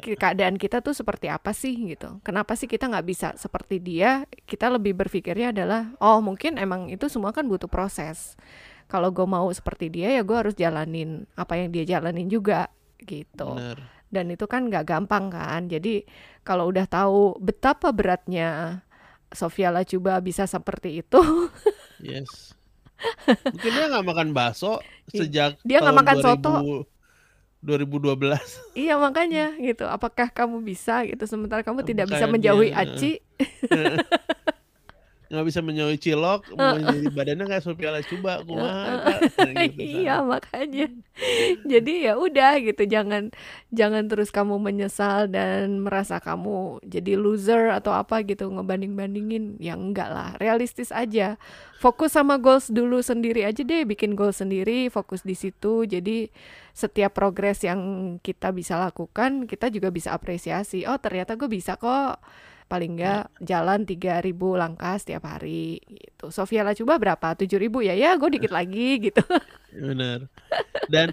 ke- 0.01 0.17
keadaan 0.17 0.57
kita 0.57 0.81
tuh 0.81 0.93
seperti 0.97 1.29
apa 1.29 1.53
sih 1.53 1.75
gitu. 1.93 2.17
Kenapa 2.25 2.57
sih 2.57 2.65
kita 2.65 2.89
nggak 2.89 3.05
bisa 3.05 3.27
seperti 3.37 3.77
dia? 3.81 4.25
Kita 4.49 4.69
lebih 4.73 4.97
berpikirnya 4.97 5.53
adalah, 5.53 5.93
oh 6.01 6.19
mungkin 6.25 6.57
emang 6.57 6.89
itu 6.89 7.05
semua 7.11 7.31
kan 7.35 7.45
butuh 7.45 7.69
proses. 7.69 8.33
Kalau 8.89 9.09
gue 9.13 9.25
mau 9.25 9.49
seperti 9.53 9.89
dia 9.89 10.13
ya 10.13 10.21
gue 10.21 10.37
harus 10.37 10.53
jalanin 10.57 11.25
apa 11.37 11.57
yang 11.57 11.69
dia 11.73 11.85
jalanin 11.97 12.29
juga 12.29 12.69
gitu. 13.01 13.57
benar 13.57 13.94
Dan 14.15 14.31
itu 14.31 14.47
kan 14.47 14.71
nggak 14.71 14.87
gampang 14.87 15.27
kan. 15.27 15.67
Jadi 15.67 16.07
kalau 16.47 16.71
udah 16.71 16.87
tahu 16.87 17.35
betapa 17.43 17.91
beratnya 17.91 18.79
Sofia 19.35 19.67
Lacuba 19.75 20.23
bisa 20.23 20.47
seperti 20.47 21.03
itu, 21.03 21.19
yes 21.99 22.55
mungkin 23.51 23.71
dia 23.75 23.85
nggak 23.91 24.05
makan 24.05 24.29
bakso 24.31 24.79
sejak 25.15 25.59
dia 25.61 25.83
nggak 25.83 25.97
makan 25.99 26.17
soto. 26.23 26.55
2000 26.63 26.95
2012 27.65 28.77
Iya 28.77 28.93
makanya 29.01 29.57
gitu. 29.57 29.89
Apakah 29.89 30.29
kamu 30.29 30.61
bisa 30.61 31.01
gitu 31.01 31.25
sementara 31.25 31.65
kamu 31.65 31.81
tidak 31.81 32.05
bisa 32.13 32.29
makanya 32.29 32.33
menjauhi 32.37 32.69
Aci? 32.85 33.17
nggak 35.25 35.45
bisa 35.45 35.59
menjauhi 35.65 35.97
cilok 35.97 36.53
mau 36.53 36.77
jadi 36.77 37.09
badannya 37.09 37.45
kayak 37.49 37.63
Sophia 37.65 37.91
kumaha 38.45 39.01
Kak? 39.01 39.21
Nah, 39.41 39.65
gitu 39.65 39.81
Iya 40.05 40.21
kan 40.21 40.29
makanya. 40.29 40.87
Jadi 41.65 41.93
ya 42.05 42.13
udah 42.19 42.53
gitu 42.61 42.83
jangan 42.85 43.33
jangan 43.73 44.05
terus 44.05 44.29
kamu 44.29 44.61
menyesal 44.61 45.25
dan 45.31 45.81
merasa 45.81 46.21
kamu 46.21 46.83
jadi 46.85 47.17
loser 47.17 47.73
atau 47.73 47.95
apa 47.95 48.21
gitu 48.21 48.51
ngebanding-bandingin. 48.53 49.57
Ya 49.57 49.73
enggak 49.73 50.09
lah, 50.13 50.29
realistis 50.37 50.93
aja. 50.93 51.41
Fokus 51.81 52.13
sama 52.13 52.37
goals 52.37 52.69
dulu 52.69 53.01
sendiri 53.01 53.43
aja 53.45 53.61
deh, 53.61 53.83
bikin 53.83 54.13
goal 54.13 54.31
sendiri, 54.31 54.87
fokus 54.93 55.25
di 55.25 55.33
situ. 55.33 55.89
Jadi 55.89 56.29
setiap 56.75 57.17
progres 57.17 57.63
yang 57.63 57.79
kita 58.19 58.51
bisa 58.51 58.77
lakukan, 58.77 59.47
kita 59.49 59.71
juga 59.73 59.89
bisa 59.89 60.13
apresiasi. 60.13 60.83
Oh, 60.85 60.99
ternyata 60.99 61.33
gue 61.39 61.49
bisa 61.49 61.79
kok 61.79 62.19
paling 62.65 62.97
enggak 62.97 63.29
jalan 63.41 63.85
3000 63.85 64.33
langkah 64.57 64.95
setiap 64.97 65.23
hari 65.29 65.79
gitu. 65.87 66.33
Sofia 66.33 66.65
Lacuba 66.65 66.97
berapa? 66.97 67.37
7000 67.37 67.85
ya? 67.85 67.93
Ya, 67.95 68.09
gue 68.17 68.29
dikit 68.33 68.51
lagi 68.57 68.99
gitu. 69.11 69.21
Bener. 69.73 70.29
Dan 70.87 71.11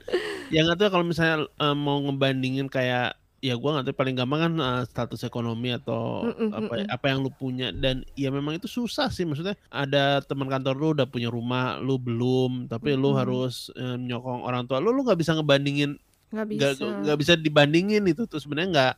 yang 0.52 0.68
itu 0.72 0.84
kalau 0.92 1.04
misalnya 1.06 1.48
uh, 1.58 1.76
mau 1.76 1.98
ngebandingin 2.04 2.68
kayak 2.70 3.16
ya 3.42 3.58
gue 3.58 3.70
nggak 3.74 3.90
tahu 3.90 3.96
paling 3.98 4.14
gampang 4.14 4.40
kan 4.46 4.52
uh, 4.62 4.82
status 4.86 5.26
ekonomi 5.26 5.74
atau 5.74 6.30
Mm-mm, 6.30 6.50
apa 6.54 6.74
mm-mm. 6.78 6.86
apa 6.86 7.04
yang 7.10 7.26
lu 7.26 7.30
punya 7.34 7.74
dan 7.74 8.06
ya 8.14 8.30
memang 8.30 8.54
itu 8.54 8.70
susah 8.70 9.10
sih 9.10 9.26
maksudnya 9.26 9.58
ada 9.66 10.22
teman 10.22 10.46
kantor 10.46 10.74
lu 10.78 10.88
udah 10.94 11.10
punya 11.10 11.26
rumah 11.26 11.82
lu 11.82 11.98
belum 11.98 12.70
tapi 12.70 12.94
lu 12.94 13.10
Mm-mm. 13.10 13.18
harus 13.18 13.66
uh, 13.74 13.98
nyokong 13.98 14.46
orang 14.46 14.62
tua 14.70 14.78
lu 14.78 14.94
lu 14.94 15.02
nggak 15.02 15.18
bisa 15.18 15.34
ngebandingin 15.34 15.98
Nggak 16.32 16.46
bisa. 16.48 16.70
nggak 16.70 16.72
nggak 17.02 17.18
bisa 17.18 17.34
dibandingin 17.36 18.02
itu 18.06 18.24
tuh 18.30 18.38
sebenarnya 18.38 18.70
nggak 18.72 18.94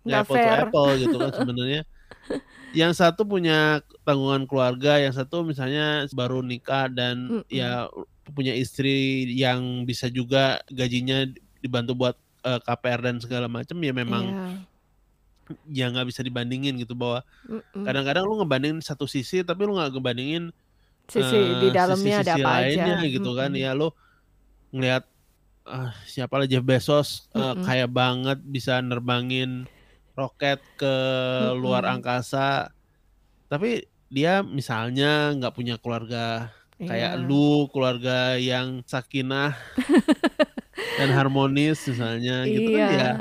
nggak 0.00 0.06
Nggak 0.06 0.22
apple 0.22 0.34
to 0.34 0.40
fair. 0.40 0.60
apple 0.64 0.90
gitu 0.98 1.16
kan 1.16 1.30
sebenarnya 1.40 1.82
yang 2.70 2.92
satu 2.92 3.22
punya 3.22 3.82
tanggungan 4.02 4.46
keluarga 4.46 4.96
yang 4.96 5.10
satu 5.10 5.42
misalnya 5.42 6.06
baru 6.10 6.40
nikah 6.40 6.86
dan 6.86 7.42
Mm-mm. 7.42 7.50
ya 7.50 7.90
punya 8.30 8.54
istri 8.54 9.26
yang 9.28 9.82
bisa 9.82 10.06
juga 10.06 10.62
gajinya 10.66 11.26
dibantu 11.58 11.98
buat 11.98 12.14
eh, 12.40 12.60
KPR 12.60 13.00
dan 13.02 13.16
segala 13.18 13.46
macam 13.46 13.74
ya 13.76 13.90
memang 13.90 14.24
Iya. 14.24 14.46
ya 15.66 15.90
nggak 15.90 16.06
bisa 16.06 16.22
dibandingin 16.22 16.78
gitu 16.78 16.94
bahwa 16.94 17.26
kadang-kadang 17.74 18.22
lu 18.22 18.38
ngebandingin 18.38 18.78
satu 18.78 19.04
sisi 19.04 19.42
tapi 19.42 19.66
lu 19.66 19.74
nggak 19.74 19.90
ngebandingin 19.90 20.54
Sisi 21.10 21.34
eh, 21.34 21.58
di 21.58 21.68
dalamnya 21.74 22.22
ada 22.22 22.38
sisi-sisi 22.38 22.38
apa 22.38 22.50
aja. 22.54 22.62
lainnya 22.62 22.96
gitu 23.10 23.30
kan 23.34 23.50
Mm-mm. 23.50 23.64
ya 23.66 23.74
lu 23.74 23.90
ngelihat 24.70 25.02
ah, 25.66 25.90
siapa 26.06 26.38
lah 26.38 26.46
Jeff 26.46 26.62
Bezos 26.62 27.26
Mm-mm. 27.34 27.66
kaya 27.66 27.90
banget 27.90 28.38
bisa 28.40 28.78
nerbangin 28.78 29.66
roket 30.20 30.60
ke 30.76 30.94
luar 31.54 31.82
Mm-mm. 31.82 31.94
angkasa 31.96 32.68
tapi 33.46 33.82
dia 34.06 34.40
misalnya 34.40 35.32
nggak 35.32 35.54
punya 35.54 35.74
keluarga 35.76 36.50
kayak 36.76 37.12
Iya. 37.14 37.20
lu 37.20 37.68
keluarga 37.68 38.34
yang 38.34 38.80
sakinah 38.84 39.52
dan 40.98 41.08
harmonis 41.10 41.80
misalnya 41.84 42.44
gitu 42.44 42.70
Iya. 42.72 42.86
kan 42.86 42.92
ya 42.92 43.12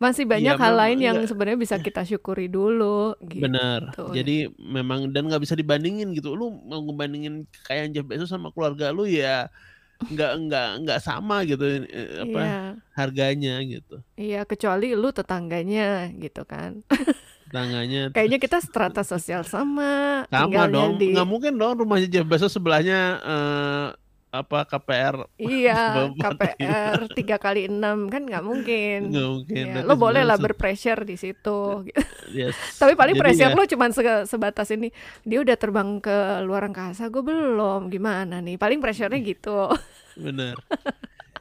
Masih 0.00 0.24
banyak 0.24 0.56
Iya, 0.56 0.62
hal 0.64 0.74
lain 0.74 0.98
yang 0.98 1.16
nggak- 1.18 1.28
sebenarnya 1.28 1.58
bisa 1.60 1.76
kita 1.82 2.02
syukuri 2.02 2.48
dulu 2.48 3.14
gitu. 3.22 3.44
benar 3.44 3.92
jadi 4.10 4.48
memang 4.56 5.12
dan 5.12 5.28
nggak 5.28 5.40
bisa 5.40 5.52
dibandingin 5.52 6.10
gitu 6.10 6.32
lu 6.32 6.50
mau 6.56 6.80
ngebandingin 6.80 7.44
kayak 7.62 7.92
Jeff 7.92 8.08
Bezos 8.08 8.26
sama 8.26 8.48
keluarga 8.48 8.90
lu 8.90 9.04
ya 9.04 9.52
nggak 10.00 10.32
nggak 10.48 10.68
nggak 10.82 11.00
sama 11.00 11.44
gitu 11.44 11.60
eh, 11.84 12.24
apa 12.24 12.40
Iya. 12.40 12.60
harganya 12.96 13.54
gitu 13.60 13.96
Iya, 14.16 14.40
kecuali 14.48 14.96
lu 14.96 15.12
tetangganya 15.12 16.08
gitu 16.16 16.48
kan. 16.48 16.80
tangannya 17.50 18.14
Kayaknya 18.14 18.38
kita 18.38 18.58
strata 18.62 19.02
sosial 19.02 19.42
sama, 19.42 20.22
sama 20.30 20.70
dong 20.70 21.02
di 21.02 21.10
nggak 21.10 21.26
mungkin 21.26 21.58
dong 21.58 21.82
rumahnya 21.82 22.06
Jeff 22.06 22.22
Bezos 22.24 22.54
sebelahnya 22.54 22.98
eh, 23.20 23.86
apa 24.30 24.62
KPR 24.62 25.26
Iya, 25.36 26.06
KPR 26.22 27.10
tiga 27.12 27.36
kali 27.36 27.66
enam 27.66 28.06
kan 28.06 28.22
nggak 28.22 28.40
mungkin. 28.40 29.10
nggak 29.10 29.26
mungkin 29.28 29.64
Ya, 29.66 29.82
lo 29.82 29.94
boleh 29.94 30.22
lah 30.22 30.38
berpressure 30.38 31.02
di 31.02 31.14
situ. 31.14 31.82
gitu. 31.82 31.98
se- 31.98 32.30
yes. 32.32 32.54
Tapi 32.80 32.94
paling 32.94 33.14
Jadi 33.14 33.22
pressure 33.22 33.50
ya, 33.50 33.58
lo 33.58 33.66
cuman 33.66 33.90
se- 33.90 34.26
sebatas 34.26 34.70
ini. 34.70 34.94
Dia 35.22 35.42
udah 35.42 35.54
terbang 35.54 35.98
ke 35.98 36.16
luar 36.42 36.62
angkasa, 36.64 37.10
gue 37.10 37.20
belum. 37.20 37.90
Gimana 37.90 38.38
nih? 38.38 38.54
Paling 38.54 38.78
pressure-nya 38.78 39.18
gitu. 39.18 39.66
bener 40.14 40.54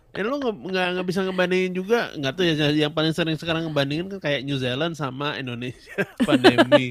Eh 0.09 0.25
nggak 0.25 0.55
nggak 0.65 0.87
nggak 0.97 1.07
bisa 1.07 1.21
ngebandingin 1.21 1.71
juga 1.71 2.09
nggak 2.17 2.33
tuh 2.33 2.41
ya 2.43 2.53
yang 2.73 2.89
paling 2.89 3.13
sering 3.13 3.37
sekarang 3.37 3.69
ngebandingin 3.69 4.09
kan 4.09 4.19
kayak 4.19 4.41
New 4.41 4.57
Zealand 4.57 4.97
sama 4.97 5.37
Indonesia 5.37 6.01
pandemi 6.25 6.89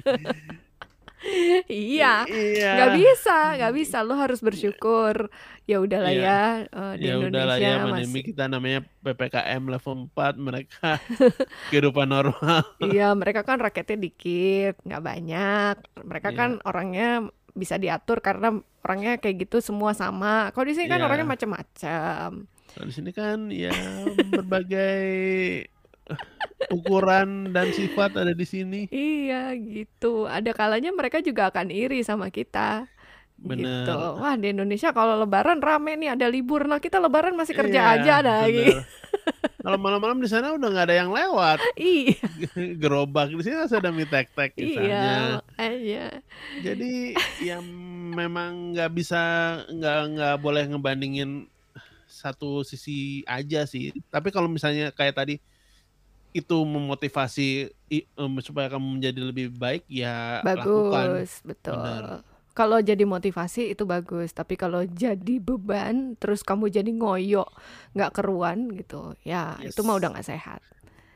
iya. 1.68 2.24
iya 2.26 2.70
nggak 2.74 2.92
bisa, 2.94 3.38
nggak 3.56 3.74
bisa. 3.74 3.96
Lo 4.02 4.14
harus 4.14 4.38
bersyukur. 4.38 5.28
Ya 5.64 5.78
udahlah 5.78 6.08
Iya. 6.08 6.24
ya 6.24 6.40
eh, 6.66 6.92
di 6.96 7.04
ya 7.04 7.14
udahlah 7.18 7.56
Indonesia 7.56 7.68
ya 7.68 7.84
pandemi 7.84 8.08
masih. 8.10 8.22
kita 8.24 8.44
namanya 8.46 8.80
ppkm 8.98 9.62
level 9.68 9.94
4 10.08 10.34
mereka 10.38 10.88
kehidupan 11.68 12.08
normal 12.08 12.64
Iya, 12.80 13.12
mereka 13.12 13.42
kan 13.42 13.60
rakyatnya 13.60 13.98
dikit, 14.00 14.80
nggak 14.82 15.02
banyak. 15.02 15.74
Mereka 16.00 16.28
Iya. 16.30 16.36
kan 16.36 16.50
orangnya 16.62 17.08
bisa 17.52 17.74
diatur 17.74 18.18
karena 18.18 18.54
orangnya 18.80 19.18
kayak 19.18 19.44
gitu 19.44 19.58
semua 19.58 19.92
sama. 19.92 20.48
Kalau 20.50 20.64
di 20.64 20.72
sini 20.72 20.86
kan 20.86 20.98
Iya. 20.98 21.06
orangnya 21.06 21.28
macam-macam. 21.28 22.28
Kalau 22.68 22.86
di 22.86 22.94
sini 22.94 23.10
kan 23.10 23.50
ya 23.50 23.74
berbagai 24.30 25.66
ukuran 26.68 27.54
dan 27.54 27.70
sifat 27.70 28.18
ada 28.18 28.34
di 28.34 28.42
sini 28.42 28.80
Iya, 28.90 29.54
gitu. 29.54 30.26
Ada 30.26 30.50
kalanya 30.52 30.90
mereka 30.90 31.22
juga 31.22 31.48
akan 31.54 31.70
iri 31.70 32.02
sama 32.02 32.28
kita. 32.34 32.90
Bener. 33.38 33.86
Gitu. 33.86 33.94
Wah, 34.18 34.34
di 34.34 34.50
Indonesia 34.50 34.90
kalau 34.90 35.22
lebaran 35.22 35.62
rame 35.62 35.94
nih, 35.94 36.18
ada 36.18 36.26
libur. 36.26 36.66
Nah, 36.66 36.82
kita 36.82 36.98
lebaran 36.98 37.38
masih 37.38 37.54
kerja 37.54 37.80
Iya, 37.80 37.94
aja 38.02 38.12
ada 38.20 38.32
lagi. 38.42 38.74
bener. 38.74 38.82
kalau 39.64 39.78
malam-malam 39.84 40.18
di 40.22 40.28
sana 40.30 40.54
udah 40.56 40.68
nggak 40.70 40.86
ada 40.88 40.96
yang 40.96 41.10
lewat 41.12 41.58
Iya, 41.76 42.24
gerobak 42.82 43.28
di 43.28 43.42
sini 43.44 43.56
masih 43.60 43.78
ada 43.82 43.90
mie 43.92 44.08
tek-tek 44.08 44.56
iya, 44.56 44.64
misalnya 44.64 45.12
makanya. 45.42 46.04
Jadi 46.64 46.92
ya 47.42 47.58
memang 48.16 48.72
nggak 48.72 48.90
bisa 48.96 49.20
nggak 49.68 49.98
nggak 50.16 50.34
boleh 50.40 50.64
ngebandingin 50.72 51.30
satu 52.08 52.64
sisi 52.64 53.20
aja 53.28 53.68
sih. 53.68 53.92
Tapi 54.08 54.32
kalau 54.32 54.48
misalnya 54.48 54.88
kayak 54.94 55.14
tadi 55.20 55.34
itu 56.38 56.56
memotivasi 56.62 57.74
em, 57.90 58.32
supaya 58.40 58.70
kamu 58.70 59.00
menjadi 59.00 59.20
lebih 59.20 59.46
baik 59.54 59.84
ya 59.90 60.44
lakukan. 60.46 61.18
Bagus, 61.18 61.42
betul. 61.42 61.74
Benar. 61.76 62.22
Kalau 62.54 62.82
jadi 62.82 63.06
motivasi 63.06 63.70
itu 63.70 63.86
bagus, 63.86 64.34
tapi 64.34 64.58
kalau 64.58 64.82
jadi 64.82 65.38
beban, 65.38 66.18
terus 66.18 66.42
kamu 66.42 66.66
jadi 66.74 66.90
ngoyo, 66.90 67.46
nggak 67.94 68.18
keruan 68.18 68.66
gitu, 68.74 69.14
ya 69.22 69.54
itu 69.62 69.78
mah 69.86 69.94
Yes. 69.94 70.00
udah 70.02 70.08
nggak 70.10 70.26
sehat. 70.26 70.60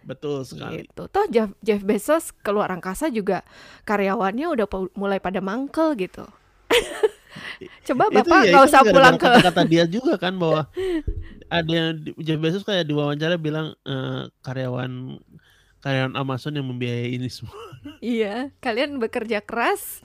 Betul 0.06 0.46
sekali. 0.46 0.86
Gitu. 0.86 1.02
Toh 1.10 1.26
Jeff, 1.30 1.50
Jeff 1.62 1.82
Bezos 1.82 2.30
keluar 2.42 2.70
angkasa 2.70 3.10
juga 3.10 3.42
karyawannya 3.86 4.46
udah 4.50 4.66
mulai 4.94 5.18
pada 5.18 5.42
mangkel 5.42 5.98
gitu. 5.98 6.26
Coba 7.90 8.10
bapak 8.10 8.46
ya, 8.46 8.50
nggak 8.54 8.62
itu 8.62 8.70
usah 8.70 8.82
pulang 8.86 9.16
ke 9.18 9.26
kata-kata 9.26 9.62
dia 9.66 9.84
juga 9.86 10.14
kan 10.18 10.34
bahwa 10.36 10.68
ada 11.52 11.68
yang 11.68 11.88
Jeff 12.16 12.40
Bezos 12.40 12.64
kayak 12.64 12.88
di 12.88 12.96
wawancara 12.96 13.36
bilang 13.36 13.76
eh, 13.84 14.22
karyawan 14.40 15.20
karyawan 15.78 16.14
Amazon 16.14 16.56
yang 16.56 16.66
membiayai 16.66 17.12
ini 17.12 17.28
semua. 17.28 17.52
Iya, 17.98 18.50
kalian 18.58 18.98
bekerja 18.98 19.42
keras, 19.42 20.02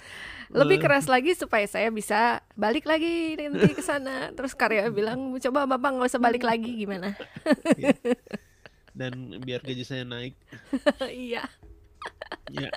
lebih 0.50 0.78
Eh. 0.78 0.82
keras 0.82 1.06
lagi 1.06 1.34
supaya 1.34 1.66
saya 1.66 1.90
bisa 1.90 2.42
balik 2.54 2.86
lagi 2.86 3.38
nanti 3.38 3.70
ke 3.72 3.82
sana. 3.82 4.34
Terus 4.34 4.54
karyawan 4.54 4.94
bilang, 5.00 5.20
coba 5.38 5.66
bapak 5.66 5.90
nggak 5.94 6.10
usah 6.10 6.22
balik 6.22 6.42
lagi 6.42 6.74
gimana? 6.76 7.14
Dan 8.98 9.38
biar 9.40 9.62
gaji 9.62 9.86
saya 9.86 10.04
naik. 10.04 10.34
iya. 11.08 11.46
Ya, 12.48 12.72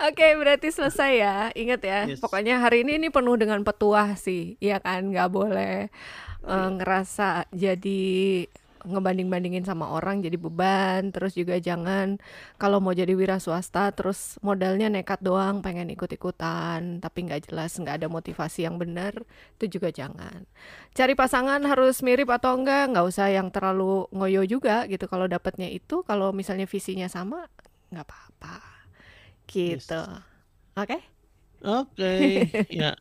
Oke, 0.00 0.24
berarti 0.34 0.72
selesai 0.72 1.12
ya. 1.14 1.36
Ingat 1.52 1.80
ya, 1.84 1.98
Yes. 2.08 2.18
pokoknya 2.18 2.58
hari 2.58 2.82
ini 2.82 2.96
ini 2.96 3.08
penuh 3.12 3.36
dengan 3.36 3.60
petuah 3.60 4.16
sih, 4.16 4.56
Iya 4.58 4.80
kan? 4.80 5.12
Nggak 5.12 5.28
boleh 5.28 5.92
eh, 6.48 6.70
ngerasa 6.80 7.52
jadi 7.52 8.00
ngebanding-bandingin 8.86 9.66
sama 9.66 9.90
orang 9.90 10.22
jadi 10.22 10.38
beban. 10.38 11.10
Terus 11.10 11.34
juga 11.34 11.58
jangan 11.58 12.16
kalau 12.56 12.78
mau 12.78 12.94
jadi 12.94 13.10
wira 13.12 13.42
swasta, 13.42 13.90
terus 13.92 14.38
modalnya 14.40 14.86
nekat 14.88 15.18
doang, 15.20 15.60
pengen 15.64 15.90
ikut-ikutan, 15.90 17.02
tapi 17.02 17.18
nggak 17.26 17.50
jelas, 17.50 17.74
nggak 17.76 18.04
ada 18.04 18.08
motivasi 18.08 18.64
yang 18.64 18.78
benar, 18.78 19.14
itu 19.58 19.78
juga 19.78 19.90
jangan. 19.90 20.46
Cari 20.94 21.14
pasangan 21.18 21.60
harus 21.66 22.00
mirip 22.00 22.30
atau 22.30 22.54
enggak, 22.54 22.94
nggak 22.94 23.06
usah 23.06 23.28
yang 23.30 23.50
terlalu 23.50 24.06
ngoyo 24.14 24.42
juga 24.46 24.86
gitu. 24.86 25.10
Kalau 25.10 25.26
dapatnya 25.26 25.68
itu, 25.68 26.06
kalau 26.06 26.30
misalnya 26.30 26.64
visinya 26.64 27.06
sama, 27.10 27.46
nggak 27.90 28.06
apa-apa. 28.06 28.56
Yes. 29.48 29.88
Gitu. 29.88 30.02
Oke? 30.78 31.17
Oke, 31.58 32.46
ya. 32.70 32.94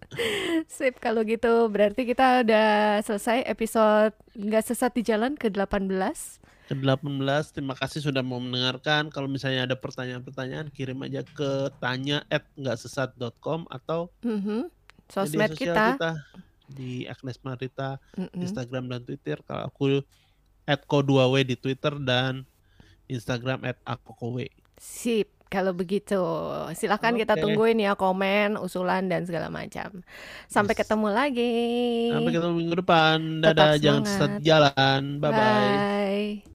Sip, 0.65 0.97
kalau 0.97 1.21
gitu 1.21 1.69
berarti 1.69 2.03
kita 2.03 2.41
udah 2.41 2.99
selesai 3.01 3.45
episode 3.45 4.17
nggak 4.33 4.65
sesat 4.65 4.91
di 4.97 5.05
jalan 5.05 5.37
ke-18. 5.37 6.41
Ke-18, 6.67 7.55
terima 7.55 7.77
kasih 7.77 8.03
sudah 8.03 8.19
mau 8.19 8.41
mendengarkan. 8.41 9.07
Kalau 9.07 9.29
misalnya 9.29 9.63
ada 9.63 9.77
pertanyaan-pertanyaan, 9.77 10.67
kirim 10.67 10.99
aja 10.99 11.23
ke 11.23 11.71
tanya 11.79 12.25
at 12.27 12.43
nggak 12.57 12.75
atau 13.69 14.11
Mhm. 14.25 14.67
media 14.67 15.07
Sosmed 15.07 15.51
sosial 15.55 15.71
kita. 15.71 16.11
di 16.67 17.07
Agnes 17.07 17.39
Marita, 17.39 17.95
Mm-mm. 18.19 18.43
Instagram 18.43 18.91
dan 18.91 18.99
Twitter. 18.99 19.39
Kalau 19.39 19.63
aku 19.63 20.03
at 20.67 20.83
ko2w 20.83 21.47
di 21.47 21.55
Twitter 21.55 21.95
dan 21.95 22.43
Instagram 23.07 23.63
at 23.63 23.79
akokow. 23.87 24.35
Sip, 24.75 25.31
kalau 25.47 25.71
begitu. 25.71 26.15
Silahkan 26.73 27.13
kita 27.15 27.35
Oke. 27.35 27.41
tungguin 27.41 27.79
ya 27.79 27.95
komen, 27.95 28.59
usulan 28.59 29.07
dan 29.11 29.23
segala 29.27 29.47
macam. 29.49 30.03
Sampai 30.47 30.73
Yes. 30.75 30.83
ketemu 30.83 31.07
lagi. 31.11 31.55
Sampai 32.11 32.31
ketemu 32.35 32.53
minggu 32.55 32.75
depan. 32.81 33.17
Tetap 33.43 33.55
Dadah, 33.55 33.71
jangan 33.79 34.03
semangat. 34.03 34.11
sesat 34.11 34.31
jalan. 34.43 35.01
Bye-bye. 35.19 35.87
Bye. 36.01 36.43